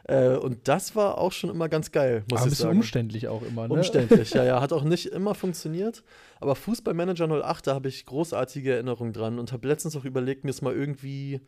Äh, 0.05 0.37
und 0.37 0.69
das 0.69 0.97
war 0.97 1.19
auch 1.19 1.33
schon 1.33 1.51
immer 1.51 1.69
ganz 1.69 1.93
geil, 1.93 2.25
muss 2.31 2.39
Aber 2.39 2.41
ein 2.41 2.47
ich 2.49 2.51
bisschen 2.53 2.63
sagen. 2.65 2.77
umständlich 2.79 3.29
auch 3.29 3.43
immer, 3.43 3.69
ne? 3.69 3.75
Umständlich, 3.75 4.31
ja, 4.33 4.43
ja. 4.45 4.61
Hat 4.61 4.73
auch 4.73 4.85
nicht 4.85 5.07
immer 5.07 5.35
funktioniert. 5.35 6.03
Aber 6.41 6.55
Fußballmanager 6.55 7.27
08, 7.29 7.67
da 7.67 7.75
habe 7.75 7.89
ich 7.89 8.07
großartige 8.07 8.73
Erinnerungen 8.75 9.13
dran 9.13 9.39
und 9.39 9.53
habe 9.53 9.69
letztens 9.69 9.97
auch 9.97 10.05
überlegt, 10.07 10.45
mir 10.45 10.51
es 10.51 10.63
mal 10.63 10.75
irgendwie 10.75 11.41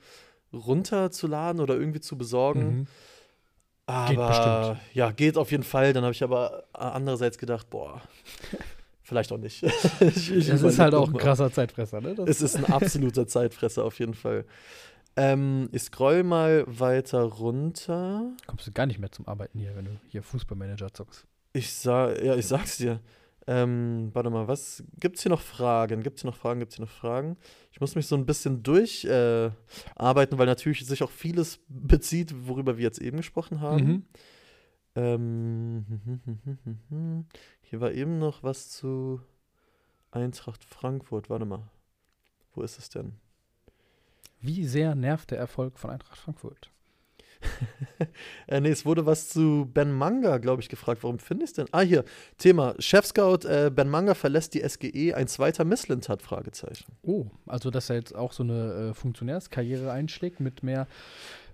runterzuladen 0.53 1.61
oder 1.61 1.75
irgendwie 1.75 2.01
zu 2.01 2.17
besorgen. 2.19 2.61
Mhm. 2.81 2.87
Aber 3.93 4.29
bestimmt. 4.71 4.95
ja, 4.95 5.11
geht 5.11 5.37
auf 5.37 5.51
jeden 5.51 5.63
Fall. 5.63 5.93
Dann 5.93 6.05
habe 6.05 6.13
ich 6.13 6.23
aber 6.23 6.65
andererseits 6.73 7.39
gedacht, 7.39 7.69
boah, 7.71 8.01
vielleicht 9.03 9.33
auch 9.33 9.39
nicht. 9.39 9.63
ich, 9.63 10.01
ich 10.33 10.49
Das 10.49 10.63
ist 10.63 10.79
halt 10.79 10.95
auch 10.95 11.09
ein 11.09 11.17
krasser 11.17 11.53
Zeitfresser, 11.53 12.01
ne? 12.01 12.15
Das 12.15 12.29
Es 12.29 12.43
ist 12.43 12.57
ein 12.57 12.65
absoluter 12.73 13.27
Zeitfresser 13.27 13.85
auf 13.85 13.99
jeden 13.99 14.15
Fall. 14.15 14.45
Ähm, 15.17 15.69
ich 15.73 15.83
scroll 15.83 16.23
mal 16.23 16.65
weiter 16.67 17.23
runter. 17.23 18.31
kommst 18.47 18.67
du 18.67 18.73
gar 18.73 18.87
nicht 18.87 19.01
mehr 19.01 19.11
zum 19.11 19.27
Arbeiten 19.27 19.59
hier, 19.59 19.75
wenn 19.75 19.87
du 19.87 19.91
hier 20.09 20.23
Fußballmanager 20.23 20.95
zockst. 20.95 21.27
Ich 21.53 21.73
sag, 21.75 22.23
ja, 22.23 22.37
ich 22.37 22.47
sag's 22.47 22.77
dir. 22.77 23.01
Ähm, 23.47 24.11
warte 24.13 24.31
mal, 24.31 24.49
was 24.49 24.85
gibt's 24.99 25.23
hier 25.23 25.31
noch 25.31 25.41
Fragen? 25.41 26.03
Gibt's 26.03 26.23
hier 26.23 26.31
noch 26.31 26.37
Fragen? 26.37 26.61
Gibt's 26.61 26.77
hier 26.77 26.85
noch 26.85 26.93
Fragen? 26.93 27.37
Ich 27.73 27.81
muss 27.81 27.95
mich 27.95 28.07
so 28.07 28.15
ein 28.17 28.27
bisschen 28.27 28.63
durcharbeiten, 28.63 29.51
äh, 29.51 29.93
arbeiten, 29.97 30.39
weil 30.39 30.47
natürlich 30.47 30.87
sich 30.87 31.03
auch 31.03 31.11
vieles 31.11 31.61
bezieht, 31.69 32.35
worüber 32.47 32.77
wir 32.77 32.85
jetzt 32.85 33.01
eben 33.01 33.17
gesprochen 33.17 33.61
haben. 33.61 33.85
Mhm. 33.85 34.05
Ähm, 34.97 35.85
hier 37.63 37.81
war 37.81 37.93
eben 37.93 38.19
noch 38.19 38.43
was 38.43 38.69
zu 38.71 39.21
Eintracht 40.11 40.65
Frankfurt. 40.65 41.31
Warte 41.31 41.45
mal. 41.45 41.71
Wo 42.55 42.63
ist 42.63 42.79
es 42.79 42.89
denn? 42.89 43.15
Wie 44.41 44.65
sehr 44.67 44.95
nervt 44.95 45.31
der 45.31 45.39
Erfolg 45.39 45.79
von 45.79 45.91
Eintracht 45.91 46.19
Frankfurt? 46.19 46.71
Äh, 48.47 48.61
nee, 48.61 48.71
es 48.71 48.87
wurde 48.87 49.07
was 49.07 49.29
zu 49.29 49.71
Ben 49.73 49.93
Manga, 49.93 50.39
glaube 50.39 50.63
ich, 50.63 50.69
gefragt. 50.69 51.03
Warum 51.03 51.19
finde 51.19 51.45
ich 51.45 51.51
es 51.51 51.55
denn? 51.55 51.67
Ah, 51.71 51.83
hier, 51.83 52.05
Thema. 52.39 52.75
Chefscout 52.79 53.47
äh, 53.47 53.71
Ben 53.71 53.89
Manga 53.89 54.15
verlässt 54.15 54.55
die 54.55 54.67
SGE, 54.67 55.15
ein 55.15 55.29
zweiter 55.29 55.65
Misslintat? 55.65 56.23
Fragezeichen. 56.23 56.97
Oh, 57.03 57.27
also 57.47 57.71
dass 57.71 57.91
er 57.91 57.97
jetzt 57.97 58.15
auch 58.17 58.33
so 58.33 58.43
eine 58.43 58.91
äh, 58.91 58.95
Funktionärskarriere 58.95 59.93
einschlägt 59.93 60.41
mit 60.41 60.63
mehr 60.63 60.89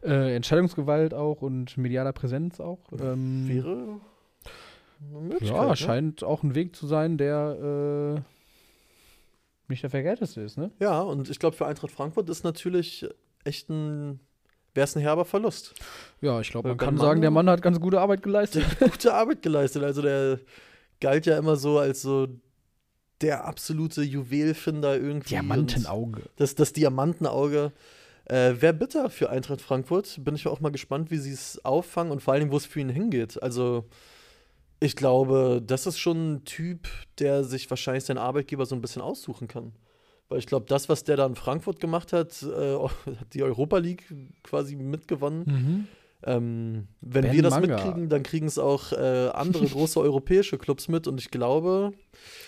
äh, 0.03 0.35
Entscheidungsgewalt 0.37 1.13
auch 1.13 1.43
und 1.43 1.77
medialer 1.77 2.13
Präsenz 2.13 2.61
auch. 2.61 2.79
Ähm, 2.99 3.49
Wäre 3.49 4.01
ja, 5.41 5.69
ne? 5.69 5.77
scheint 5.77 6.25
auch 6.25 6.43
ein 6.43 6.55
Weg 6.55 6.75
zu 6.75 6.87
sein, 6.87 7.19
der 7.19 8.17
äh, 8.17 8.21
nicht 9.69 9.83
der 9.83 9.91
verkehrteste 9.91 10.41
ist, 10.41 10.57
ne? 10.57 10.71
Ja, 10.81 11.01
und 11.01 11.29
ich 11.29 11.39
glaube, 11.39 11.57
für 11.57 11.67
Eintracht 11.67 11.91
Frankfurt 11.91 12.29
ist 12.31 12.45
natürlich 12.45 13.07
echt 13.45 13.69
ein, 13.69 14.21
wäre 14.77 14.85
es 14.85 14.97
ein 14.97 15.03
herber 15.03 15.25
Verlust. 15.25 15.75
Ja, 16.21 16.41
ich 16.41 16.51
glaube, 16.51 16.69
man 16.69 16.79
kann 16.79 16.99
sagen, 16.99 17.21
der 17.21 17.31
Mann 17.31 17.49
hat 17.51 17.63
ganz 17.63 17.81
gute 17.81 18.01
Arbeit 18.01 18.23
geleistet. 18.23 18.65
Gute 18.81 19.15
Arbeit 19.15 19.43
geleistet. 19.43 19.83
Also 19.83 20.03
der 20.03 20.41
galt 21.01 21.27
ja 21.27 21.37
immer 21.39 21.57
so 21.57 21.79
als 21.79 22.03
so 22.03 22.29
der 23.21 23.45
absolute 23.45 24.03
Juwelfinder 24.03 24.97
irgendwie. 24.97 25.31
Diamantenauge. 25.31 26.23
Das, 26.37 26.55
das 26.55 26.73
Diamantenauge. 26.73 27.73
Äh, 28.27 28.55
Wäre 28.61 28.75
bitter 28.75 29.09
für 29.11 29.31
Eintracht 29.31 29.61
Frankfurt. 29.61 30.23
Bin 30.25 30.35
ich 30.35 30.47
auch 30.47 30.61
mal 30.61 30.73
gespannt, 30.73 31.11
wie 31.11 31.19
sie 31.19 31.33
es 31.33 31.65
auffangen 31.65 32.13
und 32.13 32.23
vor 32.23 32.35
allem, 32.35 32.51
wo 32.51 32.57
es 32.57 32.67
für 32.67 32.81
ihn 32.81 32.89
hingeht. 32.89 33.43
Also, 33.43 33.85
ich 34.81 34.97
glaube, 34.97 35.63
das 35.65 35.87
ist 35.87 35.99
schon 35.99 36.35
ein 36.35 36.45
Typ, 36.45 36.89
der 37.19 37.45
sich 37.45 37.71
wahrscheinlich 37.71 38.05
seinen 38.05 38.19
Arbeitgeber 38.19 38.67
so 38.67 38.75
ein 38.75 38.81
bisschen 38.81 39.03
aussuchen 39.03 39.49
kann. 39.49 39.73
Weil 40.29 40.39
ich 40.39 40.47
glaube, 40.47 40.67
das, 40.69 40.89
was 40.89 41.05
der 41.05 41.17
da 41.17 41.27
in 41.27 41.37
Frankfurt 41.37 41.81
gemacht 41.81 42.13
hat, 42.13 42.43
äh, 42.43 42.75
hat 43.21 43.33
die 43.35 43.43
Europa 43.43 43.79
League 43.79 44.05
quasi 44.43 44.77
mitgewonnen. 44.77 45.45
Mhm. 45.47 45.89
Ähm, 46.25 46.89
wenn 47.03 47.23
Ben 47.25 47.33
wir 47.33 47.43
das 47.43 47.55
Manga. 47.55 47.77
mitkriegen, 47.77 48.09
dann 48.09 48.23
kriegen 48.23 48.47
es 48.47 48.59
auch 48.59 48.91
äh, 48.93 49.29
andere 49.29 49.67
große 49.67 50.01
europäische 50.01 50.59
Clubs 50.59 50.89
mit 50.89 51.07
und 51.07 51.21
ich 51.21 51.31
glaube, 51.31 51.93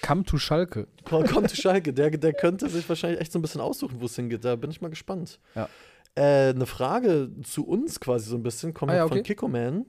Come 0.04 0.24
to 0.24 0.38
Schalke. 0.38 0.88
Komm, 1.04 1.24
kommt 1.26 1.50
zu 1.50 1.56
Schalke. 1.56 1.92
Der, 1.92 2.10
der 2.10 2.32
könnte 2.32 2.68
sich 2.68 2.88
wahrscheinlich 2.88 3.20
echt 3.20 3.30
so 3.30 3.38
ein 3.38 3.42
bisschen 3.42 3.60
aussuchen, 3.60 4.00
wo 4.00 4.06
es 4.06 4.16
hingeht. 4.16 4.44
Da 4.44 4.56
bin 4.56 4.70
ich 4.70 4.80
mal 4.80 4.88
gespannt. 4.88 5.38
Ja. 5.54 5.68
Äh, 6.16 6.48
eine 6.54 6.66
Frage 6.66 7.30
zu 7.44 7.64
uns 7.66 8.00
quasi 8.00 8.28
so 8.30 8.36
ein 8.36 8.42
bisschen, 8.42 8.74
kommt 8.74 8.90
Ah, 8.90 8.96
ja, 8.96 9.02
von 9.06 9.18
okay. 9.18 9.22
Kikoman. 9.34 9.84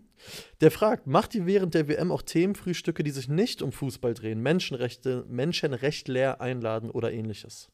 Der 0.61 0.69
fragt, 0.69 1.07
macht 1.07 1.33
ihr 1.33 1.45
während 1.47 1.73
der 1.73 1.87
WM 1.87 2.11
auch 2.11 2.21
Themenfrühstücke, 2.21 3.03
die 3.03 3.11
sich 3.11 3.29
nicht 3.29 3.61
um 3.61 3.71
Fußball 3.71 4.13
drehen, 4.13 4.41
Menschenrechte, 4.41 5.25
Menschenrechtler 5.29 6.41
einladen 6.41 6.91
oder 6.91 7.11
ähnliches? 7.13 7.69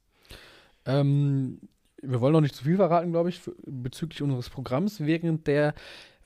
Ähm, 0.86 1.60
wir 2.02 2.21
wollen 2.21 2.34
noch 2.34 2.41
nicht 2.41 2.56
zu 2.56 2.63
viel 2.63 2.76
verraten, 2.76 3.12
glaube 3.12 3.30
ich, 3.30 3.41
bezüglich 3.65 4.21
unseres 4.21 4.50
Programms 4.50 5.00
während 5.00 5.48
der 5.48 5.74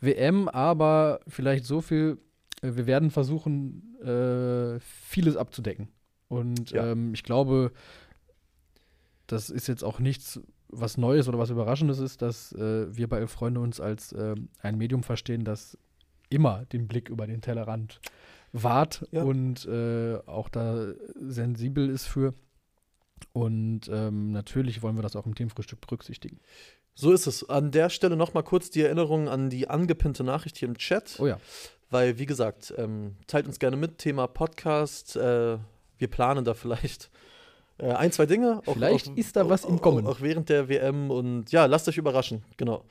WM, 0.02 0.48
aber 0.50 1.20
vielleicht 1.28 1.66
so 1.66 1.82
viel, 1.82 2.18
äh, 2.62 2.72
wir 2.76 2.88
werden 2.88 3.12
versuchen, 3.12 3.98
äh, 4.02 4.80
vieles 4.80 5.38
abzudecken. 5.38 5.90
Und 6.28 6.72
Ja. 6.72 6.92
ähm, 6.92 7.14
ich 7.14 7.24
glaube, 7.24 7.72
das 9.28 9.50
ist 9.50 9.68
jetzt 9.68 9.84
auch 9.84 10.00
nichts, 10.00 10.40
was 10.70 10.98
Neues 10.98 11.28
oder 11.28 11.40
was 11.40 11.50
Überraschendes 11.50 12.00
ist, 12.00 12.22
dass 12.22 12.52
äh, 12.54 12.96
wir 12.96 13.08
bei 13.08 13.26
Freunde 13.28 13.60
uns 13.60 13.80
als 13.80 14.14
ähm, 14.18 14.50
ein 14.62 14.78
Medium 14.78 15.04
verstehen, 15.04 15.44
das 15.44 15.78
immer 16.30 16.66
den 16.66 16.88
Blick 16.88 17.10
über 17.10 17.26
den 17.26 17.42
Tellerrand 17.42 18.00
wahrt 18.52 19.08
Ja. 19.12 19.24
und 19.24 19.66
äh, 19.66 20.18
auch 20.26 20.50
da 20.50 20.94
sensibel 21.20 21.90
ist 21.90 22.06
für. 22.06 22.34
Und 23.34 23.82
ähm, 23.92 24.32
natürlich 24.32 24.82
wollen 24.82 24.96
wir 24.96 25.04
das 25.04 25.16
auch 25.16 25.26
im 25.26 25.36
Themenfrühstück 25.36 25.82
berücksichtigen. 25.82 26.40
So 26.96 27.12
ist 27.12 27.28
es. 27.28 27.48
An 27.50 27.72
der 27.72 27.90
Stelle 27.90 28.18
nochmal 28.18 28.44
kurz 28.44 28.70
die 28.70 28.82
Erinnerung 28.82 29.30
an 29.30 29.50
die 29.50 29.70
angepinnte 29.70 30.24
Nachricht 30.24 30.58
hier 30.58 30.68
im 30.68 30.78
Chat. 30.78 31.16
Oh 31.20 31.28
ja. 31.28 31.40
Weil, 31.90 32.20
wie 32.20 32.26
gesagt, 32.26 32.74
ähm, 32.78 33.16
teilt 33.28 33.48
uns 33.48 33.58
gerne 33.58 33.78
mit, 33.78 33.98
Thema 33.98 34.28
Podcast. 34.28 35.16
Äh, 35.16 35.58
wir 35.98 36.08
planen 36.08 36.46
da 36.46 36.54
vielleicht 36.54 37.10
äh, 37.80 37.92
ein, 37.92 38.12
zwei 38.12 38.26
Dinge. 38.26 38.62
Auch, 38.66 38.74
Vielleicht 38.74 39.10
auch, 39.10 39.18
ist 39.18 39.36
da 39.36 39.50
was 39.50 39.66
auch, 39.66 39.70
im 39.70 39.82
Kommen. 39.82 40.06
Auch, 40.06 40.18
auch 40.18 40.22
während 40.22 40.50
der 40.50 40.70
WM 40.70 41.10
und 41.10 41.52
ja, 41.52 41.66
lasst 41.66 41.88
euch 41.88 41.98
überraschen, 41.98 42.44
genau. 42.58 42.84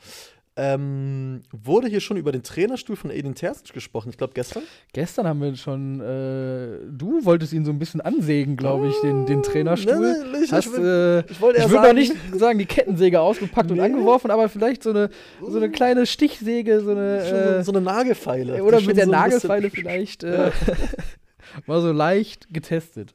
Ähm, 0.60 1.42
wurde 1.52 1.86
hier 1.86 2.00
schon 2.00 2.16
über 2.16 2.32
den 2.32 2.42
Trainerstuhl 2.42 2.96
von 2.96 3.10
Edin 3.10 3.34
Terzic 3.36 3.72
gesprochen? 3.72 4.10
Ich 4.10 4.18
glaube 4.18 4.32
gestern. 4.34 4.64
Gestern 4.92 5.26
haben 5.28 5.40
wir 5.40 5.54
schon, 5.54 6.00
äh, 6.00 6.80
du 6.90 7.24
wolltest 7.24 7.52
ihn 7.52 7.64
so 7.64 7.70
ein 7.70 7.78
bisschen 7.78 8.00
ansägen, 8.00 8.56
glaube 8.56 8.88
ich, 8.88 9.00
den, 9.02 9.24
den 9.26 9.42
Trainerstuhl. 9.44 9.94
Nee, 10.24 10.38
nee, 10.38 10.44
ich- 10.44 10.52
Hast, 10.52 10.66
ich 10.66 10.72
will- 10.72 11.24
äh, 11.28 11.30
ich 11.32 11.40
wollte 11.40 11.60
ich 11.62 11.68
würde 11.70 11.86
noch 11.86 11.92
nicht 11.94 12.12
sagen, 12.34 12.58
die 12.58 12.66
Kettensäge 12.66 13.20
ausgepackt 13.20 13.70
und 13.70 13.76
Nee. 13.76 13.84
angeworfen, 13.84 14.30
aber 14.32 14.48
vielleicht 14.48 14.82
so 14.82 14.90
eine, 14.90 15.10
so 15.40 15.56
eine 15.56 15.70
kleine 15.70 16.06
Stichsäge, 16.06 16.80
so 16.80 16.90
eine. 16.90 17.18
Äh, 17.20 17.62
so, 17.62 17.72
so 17.72 17.78
eine 17.78 17.84
Nagelfeile. 17.84 18.62
oder 18.64 18.80
mit 18.80 18.96
der 18.96 19.04
so 19.04 19.10
Nagelfeile 19.12 19.70
vielleicht 19.70 20.24
äh, 20.24 20.50
mal 21.66 21.80
so 21.82 21.92
leicht 21.92 22.52
getestet. 22.52 23.14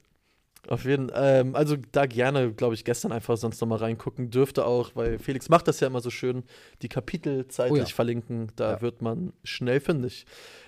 Auf 0.70 0.86
jeden 0.86 1.12
ähm, 1.14 1.56
also 1.56 1.76
da 1.92 2.06
gerne, 2.06 2.54
glaube 2.54 2.74
ich, 2.74 2.86
gestern 2.86 3.12
einfach 3.12 3.36
sonst 3.36 3.60
nochmal 3.60 3.80
reingucken. 3.80 4.30
Dürfte 4.30 4.66
auch, 4.66 4.92
weil 4.96 5.20
Felix 5.20 5.50
macht 5.50 5.68
das 5.68 5.82
ja 5.82 5.88
immer 5.88 6.00
so 6.00 6.10
schön, 6.10 6.44
die 6.82 6.88
Kapitel 6.88 7.48
zeitlich 7.50 7.82
Oh 7.82 7.86
ja. 7.86 7.86
verlinken. 7.94 8.50
Da 8.56 8.72
Ja. 8.72 8.82
wird 8.82 9.02
man 9.02 9.34
schnell 9.44 9.82
fündig. 9.82 10.26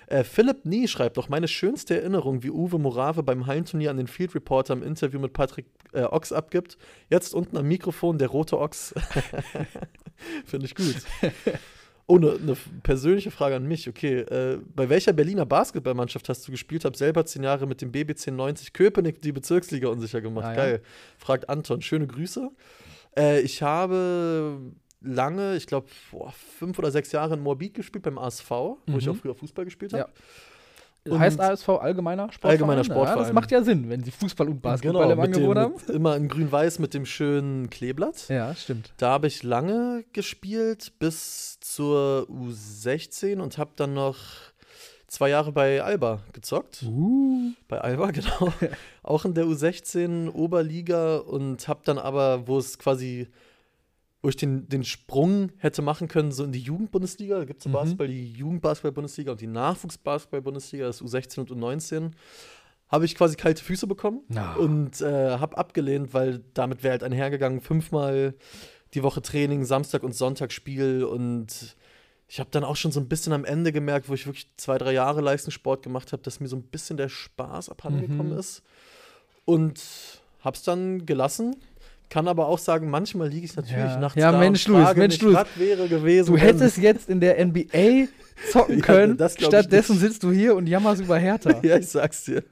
Äh, 0.08 0.22
Philipp 0.22 0.66
Nie 0.66 0.86
schreibt 0.86 1.18
auch, 1.18 1.30
meine 1.30 1.48
schönste 1.48 1.98
Erinnerung, 1.98 2.42
wie 2.42 2.50
Uwe 2.50 2.78
Morave 2.78 3.22
beim 3.22 3.46
Hallenturnier 3.46 3.90
an 3.90 3.96
den 3.96 4.06
Field 4.06 4.34
Reporter 4.34 4.74
im 4.74 4.82
Interview 4.82 5.18
mit 5.18 5.32
Patrick 5.32 5.64
äh, 5.94 6.02
Ochs 6.02 6.30
abgibt. 6.30 6.76
Jetzt 7.08 7.34
unten 7.34 7.56
am 7.56 7.66
Mikrofon 7.66 8.18
der 8.18 8.28
rote 8.28 8.58
Ochs. 8.58 8.94
Finde 10.44 10.66
ich 10.66 10.74
gut. 10.74 10.94
Oh, 12.08 12.16
eine 12.18 12.38
ne 12.38 12.56
persönliche 12.84 13.32
Frage 13.32 13.56
an 13.56 13.66
mich. 13.66 13.88
Okay, 13.88 14.20
äh, 14.20 14.58
bei 14.74 14.88
welcher 14.88 15.12
Berliner 15.12 15.44
Basketballmannschaft 15.44 16.28
hast 16.28 16.46
du 16.46 16.52
gespielt? 16.52 16.84
Hab 16.84 16.94
selber 16.94 17.26
zehn 17.26 17.42
Jahre 17.42 17.66
mit 17.66 17.80
dem 17.82 17.90
BBC 17.90 18.28
90 18.28 18.72
Köpenick 18.72 19.20
die 19.22 19.32
Bezirksliga 19.32 19.88
unsicher 19.88 20.20
gemacht. 20.20 20.44
Ah, 20.46 20.50
ja. 20.50 20.56
Geil. 20.56 20.82
Fragt 21.18 21.48
Anton. 21.48 21.82
Schöne 21.82 22.06
Grüße. 22.06 22.50
Äh, 23.18 23.40
ich 23.40 23.60
habe 23.62 24.60
lange, 25.00 25.56
ich 25.56 25.66
glaube, 25.66 25.88
fünf 26.58 26.78
oder 26.78 26.90
sechs 26.92 27.10
Jahre 27.12 27.34
in 27.34 27.40
Moabit 27.40 27.74
gespielt 27.74 28.04
beim 28.04 28.18
ASV, 28.18 28.50
wo 28.50 28.78
ich 28.98 29.06
Mhm. 29.06 29.12
auch 29.12 29.16
früher 29.16 29.34
Fußball 29.34 29.64
gespielt 29.64 29.92
habe. 29.92 30.04
Ja. 30.08 30.08
Und- 31.12 31.18
heißt 31.20 31.40
ASV 31.40 31.68
allgemeiner 31.80 32.24
Sportverein? 32.32 32.50
Allgemeiner 32.52 32.80
Ja, 32.80 32.84
Sportverein. 32.84 33.18
das 33.18 33.32
macht 33.32 33.50
ja 33.50 33.62
Sinn, 33.62 33.88
wenn 33.88 34.02
sie 34.04 34.10
Fußball 34.10 34.48
und 34.48 34.60
Basketball 34.62 35.04
im 35.04 35.08
Genau, 35.10 35.22
dem, 35.26 35.34
Angebot 35.34 35.56
haben. 35.56 35.74
immer 35.94 36.16
in 36.16 36.28
grün-weiß 36.28 36.78
mit 36.78 36.94
dem 36.94 37.06
schönen 37.06 37.70
Kleeblatt. 37.70 38.28
Ja, 38.28 38.54
stimmt. 38.54 38.92
Da 38.96 39.10
habe 39.10 39.26
ich 39.26 39.42
lange 39.42 40.04
gespielt, 40.12 40.92
bis 40.98 41.58
zur 41.60 42.26
U16 42.30 43.40
und 43.40 43.58
habe 43.58 43.70
dann 43.76 43.94
noch 43.94 44.16
zwei 45.08 45.28
Jahre 45.30 45.52
bei 45.52 45.82
Alba 45.82 46.20
gezockt. 46.32 46.82
Uh. 46.84 47.52
Bei 47.68 47.80
Alba, 47.80 48.10
genau. 48.12 48.52
Auch 49.02 49.24
in 49.24 49.34
der 49.34 49.44
U16 49.44 50.30
Oberliga 50.32 51.18
und 51.18 51.68
habe 51.68 51.80
dann 51.84 51.98
aber, 51.98 52.46
wo 52.48 52.58
es 52.58 52.78
quasi, 52.78 53.28
wo 54.26 54.28
ich 54.30 54.34
den, 54.36 54.68
den 54.68 54.82
Sprung 54.82 55.52
hätte 55.58 55.82
machen 55.82 56.08
können, 56.08 56.32
so 56.32 56.42
in 56.42 56.50
die 56.50 56.58
Jugendbundesliga, 56.58 57.38
da 57.38 57.44
gibt 57.44 57.60
es 57.60 57.66
Mhm. 57.68 57.72
Basketball, 57.72 58.08
die 58.08 58.32
Jugendbasketball-Bundesliga 58.32 59.30
und 59.30 59.40
die 59.40 59.46
Nachwuchsbasketball-Bundesliga, 59.46 60.84
das 60.86 61.00
U16 61.00 61.38
und 61.38 61.50
U19, 61.52 62.10
habe 62.88 63.04
ich 63.04 63.14
quasi 63.14 63.36
kalte 63.36 63.62
Füße 63.62 63.86
bekommen 63.86 64.22
Na. 64.28 64.54
und 64.54 65.00
äh, 65.00 65.38
habe 65.38 65.56
abgelehnt, 65.56 66.12
weil 66.12 66.40
damit 66.54 66.82
wäre 66.82 66.90
halt 66.92 67.04
einhergegangen, 67.04 67.60
fünfmal 67.60 68.34
die 68.94 69.04
Woche 69.04 69.22
Training, 69.22 69.64
Samstag 69.64 70.02
und 70.02 70.12
Sonntag 70.12 70.52
Spiel 70.52 71.04
und 71.04 71.76
ich 72.26 72.40
habe 72.40 72.50
dann 72.50 72.64
auch 72.64 72.74
schon 72.74 72.90
so 72.90 72.98
ein 72.98 73.06
bisschen 73.08 73.32
am 73.32 73.44
Ende 73.44 73.70
gemerkt, 73.70 74.08
wo 74.08 74.14
ich 74.14 74.26
wirklich 74.26 74.48
zwei, 74.56 74.76
drei 74.78 74.92
Jahre 74.92 75.20
Leistungssport 75.20 75.84
gemacht 75.84 76.12
habe, 76.12 76.22
dass 76.24 76.40
mir 76.40 76.48
so 76.48 76.56
ein 76.56 76.62
bisschen 76.64 76.96
der 76.96 77.08
Spaß 77.08 77.68
abhandengekommen 77.68 78.32
Mhm. 78.32 78.38
ist 78.40 78.62
und 79.44 79.80
habe 80.40 80.56
es 80.56 80.64
dann 80.64 81.06
gelassen. 81.06 81.54
Kann 82.08 82.28
aber 82.28 82.46
auch 82.46 82.58
sagen, 82.58 82.88
manchmal 82.88 83.28
liege 83.28 83.44
ich 83.46 83.56
natürlich 83.56 83.76
Ja. 83.76 83.98
nachts 83.98 84.16
Ja, 84.20 84.30
da 84.32 84.38
Mensch, 84.38 84.68
und 84.68 84.82
frage 84.82 85.00
Mensch, 85.00 85.14
mich, 85.14 85.22
Louis. 85.22 85.34
was 85.36 85.48
wäre 85.58 85.88
gewesen. 85.88 86.32
Du 86.32 86.38
hättest 86.38 86.78
jetzt 86.78 87.08
in 87.08 87.20
der 87.20 87.44
NBA 87.44 88.06
zocken 88.52 88.78
Ja, 88.78 88.84
können, 88.84 89.18
ich 89.20 89.44
stattdessen 89.44 89.98
sitzt 89.98 90.22
du 90.22 90.30
hier 90.30 90.54
und 90.54 90.66
jammerst 90.68 91.02
über 91.02 91.18
Hertha. 91.18 91.58
ja, 91.62 91.76
ich 91.78 91.88
sag's 91.88 92.24
dir. 92.24 92.44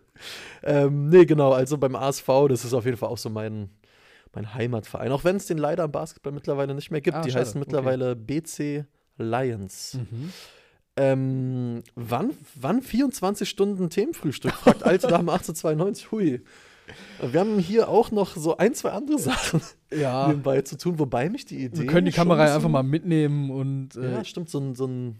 Ähm, 0.62 1.08
nee, 1.08 1.24
genau, 1.24 1.52
also 1.52 1.78
beim 1.78 1.94
ASV, 1.94 2.26
das 2.48 2.64
ist 2.64 2.72
auf 2.74 2.84
jeden 2.84 2.96
Fall 2.96 3.08
auch 3.10 3.18
so 3.18 3.30
mein, 3.30 3.68
mein 4.34 4.54
Heimatverein. 4.54 5.12
Auch 5.12 5.22
wenn 5.24 5.36
es 5.36 5.46
den 5.46 5.58
leider 5.58 5.84
im 5.84 5.92
Basketball 5.92 6.32
mittlerweile 6.32 6.74
nicht 6.74 6.90
mehr 6.90 7.00
gibt. 7.00 7.16
Ah, 7.16 7.20
Die 7.22 7.30
schade, 7.30 7.42
heißen 7.44 7.60
okay. 7.60 7.66
mittlerweile 7.68 8.16
BC 8.16 8.84
Lions. 9.18 9.94
Mhm. 10.10 10.32
Ähm, 10.96 11.82
wann, 11.96 12.30
wann 12.54 12.80
24 12.82 13.48
Stunden 13.48 13.90
Themenfrühstück? 13.90 14.52
Fragt 14.52 14.84
alte 14.84 15.08
Dame 15.08 15.32
1892. 15.32 16.12
Hui. 16.12 16.40
Wir 17.30 17.40
haben 17.40 17.58
hier 17.58 17.88
auch 17.88 18.10
noch 18.10 18.36
so 18.36 18.56
ein, 18.56 18.74
zwei 18.74 18.90
andere 18.90 19.18
Sachen 19.18 19.60
Ja, 19.90 20.28
nebenbei 20.28 20.60
zu 20.62 20.76
tun, 20.76 20.98
wobei 20.98 21.30
mich 21.30 21.46
die 21.46 21.64
Idee. 21.64 21.78
wir 21.80 21.86
können 21.86 22.06
die 22.06 22.12
Kamera 22.12 22.46
so- 22.48 22.54
einfach 22.56 22.68
mal 22.68 22.82
mitnehmen 22.82 23.50
und 23.50 23.96
äh, 23.96 24.12
Ja, 24.12 24.24
stimmt, 24.24 24.50
so 24.50 24.58
ein, 24.58 24.74
so 24.74 24.86
ein 24.86 25.18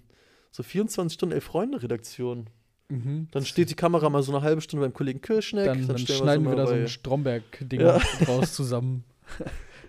so 0.51 0.63
24 0.63 1.15
Stunden 1.15 1.33
Elf-Freunde-Redaktion. 1.35 2.49
mhm. 2.89 3.29
Dann 3.33 3.45
steht 3.45 3.71
die 3.71 3.75
Kamera 3.75 4.09
mal 4.11 4.23
so 4.23 4.33
eine 4.35 4.43
halbe 4.45 4.61
Stunde 4.61 4.85
beim 4.87 4.93
Kollegen 4.93 5.21
Kirschneck. 5.21 5.65
dann, 5.67 5.87
dann 5.87 5.99
stellen 5.99 6.19
schneiden 6.21 6.45
wir 6.45 6.51
mal 6.51 6.57
da 6.57 6.67
so 6.67 6.75
ein 6.75 6.87
Stromberg-Ding 6.89 7.81
Ja. 7.81 7.99
draus 8.25 8.53
zusammen. 8.55 9.05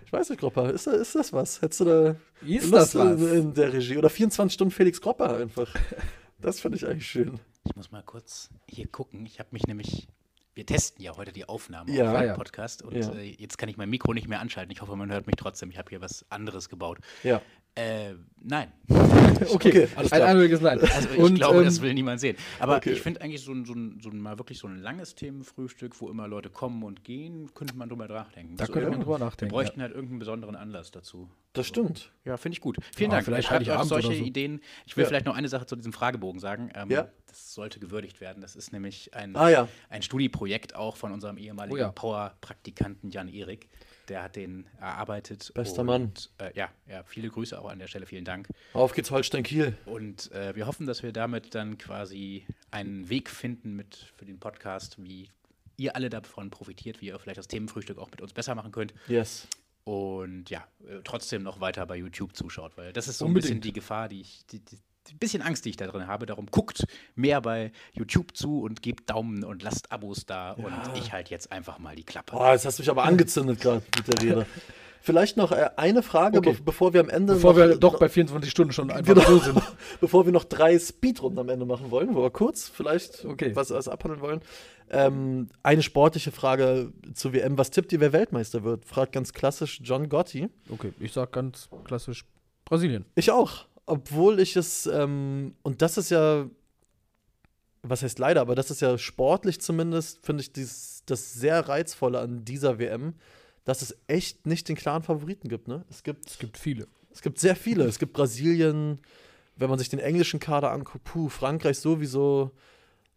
Ich 0.04 0.12
weiß 0.12 0.30
nicht, 0.30 0.40
Gropper, 0.40 0.72
ist, 0.72 0.86
da, 0.86 0.92
ist 0.92 1.14
das 1.14 1.32
was? 1.32 1.60
Hättest 1.62 1.80
du 1.80 1.84
da 1.84 2.16
Ist 2.46 2.70
Lust 2.70 2.94
in, 2.94 3.32
in 3.34 3.54
der 3.54 3.72
Regie? 3.72 3.96
Oder 3.98 4.08
24 4.08 4.54
Stunden 4.54 4.70
Felix 4.72 5.00
Gropper 5.00 5.36
einfach. 5.36 5.72
Das 6.38 6.60
finde 6.60 6.76
ich 6.76 6.86
eigentlich 6.86 7.06
schön. 7.06 7.40
Ich 7.64 7.74
muss 7.76 7.90
mal 7.90 8.02
kurz 8.02 8.50
hier 8.68 8.86
gucken. 8.86 9.24
Ich 9.24 9.38
habe 9.38 9.48
mich 9.52 9.66
nämlich. 9.66 10.06
Wir 10.56 10.64
testen 10.64 11.04
ja 11.04 11.14
heute 11.18 11.32
die 11.32 11.46
Aufnahme 11.46 11.92
Ja. 11.92 12.14
auf 12.14 12.22
ja. 12.24 12.34
Podcast 12.34 12.80
und 12.82 12.96
Ja. 12.96 13.12
äh, 13.12 13.36
jetzt 13.38 13.58
kann 13.58 13.68
ich 13.68 13.76
mein 13.76 13.90
Mikro 13.90 14.14
nicht 14.14 14.26
mehr 14.26 14.40
anschalten. 14.40 14.72
Ich 14.72 14.80
hoffe, 14.80 14.96
man 14.96 15.12
hört 15.12 15.26
mich 15.26 15.36
trotzdem. 15.36 15.68
Ich 15.70 15.76
habe 15.76 15.90
hier 15.90 16.00
was 16.00 16.24
anderes 16.30 16.70
gebaut. 16.70 16.96
Ja. 17.22 17.42
Äh, 17.76 18.14
nein. 18.42 18.72
Okay, 19.52 19.86
Okay, 19.86 19.88
ein 19.96 20.22
einmaliges 20.22 20.62
Nein. 20.62 20.80
Also 20.80 21.10
ich 21.10 21.18
Und, 21.18 21.34
glaube, 21.34 21.58
ähm, 21.58 21.66
das 21.66 21.82
will 21.82 21.92
niemand 21.92 22.20
sehen. 22.20 22.38
Aber 22.58 22.76
okay. 22.78 22.92
ich 22.92 23.02
finde 23.02 23.20
eigentlich 23.20 23.42
so 23.42 23.52
ein, 23.52 23.66
so, 23.66 23.74
ein, 23.74 24.00
so 24.02 24.08
ein 24.08 24.18
mal 24.18 24.38
wirklich 24.38 24.58
so 24.58 24.66
ein 24.66 24.78
langes 24.78 25.14
Themenfrühstück, 25.14 26.00
wo 26.00 26.08
immer 26.08 26.26
Leute 26.26 26.48
kommen 26.48 26.82
und 26.84 27.04
gehen, 27.04 27.50
könnte 27.54 27.76
man 27.76 27.90
drüber 27.90 28.08
nachdenken. 28.08 28.56
Da 28.56 28.64
So 28.64 28.72
könnte 28.72 28.88
man 28.88 29.00
drüber 29.00 29.18
nachdenken, 29.18 29.52
Wir 29.52 29.58
bräuchten 29.58 29.82
halt 29.82 29.92
irgendeinen 29.92 30.20
besonderen 30.20 30.56
Anlass 30.56 30.90
dazu. 30.90 31.28
Das 31.52 31.66
stimmt. 31.66 32.12
Ja, 32.24 32.38
finde 32.38 32.54
ich 32.54 32.62
gut. 32.62 32.78
Vielen 32.96 33.10
Ja, 33.10 33.16
Dank. 33.18 33.26
vielleicht 33.26 33.48
Schreibt 33.48 33.60
euch 33.62 33.68
Heiligabend 33.68 33.88
solche 33.90 34.16
so. 34.18 34.24
Ideen. 34.24 34.60
Ich 34.86 34.96
will 34.96 35.02
Ja. 35.02 35.08
vielleicht 35.08 35.26
noch 35.26 35.36
eine 35.36 35.48
Sache 35.50 35.66
zu 35.66 35.76
diesem 35.76 35.92
Fragebogen 35.92 36.40
sagen. 36.40 36.70
Ähm, 36.74 36.90
Ja. 36.90 37.08
Das 37.26 37.52
sollte 37.52 37.78
gewürdigt 37.78 38.22
werden. 38.22 38.40
Das 38.40 38.56
ist 38.56 38.72
nämlich 38.72 39.12
ein, 39.14 39.36
Ah 39.36 39.50
ja. 39.50 39.68
ein 39.90 40.00
Studieprojekt 40.00 40.74
auch 40.74 40.96
von 40.96 41.12
unserem 41.12 41.36
ehemaligen 41.36 41.74
Oh 41.76 41.78
ja. 41.78 41.92
Power-Praktikanten 41.92 43.10
Jan 43.10 43.28
Erik. 43.28 43.68
Der 44.08 44.22
hat 44.22 44.36
den 44.36 44.66
erarbeitet. 44.80 45.52
Bester 45.54 45.80
und, 45.80 45.86
Mann. 45.86 46.12
Äh, 46.38 46.52
ja, 46.54 46.70
ja, 46.88 47.02
viele 47.04 47.28
Grüße 47.28 47.60
auch 47.60 47.68
an 47.68 47.78
der 47.78 47.88
Stelle. 47.88 48.06
Vielen 48.06 48.24
Dank. 48.24 48.48
Auf 48.72 48.92
geht's 48.92 49.10
Holstein 49.10 49.42
Kiel. 49.42 49.76
Und 49.84 50.30
äh, 50.32 50.54
wir 50.54 50.66
hoffen, 50.66 50.86
dass 50.86 51.02
wir 51.02 51.12
damit 51.12 51.54
dann 51.54 51.76
quasi 51.78 52.46
einen 52.70 53.08
Weg 53.08 53.30
finden 53.30 53.74
mit 53.74 54.12
für 54.16 54.24
den 54.24 54.38
Podcast, 54.38 55.02
wie 55.02 55.28
ihr 55.76 55.96
alle 55.96 56.08
davon 56.08 56.50
profitiert, 56.50 57.00
wie 57.00 57.06
ihr 57.06 57.18
vielleicht 57.18 57.38
das 57.38 57.48
Themenfrühstück 57.48 57.98
auch 57.98 58.10
mit 58.10 58.20
uns 58.20 58.32
besser 58.32 58.54
machen 58.54 58.72
könnt. 58.72 58.94
Yes. 59.08 59.48
Und 59.84 60.50
ja, 60.50 60.66
äh, 60.88 61.00
trotzdem 61.04 61.42
noch 61.42 61.60
weiter 61.60 61.86
bei 61.86 61.96
YouTube 61.96 62.34
zuschaut, 62.34 62.76
weil 62.76 62.92
das 62.92 63.08
ist 63.08 63.18
so 63.18 63.24
ein 63.24 63.28
Unbedingt. 63.28 63.44
bisschen 63.44 63.60
die 63.60 63.72
Gefahr, 63.72 64.08
die 64.08 64.20
ich, 64.20 64.44
die, 64.46 64.58
die, 64.60 64.78
ein 65.12 65.18
bisschen 65.18 65.42
Angst, 65.42 65.64
die 65.64 65.70
ich 65.70 65.76
da 65.76 65.86
drin 65.86 66.06
habe. 66.06 66.26
Darum 66.26 66.46
guckt 66.46 66.84
mehr 67.14 67.40
bei 67.40 67.72
YouTube 67.92 68.36
zu 68.36 68.60
und 68.62 68.82
gebt 68.82 69.08
Daumen 69.10 69.44
und 69.44 69.62
lasst 69.62 69.92
Abos 69.92 70.26
da. 70.26 70.52
Und 70.52 70.72
ich 70.94 71.12
halt 71.12 71.28
jetzt 71.30 71.52
einfach 71.52 71.78
mal 71.78 71.94
die 71.96 72.04
Klappe. 72.04 72.32
Boah, 72.36 72.52
jetzt 72.52 72.64
hast 72.66 72.78
du 72.78 72.82
mich 72.82 72.90
aber 72.90 73.04
angezündet 73.04 73.60
gerade 73.60 73.82
mit 73.96 74.08
der 74.08 74.22
Rede. 74.22 74.46
Vielleicht 75.00 75.36
noch 75.36 75.52
äh, 75.52 75.70
eine 75.76 76.02
Frage, 76.02 76.38
Okay. 76.38 76.54
be 76.54 76.62
bevor 76.64 76.92
wir 76.92 77.00
am 77.00 77.08
Ende. 77.08 77.34
Bevor 77.34 77.52
noch, 77.52 77.58
wir 77.58 77.76
doch 77.76 77.98
bei 78.00 78.08
24 78.08 78.50
Stunden 78.50 78.72
schon 78.72 78.90
einfach 78.90 79.14
Genau. 79.14 79.24
so 79.26 79.38
sind. 79.38 79.62
bevor 80.00 80.26
wir 80.26 80.32
noch 80.32 80.42
drei 80.42 80.76
Speedrunden 80.80 81.38
am 81.38 81.48
Ende 81.48 81.64
machen 81.64 81.92
wollen, 81.92 82.12
wo 82.16 82.22
wir 82.22 82.30
kurz 82.30 82.68
vielleicht 82.68 83.24
Okay. 83.24 83.54
was, 83.54 83.70
was 83.70 83.86
abhandeln 83.86 84.20
wollen. 84.20 84.40
Ähm, 84.90 85.48
eine 85.62 85.82
sportliche 85.82 86.32
Frage 86.32 86.92
zur 87.14 87.32
WM. 87.32 87.56
Was 87.56 87.70
tippt 87.70 87.92
ihr, 87.92 88.00
wer 88.00 88.12
Weltmeister 88.12 88.64
wird? 88.64 88.84
Fragt 88.84 89.12
ganz 89.12 89.32
klassisch 89.32 89.80
John 89.82 90.08
Gotti. 90.08 90.48
Okay, 90.70 90.92
ich 90.98 91.12
sag 91.12 91.30
ganz 91.32 91.68
klassisch 91.84 92.24
Brasilien. 92.64 93.04
Ich 93.14 93.30
auch. 93.30 93.66
Obwohl 93.86 94.40
ich 94.40 94.56
es, 94.56 94.86
ähm, 94.86 95.54
und 95.62 95.80
das 95.80 95.96
ist 95.96 96.10
ja, 96.10 96.46
was 97.82 98.02
heißt 98.02 98.18
leider, 98.18 98.40
aber 98.40 98.54
das 98.54 98.70
ist 98.70 98.80
ja 98.80 98.98
sportlich 98.98 99.60
zumindest, 99.60 100.24
finde 100.26 100.42
ich 100.42 100.52
dies, 100.52 101.02
das 101.06 101.34
sehr 101.34 101.68
Reizvolle 101.68 102.18
an 102.18 102.44
dieser 102.44 102.78
WM, 102.80 103.14
dass 103.64 103.82
es 103.82 103.96
echt 104.08 104.46
nicht 104.46 104.68
den 104.68 104.76
klaren 104.76 105.02
Favoriten 105.02 105.48
gibt. 105.48 105.68
Ne? 105.68 105.84
Es 105.88 106.02
gibt 106.02 106.28
Es 106.28 106.38
gibt 106.38 106.58
viele. 106.58 106.88
Es 107.10 107.22
gibt 107.22 107.38
sehr 107.38 107.56
viele. 107.56 107.84
Es 107.84 107.98
gibt 107.98 108.12
Brasilien, 108.12 109.00
wenn 109.56 109.70
man 109.70 109.78
sich 109.78 109.88
den 109.88 110.00
englischen 110.00 110.40
Kader 110.40 110.72
anguckt, 110.72 111.04
puh, 111.04 111.28
Frankreich 111.28 111.78
sowieso, 111.78 112.50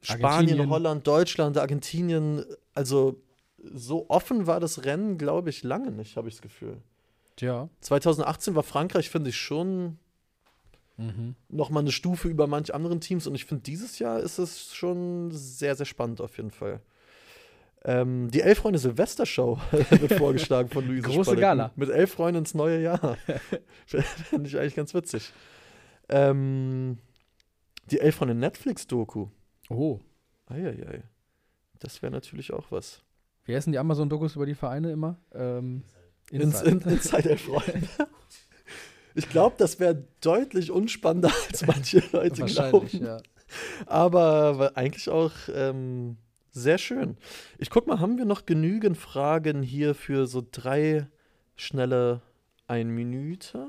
Spanien. 0.01 0.69
Holland, 0.69 1.05
Deutschland, 1.05 1.57
Argentinien. 1.57 2.45
Also 2.73 3.21
so 3.57 4.09
offen 4.09 4.47
war 4.47 4.59
das 4.59 4.85
Rennen, 4.85 5.17
glaube 5.17 5.49
ich, 5.49 5.63
lange 5.63 5.91
nicht, 5.91 6.15
habe 6.15 6.29
ich 6.29 6.35
das 6.35 6.41
Gefühl. 6.41 6.77
Tja. 7.35 7.69
2018 7.81 8.55
war 8.55 8.63
Frankreich, 8.63 9.09
finde 9.09 9.31
ich, 9.31 9.37
schon 9.37 9.97
Mhm. 10.99 11.35
noch 11.47 11.69
mal 11.69 11.79
eine 11.79 11.91
Stufe 11.91 12.27
über 12.27 12.45
manch 12.45 12.73
anderen 12.73 12.99
Teams 12.99 13.25
und 13.25 13.33
ich 13.33 13.45
finde, 13.45 13.63
dieses 13.63 13.99
Jahr 13.99 14.19
ist 14.19 14.37
es 14.37 14.73
schon 14.75 15.31
sehr, 15.31 15.75
sehr 15.75 15.85
spannend 15.85 16.19
auf 16.19 16.35
jeden 16.37 16.51
Fall. 16.51 16.81
Ähm, 17.85 18.29
die 18.31 18.41
Elf-Freunde 18.41 18.77
Silvestershow 18.79 19.57
wird 19.71 20.13
vorgeschlagen 20.13 20.69
von 20.69 20.85
Luise 20.85 21.03
Große 21.03 21.23
Spallecken. 21.23 21.41
Gala. 21.41 21.71
Mit 21.77 21.89
elf 21.89 22.11
Freunden 22.11 22.39
ins 22.39 22.53
neue 22.53 22.81
Jahr. 22.81 23.17
Finde 23.85 24.49
ich 24.49 24.57
eigentlich 24.57 24.75
ganz 24.75 24.93
witzig. 24.93 25.31
Ähm, 26.09 26.97
die 27.89 27.99
Elf-Freunde 27.99 28.35
Netflix-Doku. 28.35 29.27
Oh. 29.69 29.99
Eieiei. 30.47 31.03
Das 31.79 32.01
wäre 32.01 32.11
natürlich 32.11 32.51
auch 32.51 32.71
was. 32.71 33.01
Wie 33.45 33.55
heißen 33.55 33.71
die 33.71 33.79
Amazon-Dokus 33.79 34.35
über 34.35 34.45
die 34.45 34.55
Vereine 34.55 34.91
immer? 34.91 35.17
Ähm, 35.33 35.83
Ins, 36.31 36.61
Inside. 36.61 36.69
in, 36.69 36.81
Inside 36.97 37.29
Elf-Freunde. 37.29 37.87
Ich 39.15 39.29
glaube, 39.29 39.55
das 39.57 39.79
wäre 39.79 40.03
deutlich 40.21 40.71
unspannender, 40.71 41.31
als 41.49 41.65
manche 41.65 42.03
Leute 42.11 42.41
Wahrscheinlich, 42.41 42.91
glauben. 42.91 43.05
ja. 43.05 43.21
Aber 43.87 44.71
eigentlich 44.75 45.09
auch 45.09 45.31
ähm, 45.53 46.17
sehr 46.51 46.77
schön. 46.77 47.17
Ich 47.57 47.69
guck 47.69 47.87
mal, 47.87 47.99
haben 47.99 48.17
wir 48.17 48.25
noch 48.25 48.45
genügend 48.45 48.97
Fragen 48.97 49.63
hier 49.63 49.95
für 49.95 50.27
so 50.27 50.45
drei 50.51 51.07
schnelle 51.55 52.21
ein 52.67 52.89
Minute? 52.89 53.65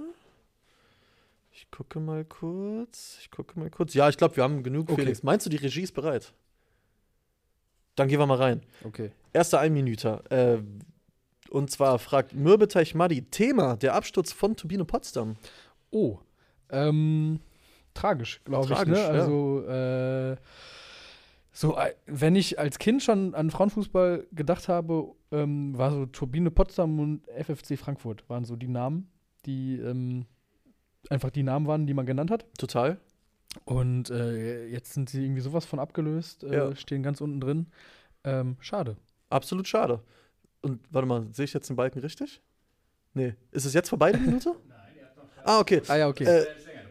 Ich 1.53 1.71
gucke 1.71 2.01
mal 2.01 2.25
kurz. 2.25 3.19
Ich 3.21 3.31
gucke 3.31 3.59
mal 3.59 3.71
kurz. 3.71 3.95
Ja, 3.95 4.09
ich 4.09 4.17
glaube, 4.17 4.37
wir 4.37 4.45
haben 4.45 4.63
genug, 4.63 4.91
Okay. 4.91 5.03
Felix. 5.03 5.23
Meinst 5.23 5.47
du, 5.47 5.51
die 5.51 5.57
Regie 5.57 5.83
ist 5.83 5.93
bereit? 5.93 6.33
Dann 7.97 8.09
gehen 8.09 8.19
wir 8.19 8.27
mal 8.27 8.37
rein. 8.39 8.63
Okay. 8.85 9.11
Erster 9.33 9.61
Einminüter. 9.61 10.23
Äh, 10.31 10.59
und 11.51 11.71
zwar 11.71 11.99
fragt 11.99 12.35
Mürbeteich 12.35 12.95
Maddi, 12.95 13.23
Thema, 13.23 13.77
der 13.77 13.95
Absturz 13.95 14.33
von 14.33 14.57
Turbine 14.57 14.85
Potsdam. 14.85 15.37
Oh. 15.91 16.19
Ähm, 16.71 17.41
tragisch, 17.95 18.41
glaube 18.45 18.73
ich. 18.73 18.87
Ne? 18.87 18.99
ja. 18.99 19.09
Also, 19.09 19.63
äh, 19.67 20.37
so, 21.53 21.77
äh, 21.77 21.95
wenn 22.07 22.37
ich 22.37 22.59
als 22.59 22.79
Kind 22.79 23.03
schon 23.03 23.35
an 23.35 23.51
Frauenfußball 23.51 24.27
gedacht 24.33 24.69
habe, 24.69 25.13
ähm, 25.33 25.77
war 25.77 25.91
so 25.91 26.07
Turbine 26.07 26.51
Potsdam 26.51 26.99
und 27.01 27.29
FFC 27.29 27.77
Frankfurt 27.77 28.29
waren 28.29 28.45
so 28.45 28.57
die 28.57 28.69
Namen, 28.69 29.11
die 29.47 29.77
ähm, 29.79 30.27
einfach 31.09 31.31
die 31.31 31.43
Namen 31.43 31.67
waren, 31.67 31.87
die 31.87 31.95
man 31.95 32.07
genannt 32.07 32.31
hat. 32.31 32.47
Total. 32.59 32.99
Und 33.65 34.11
äh, 34.11 34.67
jetzt 34.69 34.93
sind 34.93 35.11
sie 35.11 35.25
irgendwie 35.25 35.41
sowas 35.41 35.65
von 35.67 35.81
abgelöst, 35.81 36.45
äh, 36.45 36.55
Ja. 36.55 36.77
stehen 36.77 37.03
ganz 37.03 37.21
unten 37.21 37.41
drin. 37.41 37.67
Ähm, 38.23 38.57
schade. 38.61 38.97
Absolut 39.29 39.67
schade. 39.67 40.03
Und 40.63 40.81
warte 40.91 41.07
mal, 41.07 41.27
sehe 41.33 41.45
ich 41.45 41.53
jetzt 41.53 41.69
den 41.69 41.77
Balken 41.77 42.01
richtig? 42.01 42.41
Nee. 43.15 43.35
Ist 43.51 43.65
es 43.65 43.75
jetzt 43.75 43.89
vorbei, 43.89 44.13
die 44.13 44.21
Minute? 44.21 44.55
Nein, 44.69 44.79
er 44.99 45.07
hat 45.07 45.17
noch. 45.17 45.25
Ah, 45.45 45.59
okay. 45.61 45.83
Ah 45.89 45.97
ja, 45.97 46.09
okay. 46.09 46.25
Äh, 46.25 46.47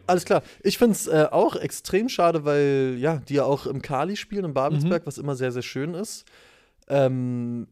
alles 0.06 0.24
klar. 0.24 0.42
Ich 0.62 0.76
finde 0.76 0.92
es 0.92 1.06
äh, 1.06 1.28
auch 1.30 1.54
extrem 1.56 2.08
schade, 2.08 2.44
weil 2.44 2.96
ja, 2.98 3.18
die 3.28 3.34
ja 3.34 3.44
auch 3.44 3.66
im 3.66 3.80
Kali 3.80 4.16
spielen, 4.16 4.44
in 4.44 4.54
Babelsberg, 4.54 5.06
was 5.06 5.18
immer 5.18 5.36
sehr, 5.36 5.52
sehr 5.52 5.62
schön 5.62 5.94
ist. 5.94 6.24
Ähm, 6.88 7.68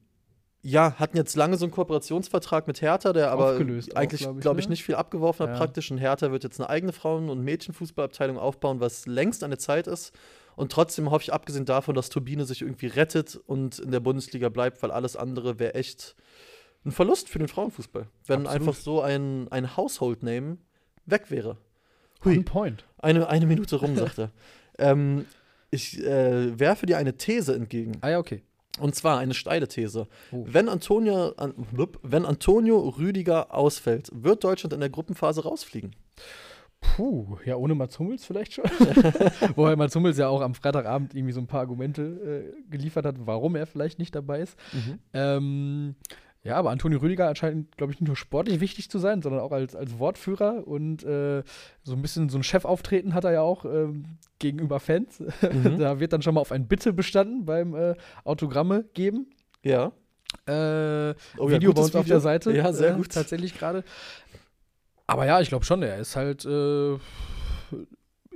ja, 0.63 0.95
hatten 0.99 1.17
jetzt 1.17 1.37
lange 1.37 1.57
so 1.57 1.65
einen 1.65 1.73
Kooperationsvertrag 1.73 2.67
mit 2.67 2.81
Hertha, 2.83 3.13
der 3.13 3.31
aber 3.31 3.53
Aufgelöst 3.53 3.97
eigentlich, 3.97 4.23
glaub 4.23 4.37
ich, 4.37 4.43
glaube 4.43 4.61
ich, 4.61 4.67
ne? 4.67 4.71
nicht 4.71 4.85
viel 4.85 4.97
abgeworfen 4.97 5.45
hat 5.47 5.55
Ja. 5.55 5.57
praktisch. 5.59 5.91
Und 5.91 5.99
Hertha 5.99 6.31
wird 6.31 6.45
jetzt 6.45 6.61
eine 6.61 6.69
eigene 6.69 6.93
Frauen- 6.93 7.31
und 7.31 7.43
Mädchenfußballabteilung 7.43 8.39
aufbauen, 8.39 8.81
was 8.81 9.07
längst 9.07 9.43
an 9.45 9.51
der 9.51 9.59
Zeit 9.59 9.87
ist. 9.87 10.13
Und 10.59 10.73
trotzdem 10.73 11.13
hoffe 11.13 11.23
ich, 11.23 11.33
abgesehen 11.33 11.67
davon, 11.67 11.95
dass 11.95 12.09
Turbine 12.09 12.45
sich 12.45 12.63
irgendwie 12.63 12.89
rettet 12.89 13.37
und 13.47 13.79
in 13.79 13.93
der 13.93 14.01
Bundesliga 14.01 14.49
bleibt, 14.49 14.83
weil 14.83 14.91
alles 14.91 15.15
andere 15.15 15.61
wäre 15.61 15.75
echt 15.75 16.17
ein 16.85 16.91
Verlust 16.91 17.29
für 17.29 17.39
den 17.39 17.47
Frauenfußball. 17.47 18.09
Wenn 18.27 18.41
Absolut. 18.41 18.69
einfach 18.69 18.75
so 18.75 19.01
ein, 19.01 19.47
ein 19.53 19.77
Household-Name 19.77 20.59
weg 21.07 21.31
wäre. 21.31 21.59
On 22.25 22.45
point. 22.45 22.85
Eine, 22.99 23.29
eine 23.29 23.47
Minute 23.47 23.77
rum, 23.77 23.95
sagt 23.97 24.19
er. 24.19 24.33
Ähm, 24.79 25.27
ich 25.71 25.97
äh, 26.05 26.59
werfe 26.59 26.87
dir 26.87 26.99
eine 26.99 27.17
These 27.17 27.55
entgegen. 27.55 27.93
Ah 28.01 28.09
ja, 28.11 28.19
okay. 28.19 28.43
Und 28.81 28.97
zwar 28.97 29.21
eine 29.21 29.35
steile 29.35 29.69
These. 29.69 30.09
Oh. 30.33 30.45
Wenn, 30.45 30.69
Antonio, 30.69 31.35
an, 31.37 31.55
blub, 31.71 32.01
wenn 32.03 32.25
Antonio 32.25 32.81
Rüdiger 32.81 33.55
ausfällt, 33.55 34.11
wird 34.13 34.43
Deutschland 34.43 34.73
in 34.73 34.81
der 34.81 34.91
Gruppenphase 34.91 35.45
rausfliegen. 35.45 35.95
Puh, 36.81 37.39
ja, 37.45 37.57
ohne 37.57 37.75
Mats 37.75 37.99
Hummels 37.99 38.25
vielleicht 38.25 38.55
schon. 38.55 38.65
Wobei 39.57 39.77
Mats 39.77 39.95
Hummels 39.95 40.19
ja 40.19 40.29
auch 40.29 40.41
am 40.41 40.55
Freitagabend 40.55 41.15
irgendwie 41.15 41.33
so 41.33 41.41
ein 41.41 41.47
paar 41.47 41.61
Argumente 41.61 42.03
äh, 42.57 42.71
geliefert 42.71 43.05
hat, 43.05 43.17
warum 43.19 43.57
er 43.57 43.67
vielleicht 43.67 43.99
nicht 43.99 44.15
dabei 44.15 44.41
ist. 44.41 44.57
Ähm, 45.13 45.95
ja, 46.45 46.57
aber 46.57 46.71
Antonio 46.71 46.99
Rüdiger 46.99 47.35
scheint, 47.35 47.77
glaube 47.77 47.93
ich, 47.93 48.01
nicht 48.01 48.09
nur 48.09 48.17
sportlich 48.17 48.61
wichtig 48.61 48.91
zu 48.91 48.99
sein, 48.99 49.23
sondern 49.23 49.41
auch 49.41 49.53
als, 49.53 49.75
als 49.75 49.99
Wortführer 49.99 50.67
und 50.67 51.03
äh, 51.05 51.43
so 51.83 51.95
ein 51.95 52.03
bisschen 52.03 52.29
so 52.29 52.39
ein 52.39 52.43
Chefauftreten 52.43 53.13
hat 53.13 53.25
er 53.25 53.33
ja 53.33 53.43
auch 53.43 53.65
ähm, 53.65 54.19
gegenüber 54.39 54.79
Fans. 54.81 55.21
Mhm. 55.21 55.79
da 55.79 56.01
wird 56.01 56.13
dann 56.13 56.23
schon 56.23 56.35
mal 56.35 56.41
auf 56.41 56.53
ein 56.53 56.69
Bitte 56.69 56.93
bestanden 56.93 57.45
beim 57.45 57.75
äh, 57.75 57.97
Autogramme 58.25 58.85
geben. 58.95 59.27
Ja. 59.63 59.93
Äh, 60.47 61.15
Oh 61.37 61.49
ja, 61.49 61.57
Video 61.57 61.73
bei 61.73 61.83
uns 61.83 61.95
auf 61.95 62.07
der 62.07 62.21
Seite. 62.21 62.55
Ja, 62.55 62.73
sehr 62.73 62.93
äh, 62.93 62.97
gut. 62.97 63.13
Tatsächlich 63.13 63.59
gerade. 63.59 63.83
Aber 65.09 65.27
ja, 65.27 65.41
ich 65.41 65.49
glaube 65.49 65.65
schon, 65.65 65.83
er 65.83 65.99
ist 65.99 66.15
halt 66.15 66.45
äh, 66.45 66.97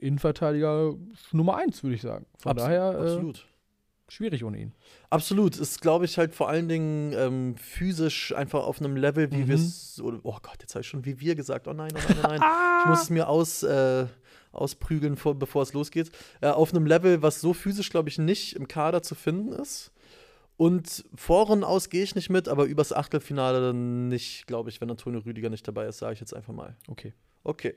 Innenverteidiger 0.00 0.94
Nummer 1.32 1.56
eins, 1.56 1.82
würde 1.82 1.94
ich 1.94 2.02
sagen. 2.02 2.26
Von 2.38 2.52
Abs- 2.52 2.62
daher 2.62 2.92
äh, 2.94 2.96
Absolut. 3.02 3.46
schwierig 4.08 4.42
ohne 4.42 4.58
ihn. 4.58 4.72
Absolut. 5.10 5.56
Ist, 5.56 5.80
glaube 5.80 6.06
ich, 6.06 6.18
halt 6.18 6.34
vor 6.34 6.48
allen 6.48 6.68
Dingen 6.68 7.12
ähm, 7.12 7.56
physisch 7.56 8.34
einfach 8.34 8.64
auf 8.64 8.80
einem 8.80 8.96
Level, 8.96 9.30
wie 9.30 9.44
Mhm. 9.44 9.48
wir 9.48 9.54
es. 9.54 10.02
Oh 10.02 10.10
Gott, 10.42 10.56
jetzt 10.60 10.74
habe 10.74 10.80
ich 10.80 10.88
schon 10.88 11.04
wie 11.04 11.20
wir 11.20 11.34
gesagt. 11.34 11.68
Oh 11.68 11.72
nein, 11.72 11.90
oh 11.94 11.98
nein, 12.08 12.16
oh 12.18 12.26
nein. 12.28 12.40
ich 12.82 12.88
muss 12.88 13.02
es 13.02 13.10
mir 13.10 13.28
aus, 13.28 13.62
äh, 13.62 14.06
ausprügeln, 14.50 15.16
vor, 15.16 15.34
bevor 15.38 15.62
es 15.62 15.72
losgeht. 15.74 16.10
Äh, 16.40 16.48
auf 16.48 16.74
einem 16.74 16.86
Level, 16.86 17.22
was 17.22 17.40
so 17.40 17.52
physisch, 17.52 17.90
glaube 17.90 18.08
ich, 18.08 18.18
nicht 18.18 18.56
im 18.56 18.66
Kader 18.66 19.02
zu 19.02 19.14
finden 19.14 19.52
ist. 19.52 19.91
Und 20.62 21.04
Vorrunden 21.16 21.64
aus 21.64 21.90
gehe 21.90 22.04
ich 22.04 22.14
nicht 22.14 22.30
mit, 22.30 22.46
aber 22.48 22.66
übers 22.66 22.92
Achtelfinale 22.92 23.74
nicht, 23.74 24.46
glaube 24.46 24.70
ich, 24.70 24.80
wenn 24.80 24.88
Antonio 24.88 25.18
Rüdiger 25.20 25.50
nicht 25.50 25.66
dabei 25.66 25.86
ist, 25.86 25.98
sage 25.98 26.12
ich 26.14 26.20
jetzt 26.20 26.34
einfach 26.34 26.52
mal. 26.52 26.76
Okay. 26.86 27.14
Okay. 27.42 27.74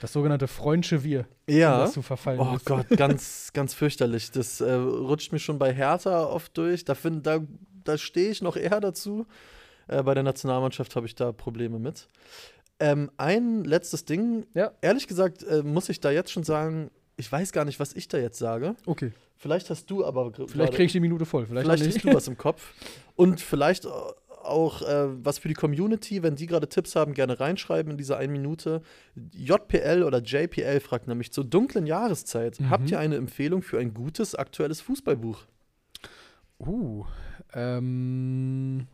Das 0.00 0.12
sogenannte 0.12 0.46
Freundsche 0.46 1.02
Wir, 1.02 1.26
Ja. 1.48 1.80
das 1.80 1.94
zu 1.94 2.02
verfallen 2.02 2.38
Oh 2.38 2.54
ist. 2.54 2.64
Gott, 2.64 2.86
ganz, 2.96 3.50
ganz 3.52 3.74
fürchterlich. 3.74 4.30
Das 4.30 4.60
äh, 4.60 4.72
rutscht 4.72 5.32
mir 5.32 5.40
schon 5.40 5.58
bei 5.58 5.74
Hertha 5.74 6.22
oft 6.26 6.56
durch. 6.56 6.84
Da, 6.84 6.94
find- 6.94 7.26
da, 7.26 7.40
da 7.82 7.98
stehe 7.98 8.30
ich 8.30 8.40
noch 8.40 8.56
eher 8.56 8.78
dazu. 8.80 9.26
Äh, 9.88 10.04
bei 10.04 10.14
der 10.14 10.22
Nationalmannschaft 10.22 10.94
habe 10.94 11.06
ich 11.06 11.16
da 11.16 11.32
Probleme 11.32 11.80
mit. 11.80 12.08
Ähm, 12.78 13.10
ein 13.16 13.64
letztes 13.64 14.04
Ding. 14.04 14.46
Ja. 14.54 14.70
Ehrlich 14.80 15.08
gesagt 15.08 15.42
äh, 15.42 15.64
muss 15.64 15.88
ich 15.88 15.98
da 15.98 16.12
jetzt 16.12 16.30
schon 16.30 16.44
sagen, 16.44 16.92
ich 17.16 17.32
weiß 17.32 17.50
gar 17.50 17.64
nicht, 17.64 17.80
was 17.80 17.94
ich 17.94 18.06
da 18.06 18.18
jetzt 18.18 18.38
sage. 18.38 18.76
Okay. 18.86 19.10
Vielleicht 19.38 19.70
hast 19.70 19.88
du 19.88 20.04
aber 20.04 20.32
Vielleicht 20.32 20.72
kriege 20.72 20.84
ich 20.84 20.92
die 20.92 21.00
Minute 21.00 21.24
voll. 21.24 21.46
Vielleicht, 21.46 21.66
Vielleicht 21.66 21.86
hast 21.86 22.04
du 22.04 22.12
was 22.12 22.26
im 22.26 22.36
Kopf. 22.38 22.74
Und 23.14 23.40
vielleicht 23.40 23.86
auch 23.86 24.82
äh, 24.82 25.24
was 25.24 25.38
für 25.38 25.48
die 25.48 25.54
Community, 25.54 26.22
wenn 26.24 26.34
die 26.34 26.46
gerade 26.46 26.68
Tipps 26.68 26.96
haben, 26.96 27.14
gerne 27.14 27.38
reinschreiben 27.38 27.92
in 27.92 27.98
dieser 27.98 28.16
einen 28.16 28.32
Minute. 28.32 28.82
JPL 29.32 30.02
oder 30.02 30.20
JPL 30.20 30.80
fragt 30.80 31.06
nämlich 31.06 31.32
zur 31.32 31.44
dunklen 31.44 31.86
Jahreszeit. 31.86 32.58
Mhm. 32.58 32.70
Habt 32.70 32.90
ihr 32.90 32.98
eine 32.98 33.16
Empfehlung 33.16 33.62
für 33.62 33.78
ein 33.78 33.94
gutes 33.94 34.34
aktuelles 34.34 34.80
Fußballbuch? 34.80 35.44
Uh. 36.58 37.04
Ähm, 37.54 38.88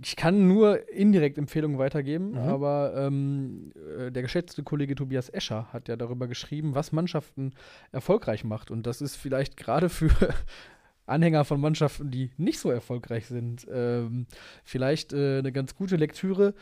Ich 0.00 0.16
kann 0.16 0.48
nur 0.48 0.88
indirekt 0.90 1.36
Empfehlungen 1.38 1.78
weitergeben, 1.78 2.30
Mhm. 2.32 2.38
aber 2.38 2.94
ähm, 2.96 3.72
äh, 3.98 4.10
der 4.10 4.22
geschätzte 4.22 4.62
Kollege 4.62 4.94
Tobias 4.94 5.28
Escher 5.28 5.66
hat 5.72 5.88
ja 5.88 5.96
darüber 5.96 6.28
geschrieben, 6.28 6.74
was 6.74 6.92
Mannschaften 6.92 7.52
erfolgreich 7.90 8.44
macht. 8.44 8.70
Und 8.70 8.86
das 8.86 9.02
ist 9.02 9.16
vielleicht 9.16 9.56
gerade 9.56 9.88
für 9.90 10.08
Anhänger 11.06 11.44
von 11.44 11.60
Mannschaften, 11.60 12.10
die 12.10 12.30
nicht 12.36 12.58
so 12.60 12.70
erfolgreich 12.70 13.26
sind, 13.26 13.66
ähm, 13.70 14.26
vielleicht 14.64 15.12
äh, 15.12 15.38
eine 15.40 15.52
ganz 15.52 15.74
gute 15.74 15.96
Lektüre, 15.96 16.54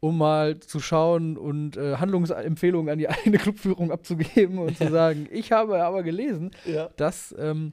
um 0.00 0.18
mal 0.18 0.58
zu 0.60 0.80
schauen 0.80 1.38
und 1.38 1.78
äh, 1.78 1.96
Handlungsempfehlungen 1.96 2.90
an 2.92 2.98
die 2.98 3.08
eigene 3.08 3.38
Clubführung 3.38 3.90
abzugeben 3.92 4.58
und 4.58 4.76
zu 4.76 4.90
sagen, 4.90 5.26
ich 5.30 5.52
habe 5.52 5.82
aber 5.82 6.02
gelesen, 6.02 6.50
Ja. 6.66 6.90
dass 6.96 7.34
ähm, 7.38 7.72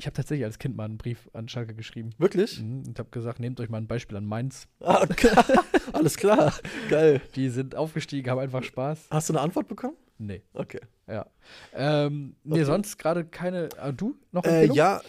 ich 0.00 0.06
habe 0.06 0.14
tatsächlich 0.14 0.44
als 0.44 0.58
Kind 0.58 0.76
mal 0.76 0.84
einen 0.86 0.96
Brief 0.98 1.28
an 1.32 1.48
Schalke 1.48 1.74
geschrieben. 1.74 2.10
Wirklich? 2.18 2.60
Mhm, 2.60 2.84
Und 2.88 2.98
habe 2.98 3.10
gesagt, 3.10 3.38
nehmt 3.38 3.60
euch 3.60 3.68
mal 3.68 3.78
ein 3.78 3.86
Beispiel 3.86 4.16
an 4.16 4.24
Mainz. 4.26 4.66
Ah, 4.80 5.02
okay. 5.02 5.30
Alles 5.92 6.16
klar. 6.16 6.52
Geil. 6.88 7.20
Die 7.36 7.48
sind 7.50 7.74
aufgestiegen, 7.76 8.30
haben 8.30 8.38
einfach 8.40 8.62
Spaß. 8.64 9.08
Hast 9.10 9.28
du 9.28 9.34
eine 9.34 9.40
Antwort 9.42 9.68
bekommen? 9.68 9.96
Nee, 10.22 10.42
Okay. 10.52 10.80
ja. 11.08 11.24
Ähm, 11.74 12.36
nee, 12.44 12.56
Okay. 12.56 12.64
sonst 12.64 12.98
gerade 12.98 13.24
keine. 13.24 13.70
Ah, 13.78 13.90
du? 13.90 14.16
Noch 14.32 14.44
Äh, 14.44 14.48
Empfehlung? 14.64 14.76
ja, 14.76 15.00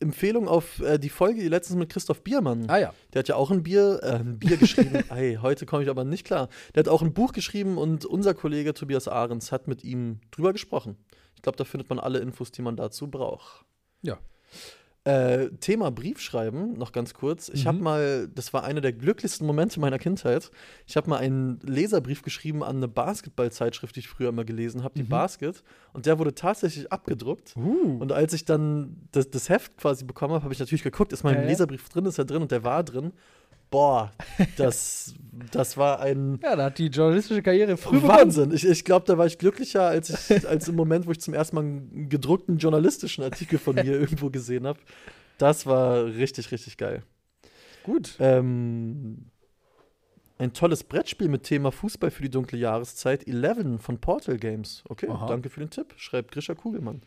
Empfehlung 0.00 0.48
auf 0.48 0.80
äh, 0.80 0.98
die 0.98 1.10
Folge 1.10 1.40
die 1.42 1.48
letztens 1.48 1.78
mit 1.78 1.90
Christoph 1.90 2.22
Biermann. 2.22 2.64
Ah 2.68 2.78
ja. 2.78 2.94
Der 3.12 3.18
hat 3.20 3.28
ja 3.28 3.36
auch 3.36 3.50
ein 3.50 3.62
Bier, 3.62 4.00
äh, 4.02 4.12
ein 4.16 4.38
Bier 4.38 4.56
geschrieben. 4.56 4.94
Ey, 5.10 5.38
heute 5.42 5.66
komme 5.66 5.82
ich 5.82 5.90
aber 5.90 6.04
nicht 6.04 6.24
klar. 6.26 6.48
Der 6.74 6.80
hat 6.80 6.88
auch 6.88 7.02
ein 7.02 7.12
Buch 7.12 7.32
geschrieben 7.32 7.76
und 7.76 8.06
unser 8.06 8.32
Kollege 8.32 8.72
Tobias 8.72 9.06
Ahrens 9.06 9.52
hat 9.52 9.68
mit 9.68 9.84
ihm 9.84 10.20
drüber 10.30 10.52
gesprochen. 10.52 10.96
Ich 11.36 11.42
glaube, 11.42 11.56
da 11.58 11.64
findet 11.64 11.90
man 11.90 11.98
alle 11.98 12.20
Infos, 12.20 12.50
die 12.50 12.62
man 12.62 12.76
dazu 12.76 13.10
braucht. 13.10 13.66
Ja. 14.00 14.18
Äh, 15.06 15.50
Thema 15.60 15.90
Briefschreiben, 15.90 16.78
noch 16.78 16.90
ganz 16.90 17.12
kurz. 17.12 17.50
Ich 17.50 17.64
Mhm. 17.64 17.68
habe 17.68 17.78
mal, 17.82 18.28
das 18.34 18.54
war 18.54 18.64
einer 18.64 18.80
der 18.80 18.94
glücklichsten 18.94 19.46
Momente 19.46 19.78
meiner 19.78 19.98
Kindheit. 19.98 20.50
Ich 20.86 20.96
habe 20.96 21.10
mal 21.10 21.18
einen 21.18 21.58
Leserbrief 21.62 22.22
geschrieben 22.22 22.64
an 22.64 22.76
eine 22.76 22.88
Basketballzeitschrift, 22.88 23.94
die 23.96 24.00
ich 24.00 24.08
früher 24.08 24.30
immer 24.30 24.44
gelesen 24.46 24.82
habe, 24.82 24.94
die 24.96 25.02
Mhm. 25.02 25.10
Basket. 25.10 25.62
Und 25.92 26.06
der 26.06 26.18
wurde 26.18 26.34
tatsächlich 26.34 26.90
abgedruckt. 26.90 27.54
Uh. 27.54 27.98
Und 27.98 28.12
als 28.12 28.32
ich 28.32 28.46
dann 28.46 28.96
das, 29.12 29.28
das 29.30 29.50
Heft 29.50 29.76
quasi 29.76 30.06
bekommen 30.06 30.32
habe, 30.32 30.44
habe 30.44 30.54
ich 30.54 30.60
natürlich 30.60 30.82
geguckt, 30.82 31.12
ist 31.12 31.22
mein 31.22 31.34
ja. 31.34 31.42
Leserbrief 31.42 31.86
drin, 31.90 32.06
ist 32.06 32.16
er 32.16 32.24
drin 32.24 32.40
und 32.40 32.50
der 32.50 32.64
war 32.64 32.82
drin. 32.82 33.12
Boah, 33.74 34.12
das, 34.56 35.16
das 35.50 35.76
war 35.76 35.98
ein 35.98 36.38
ja, 36.40 36.54
da 36.54 36.66
hat 36.66 36.78
die 36.78 36.86
journalistische 36.86 37.42
Karriere 37.42 37.76
früh 37.76 37.96
begonnen. 37.96 38.20
Wahnsinn. 38.20 38.52
Ich, 38.52 38.64
ich 38.64 38.84
glaube, 38.84 39.04
da 39.04 39.18
war 39.18 39.26
ich 39.26 39.36
glücklicher, 39.36 39.82
als, 39.82 40.30
ich, 40.30 40.48
als 40.48 40.68
im 40.68 40.76
Moment, 40.76 41.08
wo 41.08 41.10
ich 41.10 41.20
zum 41.20 41.34
ersten 41.34 41.56
Mal 41.56 41.62
einen 41.62 42.08
gedruckten 42.08 42.58
journalistischen 42.58 43.24
Artikel 43.24 43.58
von 43.58 43.74
mir 43.74 43.84
irgendwo 44.00 44.30
gesehen 44.30 44.64
habe. 44.64 44.78
Das 45.38 45.66
war 45.66 46.04
richtig, 46.04 46.52
richtig 46.52 46.76
geil. 46.76 47.02
Gut. 47.82 48.14
Ähm, 48.20 49.26
ein 50.38 50.52
tolles 50.52 50.84
Brettspiel 50.84 51.28
mit 51.28 51.42
Thema 51.42 51.72
Fußball 51.72 52.12
für 52.12 52.22
die 52.22 52.30
dunkle 52.30 52.58
Jahreszeit. 52.58 53.26
11 53.26 53.82
von 53.82 53.98
Portal 53.98 54.36
Games. 54.36 54.84
Okay, 54.88 55.08
Aha. 55.08 55.26
danke 55.26 55.50
für 55.50 55.58
den 55.58 55.70
Tipp. 55.70 55.94
Schreibt 55.96 56.30
Grisha 56.30 56.54
Kugelmann. 56.54 57.02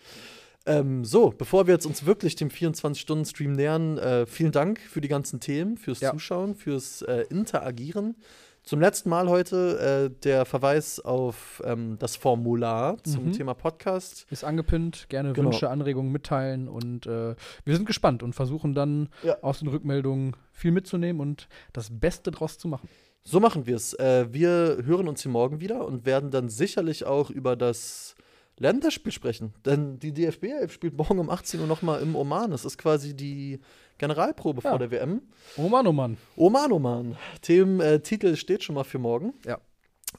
Ähm, 0.68 1.06
so, 1.06 1.30
bevor 1.30 1.66
wir 1.68 1.74
jetzt 1.74 1.86
uns 1.86 2.06
wirklich 2.06 2.36
dem 2.36 2.50
24-Stunden-Stream 2.50 3.54
nähern, 3.54 3.98
äh, 3.98 4.26
vielen 4.26 4.52
Dank 4.52 4.80
für 4.82 5.02
die 5.02 5.08
ganzen 5.08 5.40
Themen, 5.40 5.78
fürs 5.78 6.02
Ja. 6.02 6.12
Zuschauen, 6.12 6.56
fürs 6.56 7.02
äh, 7.04 7.22
Interagieren. 7.30 8.16
Zum 8.64 8.82
letzten 8.82 9.10
Mal 9.10 9.30
heute 9.30 10.10
äh, 10.12 10.22
der 10.24 10.44
Verweis 10.44 11.00
auf 11.00 11.64
ähm, 11.66 11.96
das 12.00 12.18
Formular 12.18 13.02
zum 13.06 13.28
Mhm. 13.28 13.32
Thema 13.32 13.54
Podcast. 13.54 14.26
Ist 14.30 14.44
angepinnt, 14.44 15.08
gerne 15.08 15.32
Genau. 15.32 15.52
Wünsche, 15.52 15.70
Anregungen 15.70 16.12
mitteilen 16.12 16.68
und 16.68 17.06
äh, 17.08 17.36
wir 17.64 17.76
sind 17.76 17.86
gespannt 17.86 18.24
und 18.24 18.34
versuchen 18.34 18.74
dann 18.74 19.08
Ja. 19.24 19.38
aus 19.42 19.60
den 19.60 19.70
Rückmeldungen 19.70 20.36
viel 20.52 20.72
mitzunehmen 20.72 21.22
und 21.22 21.48
das 21.72 21.88
Beste 21.98 22.30
draus 22.32 22.58
zu 22.58 22.68
machen. 22.68 22.90
So 23.24 23.40
machen 23.40 23.68
wir 23.68 23.78
es. 23.78 23.94
Äh, 23.94 24.28
wir 24.34 24.80
hören 24.84 25.08
uns 25.08 25.22
hier 25.24 25.32
morgen 25.32 25.62
wieder 25.62 25.86
und 25.86 26.06
werden 26.06 26.30
dann 26.30 26.50
sicherlich 26.50 27.06
auch 27.06 27.30
über 27.30 27.56
das 27.56 28.16
Länderspiel 28.60 29.12
sprechen. 29.12 29.54
Denn 29.66 30.00
die 30.00 30.14
DFB 30.14 30.46
11 30.46 30.72
spielt 30.74 30.98
morgen 30.98 31.20
um 31.20 31.30
18 31.30 31.60
Uhr 31.62 31.68
nochmal 31.68 32.02
im 32.02 32.16
Oman. 32.16 32.52
Das 32.52 32.66
ist 32.66 32.78
quasi 32.78 33.16
die 33.16 33.60
Generalprobe 33.98 34.62
Ja. 34.64 34.72
vor 34.72 34.80
der 34.80 34.92
WM. 34.92 35.22
Mann, 35.58 35.88
oh 35.88 35.92
Mann. 35.92 36.18
Oman, 36.36 36.72
Oman. 36.72 37.18
Thementitel 37.42 38.36
steht 38.36 38.64
schon 38.64 38.76
mal 38.76 38.84
für 38.84 39.00
morgen. 39.00 39.34
Ja. 39.46 39.60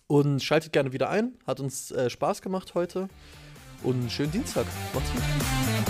Und 0.07 0.43
schaltet 0.43 0.73
gerne 0.73 0.93
wieder 0.93 1.11
ein. 1.11 1.35
Hat 1.47 1.61
uns 1.61 1.91
äh, 1.91 2.09
Spaß 2.11 2.43
gemacht 2.43 2.75
heute. 2.75 3.09
Und 3.83 4.11
schönen 4.11 4.33
Dienstag. 4.33 4.67
Macht's 4.95 5.11
gut. 5.13 5.88